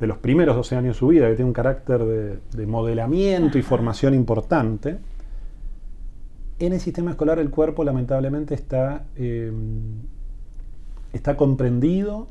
de 0.00 0.06
los 0.06 0.18
primeros 0.18 0.56
12 0.56 0.76
años 0.76 0.96
de 0.96 0.98
su 0.98 1.08
vida, 1.08 1.28
que 1.28 1.34
tiene 1.34 1.48
un 1.48 1.54
carácter 1.54 2.04
de, 2.04 2.38
de 2.56 2.66
modelamiento 2.66 3.58
y 3.58 3.62
formación 3.62 4.14
importante, 4.14 4.98
en 6.58 6.72
el 6.72 6.80
sistema 6.80 7.12
escolar 7.12 7.38
el 7.38 7.50
cuerpo 7.50 7.84
lamentablemente 7.84 8.54
está, 8.54 9.04
eh, 9.16 9.52
está 11.12 11.36
comprendido 11.36 12.26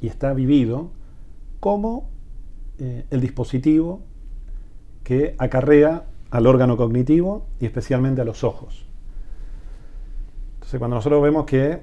y 0.00 0.06
está 0.06 0.32
vivido 0.32 0.90
como 1.60 2.08
eh, 2.78 3.04
el 3.10 3.20
dispositivo 3.20 4.00
que 5.02 5.34
acarrea 5.38 6.04
al 6.30 6.46
órgano 6.46 6.76
cognitivo 6.76 7.46
y 7.60 7.66
especialmente 7.66 8.20
a 8.20 8.24
los 8.24 8.44
ojos. 8.44 8.86
Entonces 10.54 10.78
cuando 10.78 10.96
nosotros 10.96 11.22
vemos 11.22 11.44
que 11.44 11.80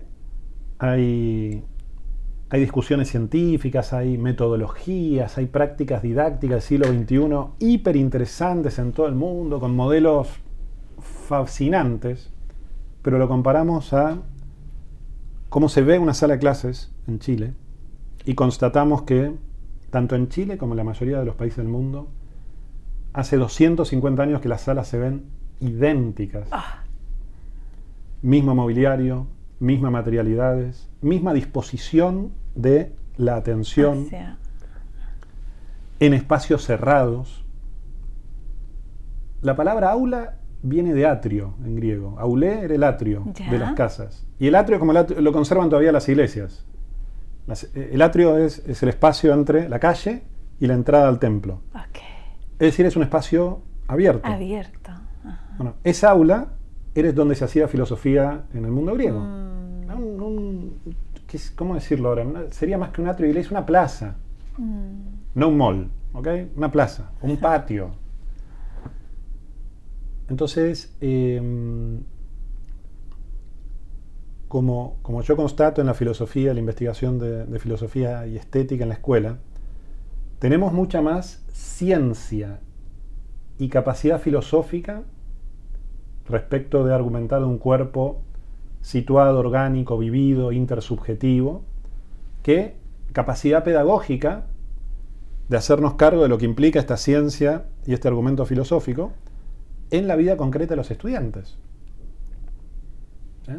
hay, 0.79 1.61
hay 2.49 2.61
discusiones 2.61 3.09
científicas, 3.09 3.93
hay 3.93 4.17
metodologías, 4.17 5.37
hay 5.37 5.45
prácticas 5.45 6.01
didácticas 6.01 6.55
del 6.55 6.61
siglo 6.61 6.87
XXI 6.87 7.67
hiper 7.67 7.95
interesantes 7.95 8.79
en 8.79 8.91
todo 8.91 9.07
el 9.07 9.15
mundo, 9.15 9.59
con 9.59 9.75
modelos 9.75 10.29
fascinantes, 11.27 12.31
pero 13.03 13.19
lo 13.19 13.27
comparamos 13.27 13.93
a 13.93 14.17
cómo 15.49 15.69
se 15.69 15.83
ve 15.83 15.99
una 15.99 16.13
sala 16.13 16.33
de 16.35 16.39
clases 16.39 16.91
en 17.07 17.19
Chile 17.19 17.53
y 18.25 18.33
constatamos 18.33 19.03
que 19.03 19.33
tanto 19.89 20.15
en 20.15 20.29
Chile 20.29 20.57
como 20.57 20.73
en 20.73 20.77
la 20.77 20.83
mayoría 20.83 21.19
de 21.19 21.25
los 21.25 21.35
países 21.35 21.57
del 21.57 21.67
mundo, 21.67 22.09
hace 23.13 23.37
250 23.37 24.21
años 24.21 24.41
que 24.41 24.49
las 24.49 24.61
salas 24.61 24.87
se 24.87 24.97
ven 24.97 25.25
idénticas. 25.59 26.47
Ah. 26.51 26.83
Mismo 28.21 28.53
mobiliario, 28.53 29.27
mismas 29.59 29.91
materialidades, 29.91 30.89
misma 31.01 31.33
disposición 31.33 32.31
de 32.55 32.93
la 33.17 33.35
atención 33.35 34.07
en 35.99 36.13
espacios 36.13 36.63
cerrados. 36.63 37.43
La 39.41 39.55
palabra 39.55 39.91
aula 39.91 40.35
viene 40.61 40.93
de 40.93 41.05
atrio 41.05 41.55
en 41.63 41.75
griego. 41.75 42.17
Aulé 42.19 42.61
era 42.61 42.75
el 42.75 42.83
atrio 42.83 43.25
¿Ya? 43.33 43.49
de 43.49 43.59
las 43.59 43.73
casas. 43.73 44.25
Y 44.39 44.47
el 44.47 44.55
atrio, 44.55 44.79
como 44.79 44.91
el 44.91 44.97
atrio, 44.97 45.21
lo 45.21 45.31
conservan 45.31 45.69
todavía 45.69 45.91
las 45.91 46.07
iglesias. 46.09 46.65
Las, 47.47 47.65
eh, 47.75 47.91
el 47.93 48.01
atrio 48.01 48.37
es, 48.37 48.59
es, 48.67 48.83
el 48.83 48.89
espacio 48.89 49.33
entre 49.33 49.67
la 49.69 49.79
calle 49.79 50.23
y 50.59 50.67
la 50.67 50.73
entrada 50.73 51.07
al 51.07 51.19
templo. 51.19 51.61
Okay. 51.69 52.03
Es 52.53 52.67
decir, 52.67 52.85
es 52.85 52.95
un 52.95 53.03
espacio 53.03 53.61
abierto. 53.87 54.27
Abierto. 54.27 54.91
Ajá. 54.91 55.55
Bueno, 55.57 55.75
esa 55.83 56.09
aula 56.09 56.49
era 56.95 57.11
donde 57.11 57.35
se 57.35 57.45
hacía 57.45 57.67
filosofía 57.67 58.43
en 58.53 58.65
el 58.65 58.71
mundo 58.71 58.93
griego. 58.93 59.19
Mm. 59.19 59.48
Un, 59.99 60.21
un, 60.21 60.79
¿Cómo 61.55 61.75
decirlo 61.75 62.09
ahora? 62.09 62.25
Sería 62.51 62.77
más 62.77 62.89
que 62.91 63.01
un 63.01 63.07
atrio 63.07 63.25
de 63.25 63.31
iglesia, 63.31 63.51
una 63.51 63.65
plaza. 63.65 64.15
Mm. 64.57 65.19
No 65.35 65.49
un 65.49 65.57
mall, 65.57 65.89
¿ok? 66.13 66.27
Una 66.55 66.71
plaza, 66.71 67.11
un 67.21 67.37
patio. 67.37 67.91
Entonces, 70.29 70.95
eh, 71.01 71.99
como, 74.47 74.97
como, 75.01 75.21
yo 75.21 75.35
constato 75.35 75.81
en 75.81 75.87
la 75.87 75.93
filosofía, 75.93 76.53
la 76.53 76.59
investigación 76.59 77.19
de, 77.19 77.45
de, 77.45 77.59
filosofía 77.59 78.25
y 78.27 78.37
estética 78.37 78.83
en 78.83 78.89
la 78.89 78.95
escuela, 78.95 79.37
tenemos 80.39 80.73
mucha 80.73 81.01
más 81.01 81.45
ciencia 81.51 82.59
y 83.57 83.69
capacidad 83.69 84.19
filosófica 84.19 85.03
respecto 86.27 86.83
de 86.85 86.93
argumentar 86.93 87.43
un 87.43 87.57
cuerpo 87.57 88.21
situado, 88.81 89.39
orgánico, 89.39 89.97
vivido, 89.97 90.51
intersubjetivo, 90.51 91.63
que 92.43 92.77
capacidad 93.13 93.63
pedagógica 93.63 94.45
de 95.49 95.57
hacernos 95.57 95.95
cargo 95.95 96.21
de 96.21 96.29
lo 96.29 96.37
que 96.37 96.45
implica 96.45 96.79
esta 96.79 96.97
ciencia 96.97 97.65
y 97.85 97.93
este 97.93 98.07
argumento 98.07 98.45
filosófico 98.45 99.11
en 99.91 100.07
la 100.07 100.15
vida 100.15 100.37
concreta 100.37 100.73
de 100.73 100.77
los 100.77 100.91
estudiantes. 100.91 101.57
¿Eh? 103.47 103.57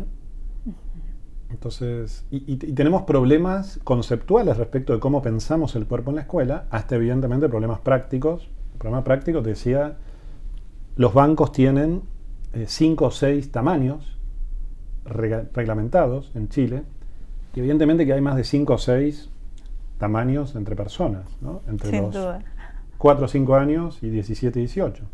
Entonces, 1.51 2.25
y, 2.31 2.57
tenemos 2.57 3.03
problemas 3.03 3.81
conceptuales 3.83 4.57
respecto 4.57 4.93
de 4.93 5.01
cómo 5.01 5.21
pensamos 5.21 5.75
el 5.75 5.87
cuerpo 5.87 6.11
en 6.11 6.16
la 6.16 6.23
escuela, 6.23 6.66
hasta 6.71 6.95
evidentemente 6.95 7.49
problemas 7.49 7.81
prácticos. 7.81 8.49
Problemas 8.79 9.03
prácticos, 9.03 9.45
decía, 9.45 9.99
los 10.95 11.12
bancos 11.12 11.51
tienen 11.51 12.03
eh, 12.53 12.66
cinco 12.68 13.07
o 13.07 13.11
seis 13.11 13.51
tamaños 13.51 14.20
reglamentados 15.05 16.32
en 16.34 16.48
Chile, 16.48 16.82
y 17.55 17.61
evidentemente 17.61 18.07
que 18.07 18.12
hay 18.12 18.20
más 18.20 18.36
de 18.36 18.44
cinco 18.44 18.74
o 18.74 18.78
seis 18.78 19.30
tamaños 19.98 20.55
entre 20.57 20.76
personas, 20.76 21.26
¿no? 21.40 21.62
entre 21.68 21.90
Sin 21.90 22.03
los 22.03 22.14
duda. 22.14 22.42
4 23.01 23.24
o 23.24 23.28
5 23.28 23.57
años 23.57 24.03
y 24.03 24.11
17 24.11 24.59
y 24.59 24.62
18. 24.62 25.05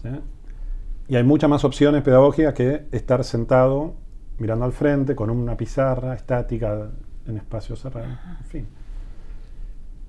¿Sí? 0.00 0.08
Y 1.08 1.16
hay 1.16 1.24
muchas 1.24 1.50
más 1.50 1.64
opciones 1.64 2.02
pedagógicas 2.02 2.54
que 2.54 2.86
estar 2.92 3.24
sentado 3.24 3.94
mirando 4.38 4.64
al 4.64 4.72
frente 4.72 5.16
con 5.16 5.28
una 5.28 5.56
pizarra 5.56 6.14
estática 6.14 6.88
en 7.26 7.36
espacios 7.36 7.80
cerrados. 7.80 8.16
En 8.38 8.46
fin. 8.46 8.66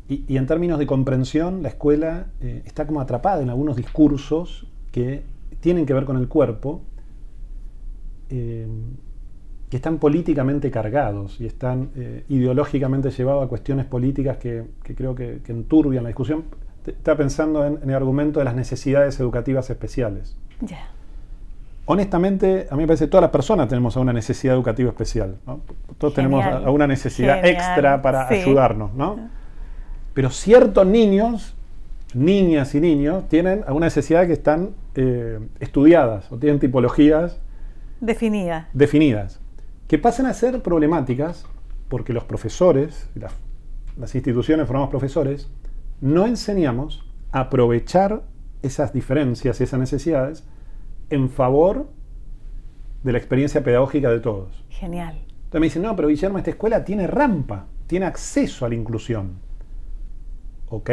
Y, 0.09 0.25
y, 0.27 0.37
en 0.37 0.45
términos 0.45 0.77
de 0.77 0.85
comprensión, 0.85 1.63
la 1.63 1.69
escuela 1.69 2.27
eh, 2.39 2.61
está 2.65 2.85
como 2.85 3.01
atrapada 3.01 3.41
en 3.41 3.49
algunos 3.49 3.75
discursos 3.75 4.67
que 4.91 5.23
tienen 5.59 5.87
que 5.87 5.93
ver 5.93 6.05
con 6.05 6.17
el 6.17 6.27
cuerpo, 6.27 6.81
eh, 8.31 8.67
que 9.69 9.77
están 9.77 9.99
políticamente 9.99 10.69
cargados 10.69 11.39
y 11.39 11.45
están 11.45 11.91
eh, 11.95 12.25
ideológicamente 12.27 13.09
llevados 13.09 13.45
a 13.45 13.47
cuestiones 13.47 13.85
políticas 13.85 14.37
que, 14.37 14.65
que 14.83 14.95
creo 14.95 15.15
que, 15.15 15.39
que, 15.45 15.53
enturbian 15.53 16.03
la 16.03 16.09
discusión. 16.09 16.43
Está 16.85 17.15
pensando 17.15 17.65
en, 17.65 17.79
en, 17.81 17.89
el 17.89 17.95
argumento 17.95 18.39
de 18.39 18.45
las 18.45 18.55
necesidades 18.55 19.19
educativas 19.19 19.69
especiales. 19.69 20.35
Yeah. 20.67 20.89
Honestamente, 21.85 22.67
a 22.69 22.75
mí 22.75 22.81
me 22.83 22.87
parece 22.87 23.05
que 23.05 23.11
todas 23.11 23.23
las 23.23 23.31
personas 23.31 23.67
tenemos 23.67 23.95
alguna 23.95 24.13
necesidad 24.13 24.55
educativa 24.55 24.89
especial. 24.89 25.37
¿no? 25.47 25.61
Todos 25.97 26.13
Genial. 26.13 26.41
tenemos 26.41 26.65
alguna 26.65 26.87
necesidad 26.87 27.41
Genial. 27.41 27.53
extra 27.53 28.01
para 28.01 28.27
sí. 28.27 28.35
ayudarnos. 28.35 28.93
¿no? 28.93 29.29
Pero 30.13 30.29
ciertos 30.29 30.85
niños, 30.85 31.55
niñas 32.13 32.75
y 32.75 32.81
niños, 32.81 33.27
tienen 33.29 33.63
alguna 33.65 33.87
necesidad 33.87 34.27
que 34.27 34.33
están 34.33 34.71
eh, 34.95 35.39
estudiadas 35.59 36.31
o 36.31 36.37
tienen 36.37 36.59
tipologías 36.59 37.39
definidas. 38.01 38.67
definidas 38.73 39.39
que 39.87 39.97
pasan 39.97 40.25
a 40.25 40.33
ser 40.33 40.61
problemáticas 40.61 41.45
porque 41.87 42.13
los 42.13 42.23
profesores, 42.23 43.09
las, 43.15 43.33
las 43.97 44.15
instituciones 44.15 44.67
formamos 44.67 44.89
profesores, 44.89 45.49
no 45.99 46.25
enseñamos 46.25 47.05
a 47.31 47.41
aprovechar 47.41 48.23
esas 48.61 48.93
diferencias 48.93 49.59
y 49.59 49.63
esas 49.63 49.79
necesidades 49.79 50.43
en 51.09 51.29
favor 51.29 51.89
de 53.03 53.11
la 53.11 53.17
experiencia 53.17 53.63
pedagógica 53.63 54.09
de 54.09 54.19
todos. 54.19 54.63
Genial. 54.69 55.15
Entonces 55.17 55.59
me 55.59 55.65
dicen, 55.65 55.81
no, 55.81 55.95
pero 55.95 56.07
Guillermo, 56.07 56.37
esta 56.37 56.51
escuela 56.51 56.85
tiene 56.85 57.07
rampa, 57.07 57.65
tiene 57.87 58.05
acceso 58.05 58.65
a 58.65 58.69
la 58.69 58.75
inclusión. 58.75 59.39
¿Ok? 60.69 60.89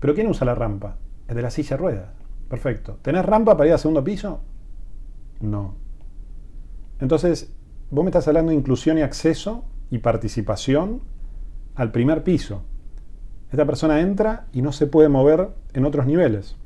Pero 0.00 0.14
¿quién 0.14 0.26
usa 0.26 0.44
la 0.44 0.54
rampa? 0.54 0.96
El 1.28 1.36
de 1.36 1.42
la 1.42 1.50
silla 1.50 1.76
de 1.76 1.76
ruedas. 1.76 2.08
Perfecto. 2.48 2.98
¿Tenés 3.02 3.24
rampa 3.24 3.56
para 3.56 3.68
ir 3.68 3.72
al 3.74 3.78
segundo 3.78 4.02
piso? 4.02 4.40
No. 5.40 5.76
Entonces, 7.00 7.52
vos 7.90 8.04
me 8.04 8.10
estás 8.10 8.28
hablando 8.28 8.50
de 8.50 8.56
inclusión 8.56 8.98
y 8.98 9.02
acceso 9.02 9.64
y 9.90 9.98
participación 9.98 11.00
al 11.74 11.92
primer 11.92 12.22
piso. 12.22 12.62
Esta 13.50 13.64
persona 13.64 14.00
entra 14.00 14.46
y 14.52 14.62
no 14.62 14.72
se 14.72 14.86
puede 14.86 15.08
mover 15.08 15.48
en 15.72 15.84
otros 15.84 16.06
niveles. 16.06 16.56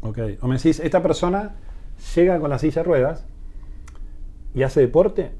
Ok. 0.00 0.18
O 0.40 0.48
me 0.48 0.56
decís, 0.56 0.80
esta 0.80 1.02
persona 1.02 1.56
llega 2.14 2.38
con 2.40 2.50
la 2.50 2.58
silla 2.58 2.82
de 2.82 2.88
ruedas 2.88 3.26
y 4.54 4.62
hace 4.62 4.80
deporte. 4.80 5.32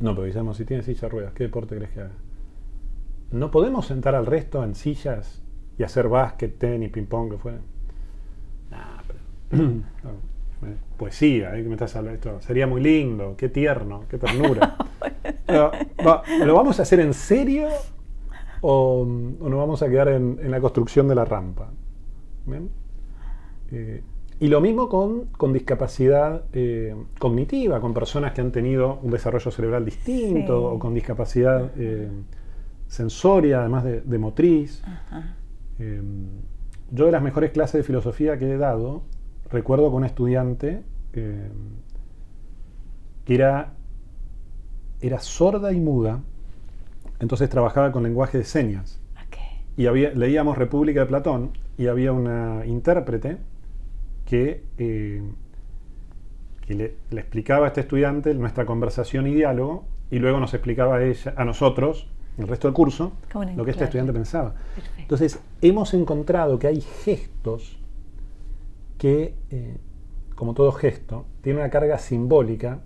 No, 0.00 0.14
pero 0.14 0.26
digamos, 0.26 0.56
si 0.56 0.64
tiene 0.64 0.82
silla 0.82 1.02
de 1.02 1.08
ruedas, 1.08 1.32
¿qué 1.34 1.44
deporte 1.44 1.76
crees 1.76 1.90
que 1.90 2.00
haga? 2.00 2.12
¿No 3.32 3.50
podemos 3.50 3.86
sentar 3.86 4.14
al 4.14 4.26
resto 4.26 4.64
en 4.64 4.74
sillas 4.74 5.42
y 5.78 5.82
hacer 5.82 6.08
básquet, 6.08 6.58
tenis, 6.58 6.90
ping-pong, 6.90 7.32
que 7.32 7.38
fuera? 7.38 7.58
Nah, 8.70 9.02
pero. 9.06 9.72
poesía, 10.96 11.56
¿eh? 11.56 11.62
que 11.62 11.68
me 11.68 11.74
estás 11.74 11.94
hablando 11.96 12.16
esto. 12.16 12.40
Sería 12.40 12.66
muy 12.66 12.80
lindo, 12.80 13.34
qué 13.36 13.48
tierno, 13.48 14.04
qué 14.08 14.18
ternura. 14.18 14.76
¿Lo 16.44 16.54
vamos 16.54 16.78
a 16.78 16.82
hacer 16.82 17.00
en 17.00 17.14
serio 17.14 17.68
o, 18.60 19.00
o 19.02 19.48
nos 19.48 19.58
vamos 19.58 19.82
a 19.82 19.88
quedar 19.88 20.08
en, 20.08 20.38
en, 20.40 20.50
la 20.50 20.60
construcción 20.60 21.06
de 21.08 21.14
la 21.14 21.24
rampa? 21.24 21.70
Eh, 23.70 24.02
y 24.40 24.48
lo 24.48 24.60
mismo 24.60 24.88
con, 24.88 25.26
con 25.26 25.52
discapacidad 25.52 26.44
eh, 26.52 26.94
cognitiva, 27.18 27.80
con 27.80 27.94
personas 27.94 28.32
que 28.32 28.40
han 28.40 28.52
tenido 28.52 28.98
un 29.02 29.10
desarrollo 29.10 29.50
cerebral 29.50 29.84
distinto 29.84 30.58
sí. 30.58 30.76
o 30.76 30.78
con 30.78 30.94
discapacidad 30.94 31.70
eh, 31.76 32.08
sensoria, 32.86 33.60
además 33.60 33.84
de, 33.84 34.00
de 34.00 34.18
motriz. 34.18 34.82
yo 36.90 37.06
de 37.06 37.12
las 37.12 37.22
mejores 37.22 37.50
clases 37.50 37.74
de 37.74 37.82
filosofía 37.82 38.38
que 38.38 38.52
he 38.52 38.58
dado 38.58 39.02
recuerdo 39.50 39.86
con 39.86 39.98
un 39.98 40.04
estudiante 40.04 40.82
eh, 41.12 41.48
que 43.24 43.34
era, 43.34 43.72
era 45.00 45.18
sorda 45.20 45.72
y 45.72 45.80
muda, 45.80 46.20
entonces 47.20 47.48
trabajaba 47.48 47.92
con 47.92 48.02
lenguaje 48.02 48.38
de 48.38 48.44
señas. 48.44 49.00
Okay. 49.28 49.62
Y 49.76 49.86
había, 49.86 50.10
leíamos 50.10 50.58
República 50.58 51.00
de 51.00 51.06
Platón 51.06 51.52
y 51.78 51.86
había 51.86 52.12
una 52.12 52.66
intérprete 52.66 53.38
que, 54.26 54.64
eh, 54.78 55.22
que 56.66 56.74
le, 56.74 56.94
le, 57.10 57.20
explicaba 57.20 57.66
a 57.66 57.68
este 57.68 57.82
estudiante 57.82 58.34
nuestra 58.34 58.66
conversación 58.66 59.26
y 59.26 59.34
diálogo 59.34 59.84
y 60.10 60.18
luego 60.18 60.40
nos 60.40 60.54
explicaba 60.54 60.96
a, 60.96 61.04
ella, 61.04 61.34
a 61.36 61.44
nosotros, 61.44 62.08
el 62.38 62.48
resto 62.48 62.68
del 62.68 62.74
curso, 62.74 63.12
lo 63.56 63.64
que 63.64 63.70
este 63.70 63.84
estudiante 63.84 64.12
pensaba. 64.12 64.54
Perfecto. 64.74 65.00
Entonces, 65.00 65.40
hemos 65.62 65.94
encontrado 65.94 66.58
que 66.58 66.66
hay 66.66 66.80
gestos 66.80 67.78
que, 69.04 69.34
eh, 69.50 69.76
como 70.34 70.54
todo 70.54 70.72
gesto, 70.72 71.26
tiene 71.42 71.58
una 71.58 71.68
carga 71.68 71.98
simbólica, 71.98 72.80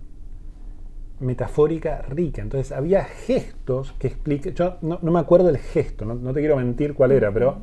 metafórica 1.21 2.01
rica. 2.01 2.41
Entonces 2.41 2.73
había 2.73 3.05
gestos 3.05 3.93
que 3.93 4.07
expliquen, 4.07 4.53
yo 4.53 4.79
no, 4.81 4.99
no, 5.01 5.13
me 5.13 5.19
acuerdo 5.19 5.45
del 5.45 5.59
gesto, 5.59 6.03
no, 6.03 6.15
no, 6.15 6.33
te 6.33 6.41
quiero 6.41 6.57
mentir 6.57 6.93
cuál 6.93 7.13
era, 7.13 7.33
pero 7.33 7.59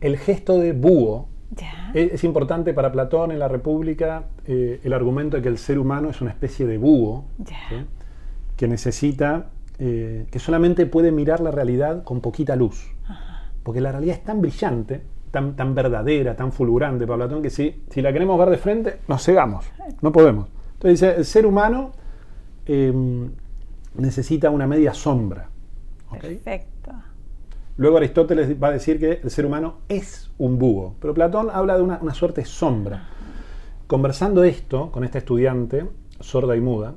el 0.00 0.16
gesto 0.16 0.58
de 0.58 0.72
búho 0.72 1.28
es, 1.92 2.14
es, 2.14 2.24
importante 2.24 2.72
para 2.72 2.90
Platón 2.90 3.30
en 3.30 3.40
la 3.40 3.48
República 3.48 4.24
eh, 4.46 4.80
el 4.82 4.94
argumento 4.94 5.36
de 5.36 5.42
que 5.42 5.50
el 5.50 5.58
ser 5.58 5.78
humano 5.78 6.08
es 6.08 6.22
una 6.22 6.30
especie 6.30 6.66
de 6.66 6.78
búho 6.78 7.26
que 8.56 8.68
necesita, 8.68 9.50
eh, 9.78 10.26
que 10.30 10.38
solamente 10.38 10.86
puede 10.86 11.12
mirar 11.12 11.40
la 11.40 11.50
realidad 11.50 12.04
con 12.04 12.22
poquita 12.22 12.56
luz, 12.56 12.90
porque 13.62 13.82
la 13.82 13.92
realidad 13.92 14.16
es 14.16 14.24
tan 14.24 14.40
brillante 14.40 15.02
tan, 15.30 15.56
tan 15.56 15.74
verdadera, 15.74 16.34
tan 16.36 16.52
fulgurante 16.52 17.06
para 17.06 17.26
Platón, 17.26 17.42
que 17.42 17.50
si, 17.50 17.82
si 17.90 18.02
la 18.02 18.12
queremos 18.12 18.38
ver 18.38 18.50
de 18.50 18.58
frente, 18.58 18.96
nos 19.08 19.24
cegamos, 19.24 19.66
no 20.00 20.12
podemos. 20.12 20.48
Entonces 20.74 21.00
dice, 21.00 21.16
el 21.16 21.24
ser 21.24 21.46
humano 21.46 21.92
eh, 22.66 22.92
necesita 23.96 24.50
una 24.50 24.66
media 24.66 24.94
sombra. 24.94 25.48
¿okay? 26.10 26.36
Perfecto. 26.36 26.92
Luego 27.76 27.96
Aristóteles 27.96 28.60
va 28.60 28.68
a 28.68 28.72
decir 28.72 28.98
que 28.98 29.20
el 29.22 29.30
ser 29.30 29.46
humano 29.46 29.78
es 29.88 30.30
un 30.38 30.58
búho, 30.58 30.96
pero 31.00 31.14
Platón 31.14 31.48
habla 31.52 31.76
de 31.76 31.82
una, 31.82 31.98
una 32.02 32.14
suerte 32.14 32.42
de 32.42 32.46
sombra. 32.46 33.08
Conversando 33.86 34.44
esto 34.44 34.90
con 34.90 35.04
esta 35.04 35.18
estudiante, 35.18 35.86
sorda 36.20 36.56
y 36.56 36.60
muda, 36.60 36.94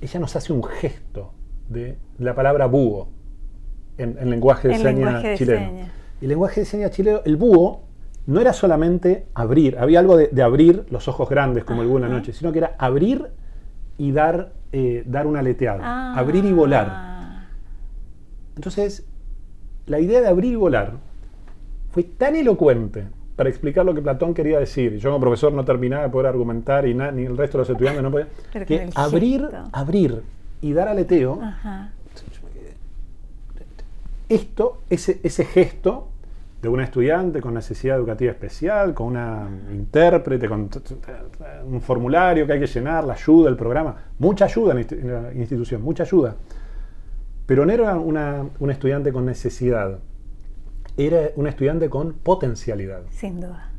ella 0.00 0.20
nos 0.20 0.34
hace 0.36 0.52
un 0.52 0.62
gesto 0.62 1.32
de 1.68 1.98
la 2.18 2.34
palabra 2.34 2.66
búho 2.66 3.08
en, 3.98 4.16
en 4.18 4.30
lenguaje 4.30 4.68
de 4.68 4.78
señas 4.78 5.38
chileno. 5.38 5.66
Seña. 5.66 5.92
El 6.20 6.28
lenguaje 6.28 6.60
de 6.60 6.66
señas 6.66 6.90
chileno, 6.90 7.20
el 7.24 7.36
búho 7.36 7.82
no 8.26 8.40
era 8.40 8.52
solamente 8.52 9.26
abrir, 9.34 9.78
había 9.78 9.98
algo 10.00 10.16
de, 10.16 10.28
de 10.28 10.42
abrir 10.42 10.84
los 10.90 11.08
ojos 11.08 11.28
grandes 11.28 11.64
como 11.64 11.82
el 11.82 11.88
búho 11.88 11.96
en 11.98 12.02
la 12.04 12.08
noche, 12.08 12.32
sino 12.32 12.52
que 12.52 12.58
era 12.58 12.74
abrir 12.78 13.26
y 13.98 14.12
dar, 14.12 14.52
eh, 14.72 15.02
dar 15.06 15.26
una 15.26 15.40
aleteada, 15.40 15.80
Ah. 15.82 16.14
abrir 16.18 16.44
y 16.44 16.52
volar. 16.52 17.10
Entonces, 18.56 19.06
la 19.86 19.98
idea 20.00 20.20
de 20.20 20.28
abrir 20.28 20.52
y 20.52 20.56
volar 20.56 20.92
fue 21.90 22.02
tan 22.04 22.36
elocuente 22.36 23.06
para 23.36 23.48
explicar 23.48 23.84
lo 23.86 23.94
que 23.94 24.02
Platón 24.02 24.34
quería 24.34 24.58
decir. 24.58 24.98
Yo 24.98 25.10
como 25.10 25.20
profesor 25.20 25.52
no 25.52 25.64
terminaba 25.64 26.02
de 26.04 26.10
poder 26.10 26.26
argumentar 26.26 26.86
y 26.86 26.94
na, 26.94 27.10
ni 27.10 27.24
el 27.24 27.36
resto 27.36 27.56
de 27.58 27.62
los 27.62 27.70
estudiantes 27.70 28.02
no 28.02 28.10
podía. 28.10 28.28
Pero 28.52 28.66
que 28.66 28.90
abrir, 28.94 29.48
abrir 29.72 30.22
y 30.60 30.72
dar 30.74 30.88
aleteo 30.88 31.40
Ajá. 31.42 31.90
Esto, 34.30 34.84
ese, 34.88 35.20
ese 35.22 35.44
gesto 35.44 36.08
de 36.62 36.68
una 36.68 36.84
estudiante 36.84 37.40
con 37.40 37.54
necesidad 37.54 37.96
educativa 37.96 38.30
especial, 38.30 38.94
con 38.94 39.08
una 39.08 39.48
intérprete, 39.72 40.48
con 40.48 40.68
un 41.64 41.80
formulario 41.80 42.46
que 42.46 42.52
hay 42.52 42.60
que 42.60 42.66
llenar, 42.66 43.04
la 43.04 43.14
ayuda, 43.14 43.48
el 43.48 43.56
programa, 43.56 43.96
mucha 44.18 44.44
ayuda 44.44 44.78
en 44.78 45.12
la 45.12 45.34
institución, 45.34 45.82
mucha 45.82 46.02
ayuda. 46.02 46.36
Pero 47.46 47.66
no 47.66 47.72
era 47.72 47.96
una, 47.96 48.46
una 48.58 48.72
estudiante 48.72 49.12
con 49.12 49.24
necesidad, 49.24 49.98
era 50.96 51.30
una 51.36 51.48
estudiante 51.48 51.88
con 51.88 52.12
potencialidad. 52.12 53.02
Sin 53.10 53.40
duda. 53.40 53.70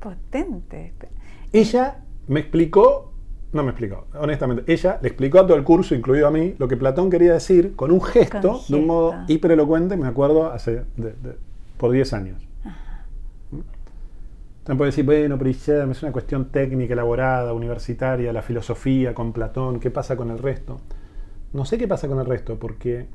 Potente. 0.00 0.92
Ella 1.52 2.02
me 2.26 2.40
explicó, 2.40 3.13
no 3.54 3.62
me 3.62 3.70
explicó, 3.70 4.06
honestamente, 4.18 4.70
ella 4.70 4.98
le 5.00 5.08
explicó 5.08 5.38
a 5.38 5.46
todo 5.46 5.56
el 5.56 5.62
curso, 5.62 5.94
incluido 5.94 6.26
a 6.26 6.30
mí, 6.32 6.54
lo 6.58 6.66
que 6.66 6.76
Platón 6.76 7.08
quería 7.08 7.32
decir 7.32 7.76
con 7.76 7.92
un 7.92 8.02
gesto, 8.02 8.52
Con 8.52 8.60
de 8.68 8.74
un 8.74 8.86
modo 8.86 9.14
hiperelocuente, 9.28 9.96
me 9.96 10.08
acuerdo, 10.08 10.50
hace 10.50 10.82
de, 10.96 11.12
de, 11.12 11.36
por 11.78 11.92
10 11.92 12.12
años. 12.14 12.46
Entonces 13.52 14.76
puede 14.76 14.90
decir, 14.90 15.04
bueno, 15.04 15.38
pero 15.38 15.50
Guillermo, 15.50 15.92
es 15.92 16.02
una 16.02 16.10
cuestión 16.10 16.46
técnica, 16.46 16.94
elaborada, 16.94 17.52
universitaria, 17.52 18.32
la 18.32 18.42
filosofía 18.42 19.14
con 19.14 19.32
Platón, 19.32 19.78
¿qué 19.78 19.90
pasa 19.90 20.16
con 20.16 20.30
el 20.30 20.38
resto? 20.38 20.80
No 21.52 21.64
sé 21.64 21.78
qué 21.78 21.86
pasa 21.86 22.08
con 22.08 22.18
el 22.18 22.26
resto, 22.26 22.58
porque 22.58 23.06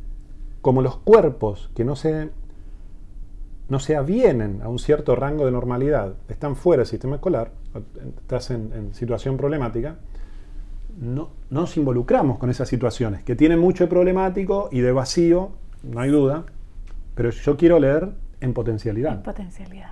como 0.61 0.81
los 0.81 0.97
cuerpos 0.97 1.69
que 1.75 1.83
no 1.83 1.97
se, 1.97 2.29
no 3.67 3.79
se 3.79 3.97
avienen 3.97 4.61
a 4.63 4.69
un 4.69 4.79
cierto 4.79 5.17
rango 5.17 5.45
de 5.45 5.51
normalidad, 5.51 6.13
están 6.29 6.55
fuera 6.55 6.81
del 6.81 6.87
sistema 6.87 7.15
escolar, 7.15 7.51
estás 8.21 8.51
en, 8.51 8.71
en 8.73 8.93
situación 8.93 9.35
problemática, 9.35 9.97
no, 10.99 11.29
no, 11.49 11.61
nos 11.61 11.77
involucramos 11.77 12.37
con 12.37 12.49
esas 12.49 12.67
situaciones, 12.67 13.23
que 13.23 13.35
tienen 13.35 13.59
mucho 13.59 13.85
de 13.85 13.89
problemático 13.89 14.69
y 14.71 14.81
de 14.81 14.91
vacío, 14.91 15.51
no 15.83 15.99
hay 16.01 16.09
duda, 16.09 16.45
pero 17.15 17.29
yo 17.29 17.57
quiero 17.57 17.79
leer 17.79 18.09
en 18.41 18.53
potencialidad. 18.53 19.13
En 19.13 19.23
potencialidad. 19.23 19.91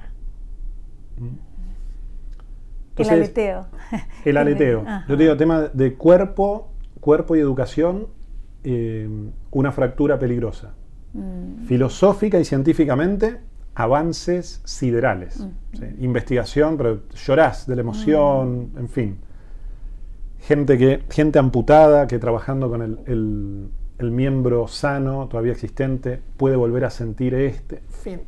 Entonces, 2.90 3.14
el 3.14 3.20
aleteo. 3.22 3.68
El 4.26 4.38
aleteo. 4.38 4.86
Yo 5.08 5.18
te 5.18 5.24
digo, 5.24 5.38
tema 5.38 5.62
de 5.62 5.94
cuerpo, 5.94 6.72
cuerpo 7.00 7.36
y 7.36 7.40
educación, 7.40 8.08
eh, 8.64 9.08
una 9.52 9.72
fractura 9.72 10.18
peligrosa. 10.20 10.74
Mm. 11.14 11.66
Filosófica 11.66 12.40
y 12.40 12.44
científicamente, 12.46 13.40
avances 13.76 14.62
siderales. 14.66 15.40
Mm. 15.40 15.78
¿sí? 15.78 15.86
Investigación, 16.00 16.76
pero 16.78 17.04
llorás 17.14 17.68
de 17.68 17.76
la 17.76 17.82
emoción, 17.82 18.72
Mm. 18.74 18.78
en 18.80 18.90
fin. 18.90 19.20
Gente, 20.48 20.78
que, 20.78 21.04
gente 21.10 21.40
amputada 21.40 22.08
que 22.08 22.20
trabajando 22.20 22.70
con 22.70 22.82
el, 22.82 23.00
el, 23.06 23.68
el 23.98 24.12
miembro 24.12 24.70
sano, 24.70 25.28
todavía 25.28 25.52
existente, 25.52 26.22
puede 26.38 26.56
volver 26.56 26.86
a 26.86 26.90
sentir 26.90 27.34
este. 27.34 27.84
Fin. 27.90 28.22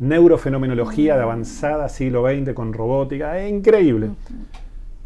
Neurofenomenología 0.00 1.16
de 1.16 1.22
avanzada 1.22 1.88
siglo 1.88 2.28
XX 2.28 2.54
con 2.54 2.72
robótica, 2.72 3.38
es 3.38 3.52
increíble. 3.52 4.10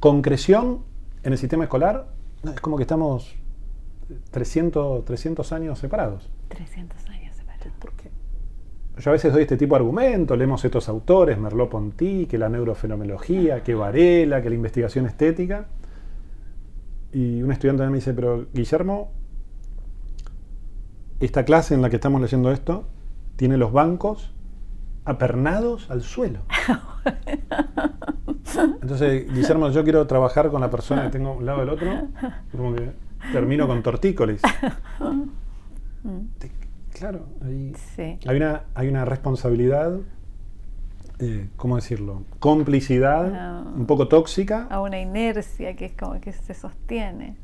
Concreción 0.01 0.85
en 1.23 1.33
el 1.33 1.39
sistema 1.39 1.65
escolar, 1.65 2.07
es 2.43 2.63
como 2.63 2.79
que 2.79 2.85
estamos 2.85 3.37
300, 4.31 5.05
300 5.05 5.53
años 5.53 5.79
separados. 5.79 6.31
300 6.49 7.11
años 7.11 7.37
separados. 7.37 7.75
¿Por 7.79 7.93
qué? 7.93 8.09
Yo 8.97 9.11
a 9.11 9.13
veces 9.13 9.35
doy 9.35 9.43
este 9.43 9.59
tipo 9.59 9.75
de 9.75 9.81
argumentos, 9.81 10.39
leemos 10.39 10.65
estos 10.65 10.89
autores, 10.89 11.37
Merleau-Ponty, 11.37 12.27
que 12.27 12.39
la 12.39 12.49
neurofenomenología, 12.49 13.63
que 13.63 13.75
Varela, 13.75 14.41
que 14.41 14.49
la 14.49 14.55
investigación 14.55 15.05
estética. 15.05 15.67
Y 17.13 17.43
un 17.43 17.53
estudiante 17.53 17.87
me 17.89 17.97
dice, 17.97 18.13
pero 18.13 18.47
Guillermo, 18.53 19.13
esta 21.21 21.45
clase 21.45 21.75
en 21.75 21.83
la 21.83 21.91
que 21.91 21.97
estamos 21.97 22.21
leyendo 22.21 22.53
esto, 22.53 22.87
tiene 23.37 23.57
los 23.57 23.73
bancos 23.73 24.33
apernados 25.05 25.91
al 25.91 26.03
suelo. 26.03 26.41
Entonces, 28.83 29.33
Guillermo, 29.33 29.71
yo 29.71 29.85
quiero 29.85 30.07
trabajar 30.07 30.51
con 30.51 30.61
la 30.61 30.71
persona 30.71 31.05
que 31.05 31.11
tengo 31.11 31.31
a 31.31 31.33
un 31.33 31.47
lado 31.47 31.61
del 31.61 31.69
otro, 31.71 32.09
como 32.53 32.75
que 32.75 32.93
termino 33.33 33.67
con 33.67 33.83
tortícolis. 33.83 34.43
Claro, 36.91 37.27
hay, 37.43 37.75
hay, 38.27 38.37
una, 38.37 38.65
hay 38.75 38.89
una 38.89 39.05
responsabilidad, 39.05 40.01
eh, 41.19 41.49
¿cómo 41.57 41.77
decirlo? 41.77 42.25
Complicidad, 42.39 43.33
ah. 43.35 43.73
un 43.75 43.87
poco 43.87 44.09
tóxica. 44.09 44.67
A 44.71 44.81
una 44.81 45.01
inercia 45.01 45.75
que 45.75 45.87
es 45.87 45.93
como 45.93 46.21
que 46.21 46.33
se 46.33 46.55
sostiene. 46.55 47.37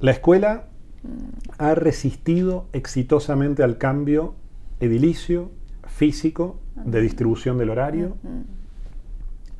La 0.00 0.10
escuela 0.10 0.66
mm. 1.02 1.50
ha 1.58 1.74
resistido 1.74 2.66
exitosamente 2.72 3.62
al 3.62 3.78
cambio 3.78 4.34
edilicio, 4.80 5.50
físico, 5.86 6.58
de 6.74 7.00
distribución 7.00 7.58
del 7.58 7.70
horario. 7.70 8.16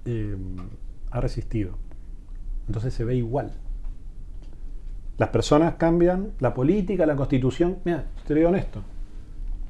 Eh, 0.07 0.37
ha 1.11 1.21
resistido. 1.21 1.77
Entonces 2.67 2.95
se 2.95 3.05
ve 3.05 3.17
igual. 3.17 3.53
Las 5.19 5.29
personas 5.29 5.75
cambian, 5.75 6.33
la 6.41 6.55
política, 6.55 7.05
la 7.05 7.15
constitución. 7.15 7.79
Mira, 7.85 8.07
te 8.27 8.35
digo 8.35 8.49
honesto. 8.49 8.83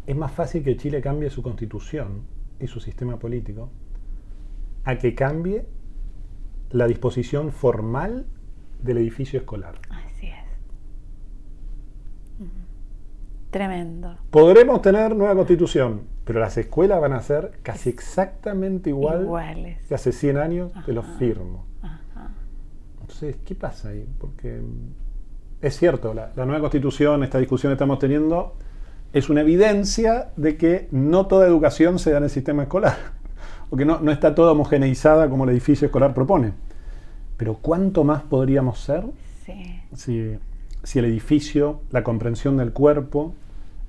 Es 0.06 0.16
más 0.16 0.32
fácil 0.32 0.62
que 0.62 0.76
Chile 0.76 1.00
cambie 1.02 1.28
su 1.28 1.42
constitución 1.42 2.39
y 2.60 2.66
su 2.66 2.80
sistema 2.80 3.18
político 3.18 3.70
a 4.84 4.96
que 4.96 5.14
cambie 5.14 5.66
la 6.70 6.86
disposición 6.86 7.52
formal 7.52 8.26
del 8.82 8.98
edificio 8.98 9.38
escolar. 9.38 9.76
Así 9.90 10.28
es. 10.28 10.34
Tremendo. 13.50 14.16
Podremos 14.30 14.80
tener 14.80 15.16
nueva 15.16 15.34
constitución, 15.34 16.02
pero 16.24 16.38
las 16.38 16.56
escuelas 16.56 17.00
van 17.00 17.12
a 17.12 17.20
ser 17.20 17.58
casi 17.62 17.90
exactamente 17.90 18.90
igual 18.90 19.22
Iguales. 19.22 19.84
que 19.86 19.94
hace 19.94 20.12
100 20.12 20.36
años, 20.38 20.72
te 20.86 20.92
lo 20.92 21.02
firmo. 21.02 21.66
Entonces, 23.00 23.36
¿qué 23.44 23.56
pasa 23.56 23.88
ahí? 23.88 24.06
Porque 24.20 24.62
es 25.60 25.76
cierto, 25.76 26.14
la, 26.14 26.32
nueva 26.36 26.60
constitución, 26.60 27.24
esta 27.24 27.38
discusión 27.38 27.70
que 27.70 27.74
estamos 27.74 27.98
teniendo, 27.98 28.54
es 29.12 29.28
una 29.28 29.40
evidencia 29.40 30.28
de 30.36 30.56
que 30.56 30.88
no 30.90 31.26
toda 31.26 31.46
educación 31.46 31.98
se 31.98 32.10
da 32.10 32.18
en 32.18 32.24
el 32.24 32.30
sistema 32.30 32.62
escolar, 32.62 32.96
o 33.70 33.76
que 33.76 33.84
no, 33.84 34.10
está 34.10 34.34
toda 34.34 34.52
homogeneizada 34.52 35.28
como 35.28 35.44
el 35.44 35.50
edificio 35.50 35.86
escolar 35.86 36.14
propone. 36.14 36.52
Pero 37.36 37.54
¿cuánto 37.54 38.04
más 38.04 38.22
podríamos 38.22 38.80
ser 38.80 39.04
si, 39.94 40.36
si 40.82 40.98
el 40.98 41.04
edificio, 41.06 41.80
la 41.90 42.04
comprensión 42.04 42.56
del 42.56 42.72
cuerpo, 42.72 43.34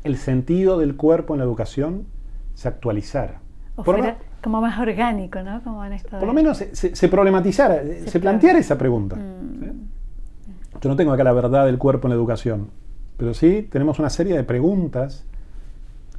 el 0.04 0.18
sentido 0.18 0.78
del 0.78 0.96
cuerpo 0.96 1.34
en 1.34 1.40
la 1.40 1.46
educación 1.46 2.06
se 2.56 2.68
actualizara? 2.68 3.42
O 3.76 3.84
fuera 3.84 4.18
como 4.42 4.60
más 4.60 4.80
orgánico, 4.80 5.42
¿no? 5.42 5.62
Como 5.64 5.86
en 5.86 6.00
por 6.02 6.24
lo 6.24 6.34
menos 6.34 6.58
se, 6.58 7.08
problematizara, 7.08 7.82
se, 8.06 8.20
planteara 8.20 8.60
esa 8.60 8.78
pregunta. 8.78 9.16
Mm. 9.16 10.82
Yo 10.82 10.90
no 10.90 10.96
tengo 10.96 11.14
acá 11.14 11.24
la 11.24 11.32
verdad 11.32 11.66
del 11.66 11.78
cuerpo 11.78 12.08
en 12.08 12.10
la 12.10 12.16
educación, 12.16 12.70
pero 13.22 13.36
sí 13.36 13.68
tenemos 13.70 14.00
una 14.00 14.10
serie 14.10 14.36
de 14.36 14.44
preguntas 14.44 15.28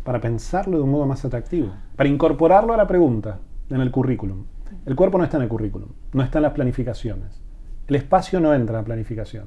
para 0.05 0.21
pensarlo 0.21 0.77
de 0.77 0.85
un 0.85 0.91
modo 0.93 1.05
más 1.05 1.25
atractivo, 1.25 1.73
para 1.97 2.09
incorporarlo 2.09 2.73
a 2.73 2.77
la 2.77 2.87
pregunta 2.87 3.41
en 3.71 3.81
el 3.81 3.91
currículum. 3.91 4.45
El 4.87 4.95
cuerpo 4.95 5.19
no 5.19 5.25
está 5.25 5.37
en 5.37 5.43
el 5.43 5.49
currículum, 5.49 5.89
no 6.13 6.23
está 6.23 6.39
en 6.39 6.43
las 6.43 6.53
planificaciones. 6.53 7.43
El 7.89 7.97
espacio 7.97 8.39
no 8.39 8.55
entra 8.55 8.77
en 8.77 8.83
la 8.83 8.87
planificación. 8.87 9.47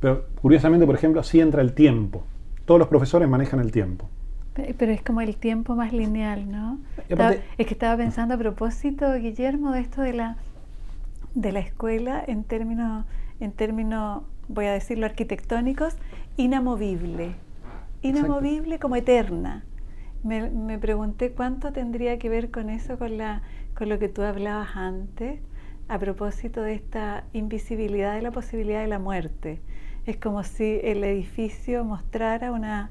Pero 0.00 0.24
curiosamente, 0.40 0.86
por 0.86 0.94
ejemplo, 0.94 1.22
sí 1.22 1.38
entra 1.38 1.60
el 1.60 1.74
tiempo. 1.74 2.24
Todos 2.64 2.78
los 2.78 2.88
profesores 2.88 3.28
manejan 3.28 3.60
el 3.60 3.70
tiempo. 3.70 4.08
Pero 4.54 4.92
es 4.92 5.02
como 5.02 5.20
el 5.20 5.36
tiempo 5.36 5.76
más 5.76 5.92
lineal, 5.92 6.50
¿no? 6.50 6.78
es 7.10 7.66
que 7.66 7.74
estaba 7.74 7.94
pensando 7.94 8.36
a 8.36 8.38
propósito, 8.38 9.12
Guillermo, 9.16 9.72
de 9.72 9.80
esto 9.80 10.00
de 10.00 10.14
la, 10.14 10.38
de 11.34 11.52
la 11.52 11.60
escuela 11.60 12.24
en 12.26 12.42
términos 12.42 13.04
en 13.40 13.52
términos, 13.52 14.22
voy 14.48 14.66
a 14.66 14.72
decirlo, 14.72 15.06
arquitectónicos, 15.06 15.96
inamovible. 16.36 17.34
Inamovible 18.02 18.78
como 18.78 18.96
eterna. 18.96 19.64
Me, 20.22 20.78
pregunté 20.78 21.32
cuánto 21.32 21.72
tendría 21.72 22.18
que 22.18 22.28
ver 22.28 22.50
con 22.50 22.68
eso, 22.68 22.98
con, 22.98 23.16
la, 23.16 23.42
con 23.76 23.88
lo 23.88 23.98
que 23.98 24.08
tú 24.08 24.22
hablabas 24.22 24.76
antes, 24.76 25.40
a 25.88 25.98
propósito 25.98 26.62
de 26.62 26.74
esta 26.74 27.24
invisibilidad 27.32 28.14
de 28.14 28.22
la 28.22 28.32
posibilidad 28.32 28.80
de 28.80 28.88
la 28.88 28.98
muerte. 28.98 29.60
Es 30.04 30.16
como 30.16 30.42
si 30.42 30.80
el 30.82 31.04
edificio 31.04 31.84
mostrara 31.84 32.52
una 32.52 32.90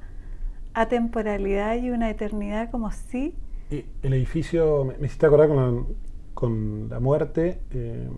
atemporalidad 0.72 1.76
y 1.76 1.90
una 1.90 2.10
eternidad 2.10 2.70
como 2.70 2.90
si... 2.90 3.34
El 3.70 4.12
edificio, 4.12 4.84
me 4.98 5.06
hiciste 5.06 5.26
acordar 5.26 5.48
con 5.48 5.96
con 6.36 6.90
la 6.90 7.00
muerte, 7.00 7.60
eh, 7.70 8.10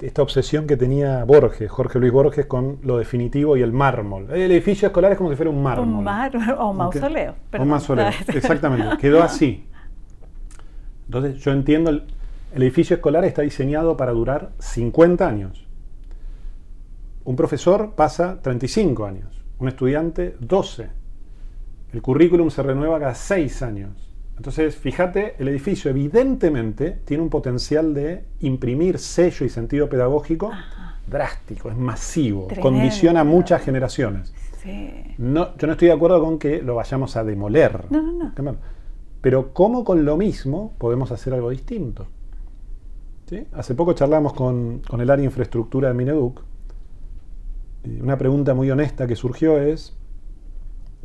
esta 0.00 0.22
obsesión 0.22 0.66
que 0.66 0.76
tenía 0.76 1.24
Borges, 1.24 1.70
Jorge 1.70 1.98
Luis 1.98 2.12
Borges, 2.12 2.46
con 2.46 2.78
lo 2.82 2.98
definitivo 2.98 3.56
y 3.56 3.62
el 3.62 3.72
mármol. 3.72 4.30
El 4.30 4.50
edificio 4.50 4.88
escolar 4.88 5.12
es 5.12 5.18
como 5.18 5.30
si 5.30 5.36
fuera 5.36 5.50
un 5.50 5.62
mármol. 5.62 5.88
Un 5.88 6.04
mármol 6.04 6.56
o 6.58 6.70
un 6.70 6.76
mausoleo. 6.76 7.34
Un 7.58 7.68
mausoleo, 7.68 8.08
exactamente. 8.28 8.96
Quedó 8.98 9.22
así. 9.22 9.64
Entonces 11.06 11.36
yo 11.36 11.52
entiendo, 11.52 11.90
el, 11.90 12.04
edificio 12.54 12.96
escolar 12.96 13.24
está 13.24 13.42
diseñado 13.42 13.96
para 13.96 14.12
durar 14.12 14.50
50 14.58 15.26
años. 15.26 15.66
Un 17.24 17.36
profesor 17.36 17.92
pasa 17.94 18.40
35 18.40 19.04
años, 19.04 19.42
un 19.58 19.68
estudiante 19.68 20.36
12. 20.40 20.88
El 21.92 22.02
currículum 22.02 22.50
se 22.50 22.62
renueva 22.62 22.98
cada 22.98 23.14
6 23.14 23.62
años. 23.62 24.05
Entonces, 24.36 24.76
fíjate, 24.76 25.34
el 25.38 25.48
edificio 25.48 25.90
evidentemente 25.90 26.98
tiene 27.04 27.22
un 27.22 27.30
potencial 27.30 27.94
de 27.94 28.24
imprimir 28.40 28.98
sello 28.98 29.46
y 29.46 29.48
sentido 29.48 29.88
pedagógico 29.88 30.50
drástico, 31.06 31.70
es 31.70 31.76
masivo, 31.76 32.48
condiciona 32.60 33.20
a 33.20 33.24
muchas 33.24 33.62
generaciones. 33.62 34.34
No, 35.18 35.56
yo 35.56 35.66
no 35.68 35.74
estoy 35.74 35.88
de 35.88 35.94
acuerdo 35.94 36.20
con 36.20 36.38
que 36.38 36.60
lo 36.60 36.74
vayamos 36.74 37.16
a 37.16 37.22
demoler. 37.22 37.86
No, 37.90 38.02
no, 38.02 38.32
no. 38.36 38.56
Pero 39.20 39.52
¿cómo 39.52 39.84
con 39.84 40.04
lo 40.04 40.16
mismo 40.16 40.74
podemos 40.78 41.12
hacer 41.12 41.32
algo 41.34 41.50
distinto? 41.50 42.08
Hace 43.52 43.74
poco 43.74 43.92
charlamos 43.92 44.32
con, 44.34 44.80
con 44.80 45.00
el 45.00 45.10
área 45.10 45.22
de 45.22 45.26
infraestructura 45.26 45.88
de 45.88 45.94
Mineduc. 45.94 46.42
Una 48.02 48.18
pregunta 48.18 48.54
muy 48.54 48.70
honesta 48.70 49.06
que 49.06 49.14
surgió 49.14 49.58
es, 49.58 49.96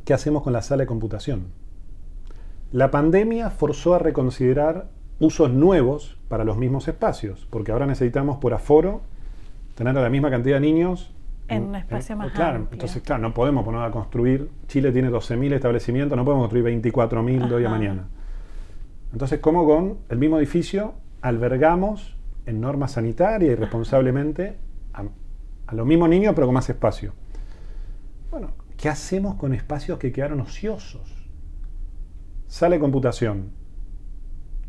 ¿qué 0.06 0.14
hacemos 0.14 0.42
con 0.42 0.54
la 0.54 0.64
sala 0.64 0.82
de 0.82 0.88
computación? 0.88 1.61
La 2.72 2.90
pandemia 2.90 3.50
forzó 3.50 3.96
a 3.96 4.00
reconsiderar 4.00 4.88
usos 5.20 5.52
nuevos 5.52 6.18
para 6.30 6.46
los 6.46 6.58
mismos 6.58 6.88
espacios, 6.88 7.46
porque 7.50 7.74
ahora 7.74 7.86
necesitamos 7.86 8.38
por 8.38 8.54
aforo 8.54 9.02
tener 9.76 9.98
a 9.98 10.02
la 10.02 10.10
misma 10.10 10.30
cantidad 10.30 10.56
de 10.56 10.62
niños 10.62 11.14
en 11.50 11.64
un 11.64 11.76
espacio 11.76 12.16
más 12.16 12.32
claro, 12.32 12.68
Entonces, 12.72 13.04
claro, 13.04 13.22
no 13.22 13.34
podemos 13.34 13.66
poner 13.66 13.82
a 13.82 13.92
construir, 13.92 14.50
Chile 14.68 14.94
tiene 14.94 15.10
12.000 15.10 15.54
establecimientos, 15.54 16.16
no 16.16 16.24
podemos 16.24 16.48
construir 16.48 16.82
24.000 16.82 17.50
de 17.50 17.56
hoy 17.56 17.66
a 17.66 17.70
mañana. 17.70 18.08
Entonces, 19.12 19.40
¿cómo 19.40 19.66
con 19.66 19.98
el 20.08 20.18
mismo 20.18 20.38
edificio 20.38 20.94
albergamos 21.22 22.16
en 22.46 22.62
normas 22.62 22.94
sanitarias 22.94 23.52
y 23.52 23.56
responsablemente 23.56 24.56
a, 24.94 25.04
a 25.68 25.76
los 25.76 25.86
mismos 25.86 26.08
niños, 26.08 26.34
pero 26.36 26.48
con 26.48 26.54
más 26.54 26.70
espacio? 26.70 27.12
Bueno, 28.32 28.52
¿qué 28.78 28.88
hacemos 28.88 29.36
con 29.36 29.54
espacios 29.54 30.00
que 30.00 30.14
quedaron 30.14 30.40
ociosos? 30.40 31.21
Sale 32.52 32.82
computación. 32.82 33.50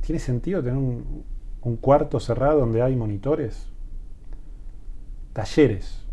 ¿Tiene 0.03 0.21
sentido 0.21 0.63
tener 0.63 0.79
un, 0.79 1.77
cuarto 1.81 2.21
cerrado 2.21 2.61
donde 2.61 2.81
hay 2.81 2.95
monitores? 2.95 3.67
Talleres, 5.33 6.07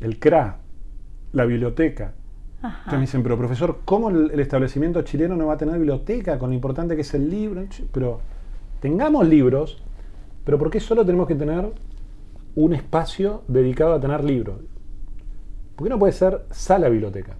el 0.00 0.20
CRA, 0.20 0.60
la 1.32 1.46
biblioteca. 1.46 2.14
Entonces 2.62 2.92
me 2.92 3.00
dicen, 3.00 3.24
pero 3.24 3.36
profesor, 3.36 3.80
¿cómo 3.84 4.08
el, 4.08 4.38
establecimiento 4.38 5.02
chileno 5.02 5.34
no 5.34 5.48
va 5.48 5.54
a 5.54 5.56
tener 5.56 5.74
biblioteca 5.74 6.38
con 6.38 6.50
lo 6.50 6.54
importante 6.54 6.94
que 6.94 7.02
es 7.02 7.12
el 7.12 7.28
libro? 7.28 7.64
Pero 7.90 8.20
tengamos 8.78 9.26
libros, 9.26 9.82
pero 10.44 10.60
¿por 10.60 10.70
qué 10.70 10.78
solo 10.78 11.04
tenemos 11.04 11.26
que 11.26 11.34
tener 11.34 11.72
un 12.54 12.72
espacio 12.72 13.42
dedicado 13.48 13.94
a 13.94 14.00
tener 14.00 14.22
libros? 14.22 14.60
¿Por 15.74 15.88
qué 15.88 15.90
no 15.90 15.98
puede 15.98 16.12
ser 16.12 16.46
sala 16.52 16.88
biblioteca? 16.88 17.34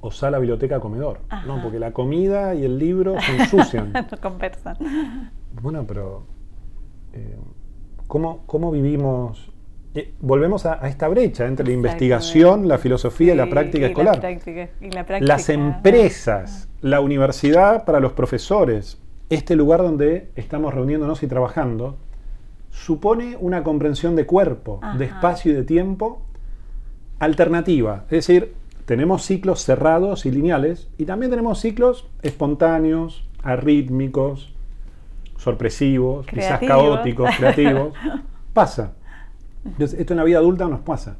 O 0.00 0.10
sala, 0.10 0.38
biblioteca, 0.38 0.80
comedor. 0.80 1.20
No, 1.46 1.62
porque 1.62 1.78
la 1.78 1.92
comida 1.92 2.54
y 2.54 2.64
el 2.64 2.78
libro 2.78 3.20
se 3.20 3.36
ensucian. 3.36 3.92
no 4.10 4.20
conversan. 4.20 4.76
Bueno, 5.60 5.84
pero 5.86 6.24
eh, 7.12 7.36
¿cómo, 8.06 8.70
vivimos? 8.70 9.52
Eh, 9.94 10.14
volvemos 10.20 10.66
a, 10.66 10.88
esta 10.88 11.08
brecha 11.08 11.46
entre 11.46 11.66
la 11.66 11.72
investigación, 11.72 12.68
la 12.68 12.78
filosofía 12.78 13.34
y 13.34 13.36
la 13.36 13.48
práctica 13.48 13.86
escolar. 13.86 14.22
Las 15.20 15.48
empresas, 15.48 16.68
la 16.80 17.00
universidad 17.00 17.84
para 17.84 18.00
los 18.00 18.12
profesores, 18.12 19.00
este 19.28 19.54
lugar 19.54 19.82
donde 19.82 20.30
estamos 20.34 20.72
reuniéndonos 20.72 21.22
y 21.22 21.26
trabajando, 21.26 21.96
supone 22.70 23.36
una 23.38 23.62
comprensión 23.62 24.16
de 24.16 24.26
cuerpo, 24.26 24.80
de 24.96 25.04
espacio 25.06 25.52
y 25.52 25.54
de 25.54 25.64
tiempo 25.64 26.22
alternativa. 27.18 28.04
Es 28.04 28.26
decir, 28.26 28.54
tenemos 28.90 29.22
ciclos 29.22 29.64
cerrados 29.64 30.26
y 30.26 30.32
lineales 30.32 30.88
y 30.98 31.04
también 31.04 31.30
tenemos 31.30 31.60
ciclos 31.60 32.10
espontáneos, 32.22 33.24
arrítmicos, 33.40 34.52
sorpresivos, 35.36 36.26
quizás 36.26 36.58
caóticos, 36.58 37.30
creativos. 37.38 37.94
Pasa. 38.52 38.94
Entonces, 39.64 40.00
esto 40.00 40.14
en 40.14 40.16
la 40.16 40.24
vida 40.24 40.38
adulta 40.38 40.66
nos 40.66 40.80
pasa. 40.80 41.18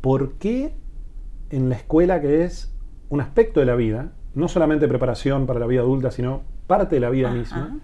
¿Por 0.00 0.34
qué 0.34 0.72
en 1.50 1.70
la 1.70 1.74
escuela, 1.74 2.20
que 2.20 2.44
es 2.44 2.72
un 3.08 3.20
aspecto 3.20 3.58
de 3.58 3.66
la 3.66 3.74
vida, 3.74 4.12
no 4.36 4.46
solamente 4.46 4.86
preparación 4.86 5.46
para 5.46 5.58
la 5.58 5.66
vida 5.66 5.80
adulta, 5.80 6.12
sino 6.12 6.42
parte 6.68 6.94
de 6.94 7.00
la 7.00 7.10
vida 7.10 7.30
Ajá. 7.30 7.36
misma, 7.36 7.80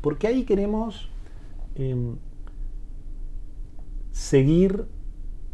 por 0.00 0.16
qué 0.16 0.28
ahí 0.28 0.44
queremos 0.44 1.10
em, 1.74 2.16
seguir 4.10 4.86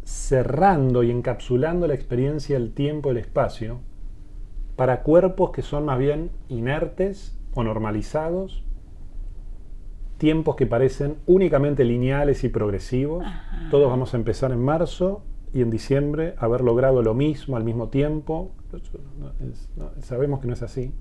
cerrando 0.09 1.03
y 1.03 1.11
encapsulando 1.11 1.85
la 1.87 1.93
experiencia 1.93 2.57
del 2.57 2.71
tiempo 2.73 3.09
y 3.09 3.11
el 3.11 3.17
espacio 3.17 3.77
para 4.75 5.03
cuerpos 5.03 5.51
que 5.51 5.61
son 5.61 5.85
más 5.85 5.99
bien 5.99 6.31
inertes 6.47 7.37
o 7.53 7.63
normalizados, 7.63 8.63
tiempos 10.17 10.55
que 10.55 10.65
parecen 10.65 11.17
únicamente 11.27 11.83
lineales 11.85 12.43
y 12.43 12.49
progresivos. 12.49 13.23
Ajá. 13.23 13.67
Todos 13.69 13.87
vamos 13.87 14.13
a 14.15 14.17
empezar 14.17 14.51
en 14.51 14.63
marzo 14.63 15.21
y 15.53 15.61
en 15.61 15.69
diciembre 15.69 16.33
haber 16.39 16.61
logrado 16.61 17.03
lo 17.03 17.13
mismo 17.13 17.55
al 17.55 17.63
mismo 17.63 17.89
tiempo. 17.89 18.51
No, 19.19 19.29
es- 19.51 19.69
no, 19.77 19.91
sabemos 20.01 20.39
que 20.39 20.47
no 20.47 20.53
es 20.53 20.63
así. 20.63 20.91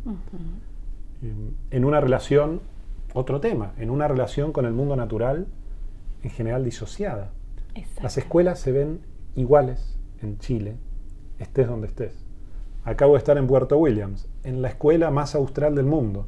Eh, 1.23 1.33
En 1.71 1.85
una 1.87 2.01
relación, 2.01 2.61
otro 3.15 3.41
tema, 3.41 3.73
en 3.79 3.89
una 3.91 4.07
relación 4.07 4.53
con 4.53 4.67
el 4.67 4.73
mundo 4.75 4.97
natural, 4.97 5.47
en 6.23 6.31
general 6.31 6.63
disociada. 6.65 7.31
Exacto. 7.79 8.03
Las 8.03 8.19
escuelas 8.19 8.59
se 8.61 8.73
ven 8.73 9.01
iguales 9.37 9.99
en 10.23 10.39
Chile, 10.39 10.77
estés 11.39 11.67
donde 11.69 11.87
estés. 11.89 12.13
Acabo 12.85 13.13
de 13.15 13.19
estar 13.19 13.37
en 13.39 13.47
Puerto 13.47 13.77
Williams, 13.79 14.29
en 14.45 14.63
la 14.63 14.69
escuela 14.69 15.11
más 15.11 15.35
austral 15.35 15.75
del 15.75 15.87
mundo. 15.87 16.27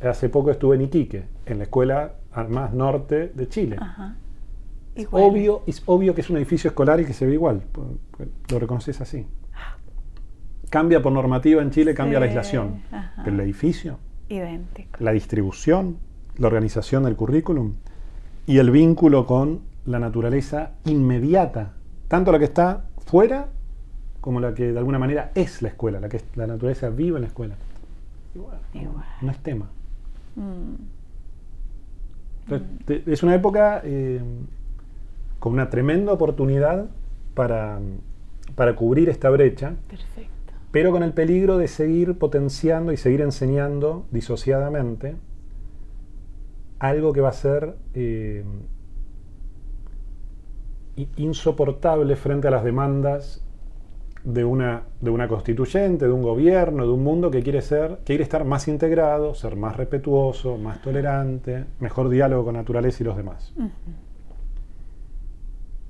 Hace 0.00 0.28
poco 0.28 0.50
estuve 0.50 0.76
en 0.76 0.82
Iquique, 0.82 1.24
en 1.46 1.58
la 1.58 1.64
escuela 1.64 2.14
más 2.48 2.72
norte 2.72 3.28
de 3.34 3.48
Chile. 3.48 3.76
Ajá. 3.80 4.16
Es 4.94 5.06
obvio, 5.10 5.62
es 5.66 5.82
obvio 5.86 6.14
que 6.14 6.20
es 6.20 6.28
un 6.30 6.36
edificio 6.36 6.68
escolar 6.68 7.00
y 7.00 7.04
que 7.06 7.12
se 7.14 7.24
ve 7.26 7.32
igual. 7.34 7.62
pues, 7.72 7.86
pues, 8.10 8.28
Lo 8.50 8.58
reconoces 8.58 9.00
así. 9.00 9.26
Cambia 10.70 11.02
por 11.02 11.12
normativa 11.12 11.62
en 11.62 11.70
Chile, 11.70 11.94
cambia 11.94 12.18
la 12.20 12.26
aislación. 12.26 12.82
ajá. 12.90 13.22
Pero 13.24 13.34
el 13.36 13.40
edificio, 13.40 13.98
Idéntico. 14.28 14.96
la 15.00 15.12
distribución, 15.12 15.98
la 16.36 16.46
organización 16.46 17.04
del 17.04 17.14
currículum 17.16 17.74
y 18.46 18.58
el 18.58 18.70
vínculo 18.70 19.26
con 19.26 19.60
la 19.86 19.98
naturaleza 19.98 20.72
inmediata, 20.84 21.72
tanto 22.08 22.30
la 22.32 22.38
que 22.38 22.44
está 22.46 22.84
fuera 23.06 23.48
como 24.20 24.38
la 24.40 24.54
que 24.54 24.72
de 24.72 24.78
alguna 24.78 24.98
manera 24.98 25.32
es 25.34 25.62
la 25.62 25.68
escuela, 25.68 25.98
la 26.00 26.08
que 26.08 26.18
es- 26.18 26.24
la 26.36 26.46
naturaleza 26.46 26.88
vive 26.90 27.16
en 27.16 27.22
la 27.22 27.28
escuela. 27.28 27.54
Igual, 28.34 28.58
no- 28.74 28.80
Igual. 28.80 29.04
No 29.20 29.30
es 29.32 29.38
tema. 29.38 29.66
Mm. 30.36 30.74
Entonces, 32.44 32.68
te- 33.04 33.12
es 33.12 33.22
una 33.22 33.34
época 33.34 33.80
eh, 33.84 34.20
con 35.38 35.52
una 35.52 35.70
tremenda 35.70 36.12
oportunidad 36.12 36.86
para, 37.34 37.78
para 38.54 38.74
cubrir 38.76 39.08
esta 39.08 39.30
brecha, 39.30 39.74
Perfecto. 39.88 40.52
pero 40.70 40.92
con 40.92 41.02
el 41.02 41.12
peligro 41.12 41.58
de 41.58 41.68
seguir 41.68 42.18
potenciando 42.18 42.92
y 42.92 42.96
seguir 42.96 43.20
enseñando 43.22 44.06
disociadamente 44.10 45.16
algo 46.78 47.12
que 47.12 47.20
va 47.20 47.28
a 47.28 47.32
ser 47.32 47.76
eh, 47.94 48.44
insoportable 51.16 52.16
frente 52.16 52.48
a 52.48 52.50
las 52.50 52.64
demandas 52.64 53.44
de 54.24 54.44
una, 54.44 54.82
de 55.00 55.10
una 55.10 55.26
constituyente, 55.26 56.04
de 56.06 56.12
un 56.12 56.22
gobierno, 56.22 56.84
de 56.86 56.92
un 56.92 57.02
mundo 57.02 57.30
que 57.30 57.42
quiere 57.42 57.60
ser, 57.60 57.96
que 57.98 58.04
quiere 58.04 58.22
estar 58.22 58.44
más 58.44 58.68
integrado, 58.68 59.34
ser 59.34 59.56
más 59.56 59.76
respetuoso, 59.76 60.58
más 60.58 60.80
tolerante, 60.80 61.64
mejor 61.80 62.08
diálogo 62.08 62.44
con 62.44 62.54
naturaleza 62.54 63.02
y 63.02 63.06
los 63.06 63.16
demás. 63.16 63.52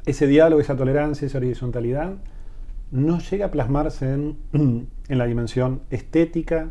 Ese 0.06 0.26
diálogo, 0.26 0.60
esa 0.60 0.76
tolerancia, 0.76 1.26
esa 1.26 1.38
horizontalidad 1.38 2.14
no 2.90 3.18
llega 3.20 3.46
a 3.46 3.50
plasmarse 3.50 4.12
en, 4.12 4.36
en 5.08 5.18
la 5.18 5.26
dimensión 5.26 5.82
estética 5.90 6.70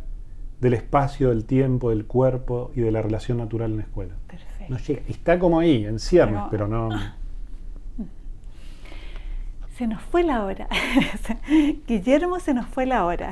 del 0.59 0.73
espacio, 0.73 1.29
del 1.29 1.45
tiempo, 1.45 1.89
del 1.89 2.05
cuerpo 2.05 2.71
y 2.75 2.81
de 2.81 2.91
la 2.91 3.01
relación 3.01 3.37
natural 3.37 3.71
en 3.71 3.77
la 3.77 3.83
escuela. 3.83 4.13
Perfecto. 4.27 4.65
No 4.73 4.77
llega, 4.77 5.01
está 5.07 5.39
como 5.39 5.59
ahí, 5.59 5.85
en 5.85 5.99
ciernes, 5.99 6.41
Pero- 6.49 6.67
pero 6.67 6.67
no. 6.67 6.89
Se 9.81 9.87
nos 9.87 10.03
fue 10.03 10.21
la 10.21 10.45
hora. 10.45 10.67
Guillermo, 11.87 12.39
se 12.39 12.53
nos 12.53 12.67
fue 12.67 12.85
la 12.85 13.03
hora. 13.03 13.31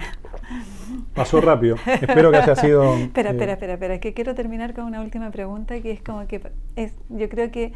Pasó 1.14 1.39
rápido. 1.41 1.76
Espero 1.86 2.32
que 2.32 2.38
haya 2.38 2.56
sido. 2.56 2.95
Espera, 2.97 3.30
eh, 3.30 3.34
espera, 3.34 3.52
espera, 3.52 3.74
espera, 3.74 4.00
que 4.00 4.16
quiero 4.16 4.34
terminar 4.34 4.74
con 4.74 4.86
una 4.86 5.00
última 5.02 5.30
pregunta 5.30 5.80
que 5.80 5.91
es 5.91 6.02
como 6.02 6.26
que 6.26 6.41
es, 6.76 6.95
yo 7.10 7.30
creo 7.30 7.52
que 7.52 7.74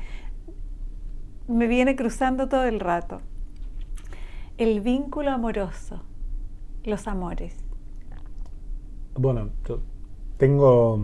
me 1.47 1.67
viene 1.67 1.95
cruzando 1.95 2.49
todo 2.49 2.63
el 2.63 2.79
rato. 2.79 3.21
El 4.57 4.81
vínculo 4.81 5.29
amoroso, 5.29 6.01
los 6.83 7.07
amores. 7.07 7.55
Bueno, 9.13 9.51
yo 9.69 9.81
tengo, 10.37 10.99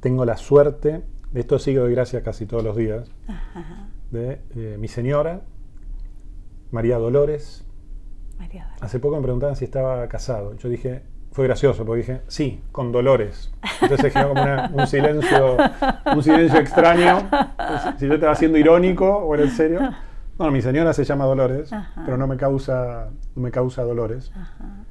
tengo 0.00 0.24
la 0.24 0.36
suerte, 0.36 1.04
de 1.30 1.40
esto 1.40 1.56
que 1.64 1.74
doy 1.76 1.92
gracias 1.92 2.24
casi 2.24 2.46
todos 2.46 2.64
los 2.64 2.76
días, 2.76 3.08
Ajá, 3.28 3.90
de 4.10 4.40
eh, 4.56 4.76
mi 4.76 4.88
señora, 4.88 5.42
María 6.70 6.98
Dolores. 6.98 7.64
María 8.38 8.62
Dolores. 8.64 8.82
Hace 8.82 8.98
poco 9.00 9.16
me 9.16 9.22
preguntaban 9.22 9.56
si 9.56 9.64
estaba 9.64 10.06
casado. 10.08 10.54
Yo 10.56 10.68
dije, 10.68 11.02
fue 11.32 11.44
gracioso, 11.46 11.84
porque 11.84 11.98
dije, 12.02 12.20
sí, 12.28 12.62
con 12.72 12.92
Dolores. 12.92 13.52
Entonces 13.82 14.00
se 14.00 14.10
generó 14.10 14.30
como 14.30 14.42
una- 14.42 14.70
un 14.74 14.86
silencio, 14.86 15.56
un 16.14 16.22
silencio 16.22 16.58
extraño. 16.60 17.28
Si 17.98 18.06
yo 18.06 18.14
estaba 18.14 18.34
siendo 18.34 18.58
irónico 18.58 19.06
o 19.18 19.34
era 19.34 19.44
en 19.44 19.50
serio. 19.50 19.80
Bueno, 20.38 20.52
mi 20.52 20.60
señora 20.60 20.92
se 20.92 21.04
llama 21.04 21.24
Dolores, 21.24 21.72
Ajá. 21.72 22.02
pero 22.04 22.18
no 22.18 22.26
me 22.26 22.36
causa, 22.36 23.10
no 23.34 23.42
me 23.42 23.50
causa 23.50 23.82
Dolores. 23.84 24.30
Ajá. 24.34 24.84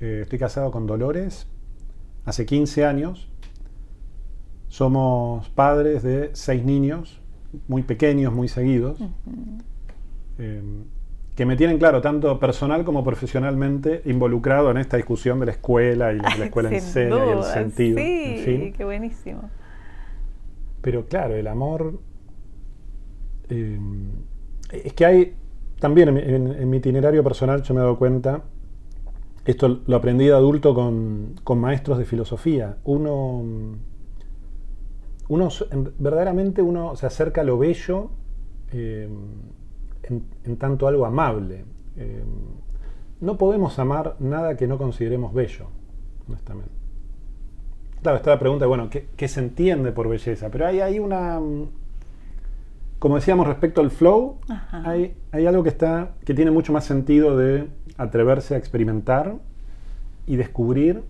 Eh, 0.00 0.20
estoy 0.22 0.38
casado 0.38 0.70
con 0.70 0.86
Dolores 0.86 1.48
hace 2.24 2.46
15 2.46 2.84
años. 2.84 3.28
Somos 4.68 5.48
padres 5.50 6.02
de 6.02 6.30
seis 6.34 6.64
niños, 6.64 7.20
muy 7.68 7.82
pequeños, 7.82 8.32
muy 8.32 8.48
seguidos, 8.48 8.98
eh, 10.38 10.62
que 11.34 11.44
me 11.46 11.56
tienen, 11.56 11.78
claro, 11.78 12.00
tanto 12.00 12.38
personal 12.38 12.84
como 12.84 13.02
profesionalmente 13.02 14.02
involucrado 14.04 14.70
en 14.70 14.76
esta 14.76 14.96
discusión 14.96 15.40
de 15.40 15.46
la 15.46 15.52
escuela 15.52 16.12
y 16.12 16.16
lo 16.18 16.22
que 16.28 16.38
la 16.38 16.44
escuela 16.46 16.68
Sin 16.68 16.78
enseña 16.78 17.26
y 17.26 17.28
el 17.30 17.34
duda, 17.38 17.52
sentido. 17.54 17.98
Sí, 17.98 18.04
en 18.24 18.44
fin. 18.44 18.72
qué 18.72 18.84
buenísimo. 18.84 19.50
Pero 20.80 21.06
claro, 21.06 21.34
el 21.34 21.46
amor. 21.48 21.98
eh, 23.48 23.78
es 24.72 24.92
que 24.92 25.06
hay. 25.06 25.34
También 25.80 26.08
en, 26.10 26.14
mi- 26.14 26.20
en- 26.22 26.52
en 26.62 26.70
mi 26.70 26.76
itinerario 26.78 27.22
personal 27.24 27.62
yo 27.62 27.74
me 27.74 27.80
he 27.80 27.82
dado 27.82 27.98
cuenta. 27.98 28.42
Esto 29.44 29.80
lo 29.86 29.96
aprendí 29.96 30.26
de 30.26 30.32
adulto 30.32 30.74
con, 30.74 31.34
con 31.42 31.58
maestros 31.60 31.98
de 31.98 32.04
filosofía. 32.04 32.76
Uno. 32.84 33.42
Uno 35.28 35.48
en- 35.70 35.92
verdaderamente 35.98 36.62
uno 36.62 36.96
se 36.96 37.06
acerca 37.06 37.40
a 37.40 37.44
lo 37.44 37.58
bello 37.58 38.10
eh, 38.72 39.08
en, 40.08 40.24
en 40.44 40.56
tanto 40.56 40.86
algo 40.86 41.06
amable. 41.06 41.64
Eh, 41.96 42.22
no 43.20 43.36
podemos 43.38 43.78
amar 43.78 44.16
nada 44.18 44.56
que 44.56 44.66
no 44.66 44.78
consideremos 44.78 45.32
bello, 45.32 45.66
honestamente. 46.28 46.72
Claro, 48.02 48.18
está 48.18 48.30
la 48.30 48.38
pregunta, 48.38 48.66
bueno, 48.66 48.90
¿qué, 48.90 49.08
qué 49.16 49.28
se 49.28 49.40
entiende 49.40 49.92
por 49.92 50.08
belleza? 50.08 50.50
Pero 50.50 50.66
hay, 50.66 50.80
hay 50.80 50.98
una, 50.98 51.40
mm, 51.40 51.68
como 52.98 53.16
decíamos 53.16 53.46
respecto 53.46 53.80
al 53.80 53.90
flow, 53.90 54.36
hay, 54.70 55.16
hay 55.32 55.46
algo 55.46 55.62
que, 55.62 55.70
está, 55.70 56.10
que 56.24 56.34
tiene 56.34 56.50
mucho 56.50 56.72
más 56.72 56.84
sentido 56.84 57.36
de 57.36 57.68
atreverse 57.96 58.56
a 58.56 58.58
experimentar 58.58 59.36
y 60.26 60.36
descubrir 60.36 61.02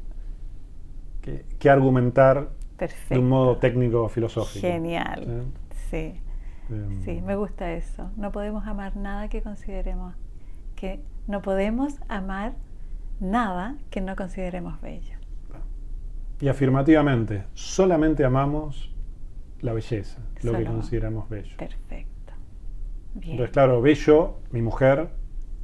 que, 1.20 1.44
que 1.58 1.70
argumentar 1.70 2.50
Perfecto. 2.76 3.14
de 3.14 3.20
un 3.20 3.28
modo 3.28 3.56
técnico 3.56 4.08
filosófico. 4.08 4.60
Genial. 4.64 5.44
Sí, 5.90 6.14
sí, 7.04 7.20
me 7.20 7.36
gusta 7.36 7.72
eso. 7.72 8.10
No 8.16 8.32
podemos 8.32 8.66
amar 8.66 8.96
nada 8.96 9.28
que 9.28 9.42
consideremos 9.42 10.14
que 10.74 11.00
no 11.26 11.42
podemos 11.42 12.00
amar 12.08 12.54
nada 13.20 13.76
que 13.90 14.00
no 14.00 14.16
consideremos 14.16 14.80
bello. 14.80 15.16
Y 16.40 16.48
afirmativamente, 16.48 17.44
solamente 17.54 18.24
amamos 18.24 18.92
la 19.60 19.72
belleza, 19.72 20.20
lo 20.42 20.52
que 20.52 20.64
consideramos 20.64 21.28
bello. 21.28 21.56
Perfecto. 21.56 22.32
Bien. 23.14 23.32
Entonces, 23.32 23.52
claro, 23.52 23.80
bello, 23.80 24.40
mi 24.50 24.60
mujer, 24.60 25.08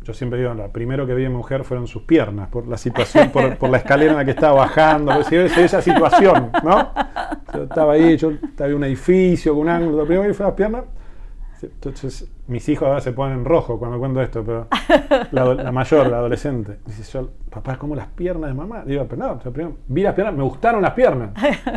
yo 0.02 0.14
siempre 0.14 0.38
digo, 0.38 0.54
lo 0.54 0.68
primero 0.70 1.06
que 1.06 1.14
vi 1.14 1.24
en 1.24 1.32
mi 1.32 1.36
mujer 1.36 1.62
fueron 1.64 1.86
sus 1.86 2.02
piernas, 2.02 2.48
por 2.48 2.66
la 2.66 2.78
situación, 2.78 3.30
por, 3.30 3.68
la 3.68 3.76
escalera 3.76 4.12
en 4.12 4.16
la 4.16 4.24
que 4.24 4.30
estaba 4.30 4.54
bajando, 4.54 5.22
si 5.24 5.36
esa, 5.36 5.82
situación, 5.82 6.50
¿no? 6.64 6.92
Yo 7.52 7.64
estaba 7.64 7.92
ahí, 7.92 8.16
yo 8.16 8.30
estaba 8.30 8.70
en 8.70 8.76
un 8.76 8.84
edificio 8.84 9.52
con 9.52 9.62
un 9.62 9.68
ángulo, 9.68 9.98
lo 9.98 10.04
primero 10.04 10.22
que 10.22 10.28
vi 10.28 10.34
fue 10.34 10.46
las 10.46 10.54
piernas, 10.54 10.84
Entonces, 11.62 12.30
mis 12.46 12.66
hijos 12.70 12.88
ahora 12.88 13.00
se 13.02 13.12
ponen 13.12 13.44
rojo 13.44 13.78
cuando 13.78 13.98
cuento 13.98 14.22
esto, 14.22 14.42
pero 14.42 14.68
la, 15.32 15.70
mayor, 15.70 16.06
la 16.08 16.16
adolescente, 16.16 16.78
dice 16.86 17.02
yo, 17.12 17.30
papá, 17.50 17.76
como 17.76 17.94
las 17.94 18.06
piernas 18.06 18.48
de 18.48 18.54
mamá. 18.54 18.82
Digo, 18.86 19.06
pero 19.06 19.26
no, 19.26 19.38
primero, 19.38 19.76
vi 19.86 20.02
las 20.02 20.14
piernas, 20.14 20.34
me 20.34 20.44
gustaron 20.44 20.80
las 20.80 20.94
piernas. 20.94 21.30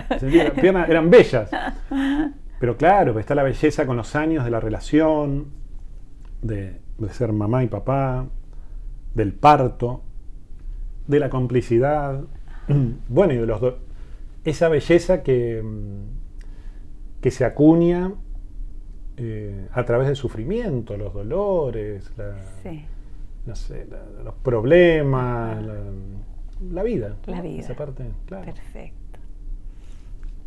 las 0.10 0.52
piernas 0.52 0.90
eran 0.90 1.10
bellas. 1.10 1.50
Pero 2.58 2.78
claro, 2.78 3.20
está 3.20 3.36
la 3.36 3.44
belleza 3.44 3.86
con 3.86 3.98
los 3.98 4.16
años 4.16 4.46
de 4.46 4.52
la 4.52 4.62
relación, 4.62 5.48
de, 6.42 6.83
ser 7.12 7.34
mamá 7.34 7.64
y 7.64 7.68
papá, 7.68 8.28
del 9.14 9.34
parto, 9.34 10.02
de 11.08 11.20
la 11.20 11.30
complicidad, 11.30 12.24
bueno, 13.10 13.34
y 13.34 13.38
de 13.38 13.46
los 13.46 13.62
dos. 13.62 13.76
Esa 14.46 14.68
belleza 14.70 15.24
que, 15.24 15.64
que 17.22 17.32
se 17.32 17.46
acuña 17.46 18.14
eh, 19.16 19.68
a 19.72 19.86
través 19.86 20.08
del 20.08 20.16
sufrimiento, 20.16 20.98
los 20.98 21.14
dolores, 21.14 22.12
los 23.46 24.36
problemas, 24.42 25.64
la, 26.72 26.84
vida. 26.84 27.16
La 27.28 27.42
vida. 27.42 27.60
Esa 27.60 27.76
parte, 27.76 28.06
Perfecto. 28.28 29.20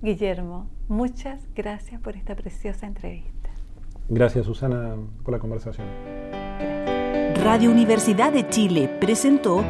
Guillermo, 0.03 0.69
muchas 0.89 1.49
gracias 1.55 2.01
por 2.01 2.17
esta 2.17 2.35
preciosa 2.35 2.87
entrevista. 2.87 3.36
Gracias, 4.09 4.47
Susana, 4.47 4.95
por 5.25 5.33
la 5.33 5.41
conversación. 5.41 5.87
Radio 7.43 7.71
Universidad 7.71 8.33
de 8.33 8.49
Chile 8.49 8.89
presentó 9.01 9.65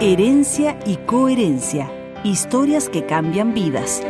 Herencia 0.00 0.78
y 0.86 0.96
Coherencia, 0.96 1.90
historias 2.24 2.88
que 2.88 3.06
cambian 3.06 3.54
vidas. 3.54 4.02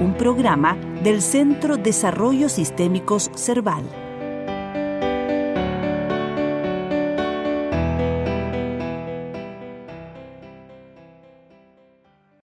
Un 0.00 0.14
programa 0.18 0.76
del 1.02 1.22
Centro 1.22 1.76
Desarrollo 1.76 2.48
Sistémicos 2.48 3.30
Cerval. 3.34 3.84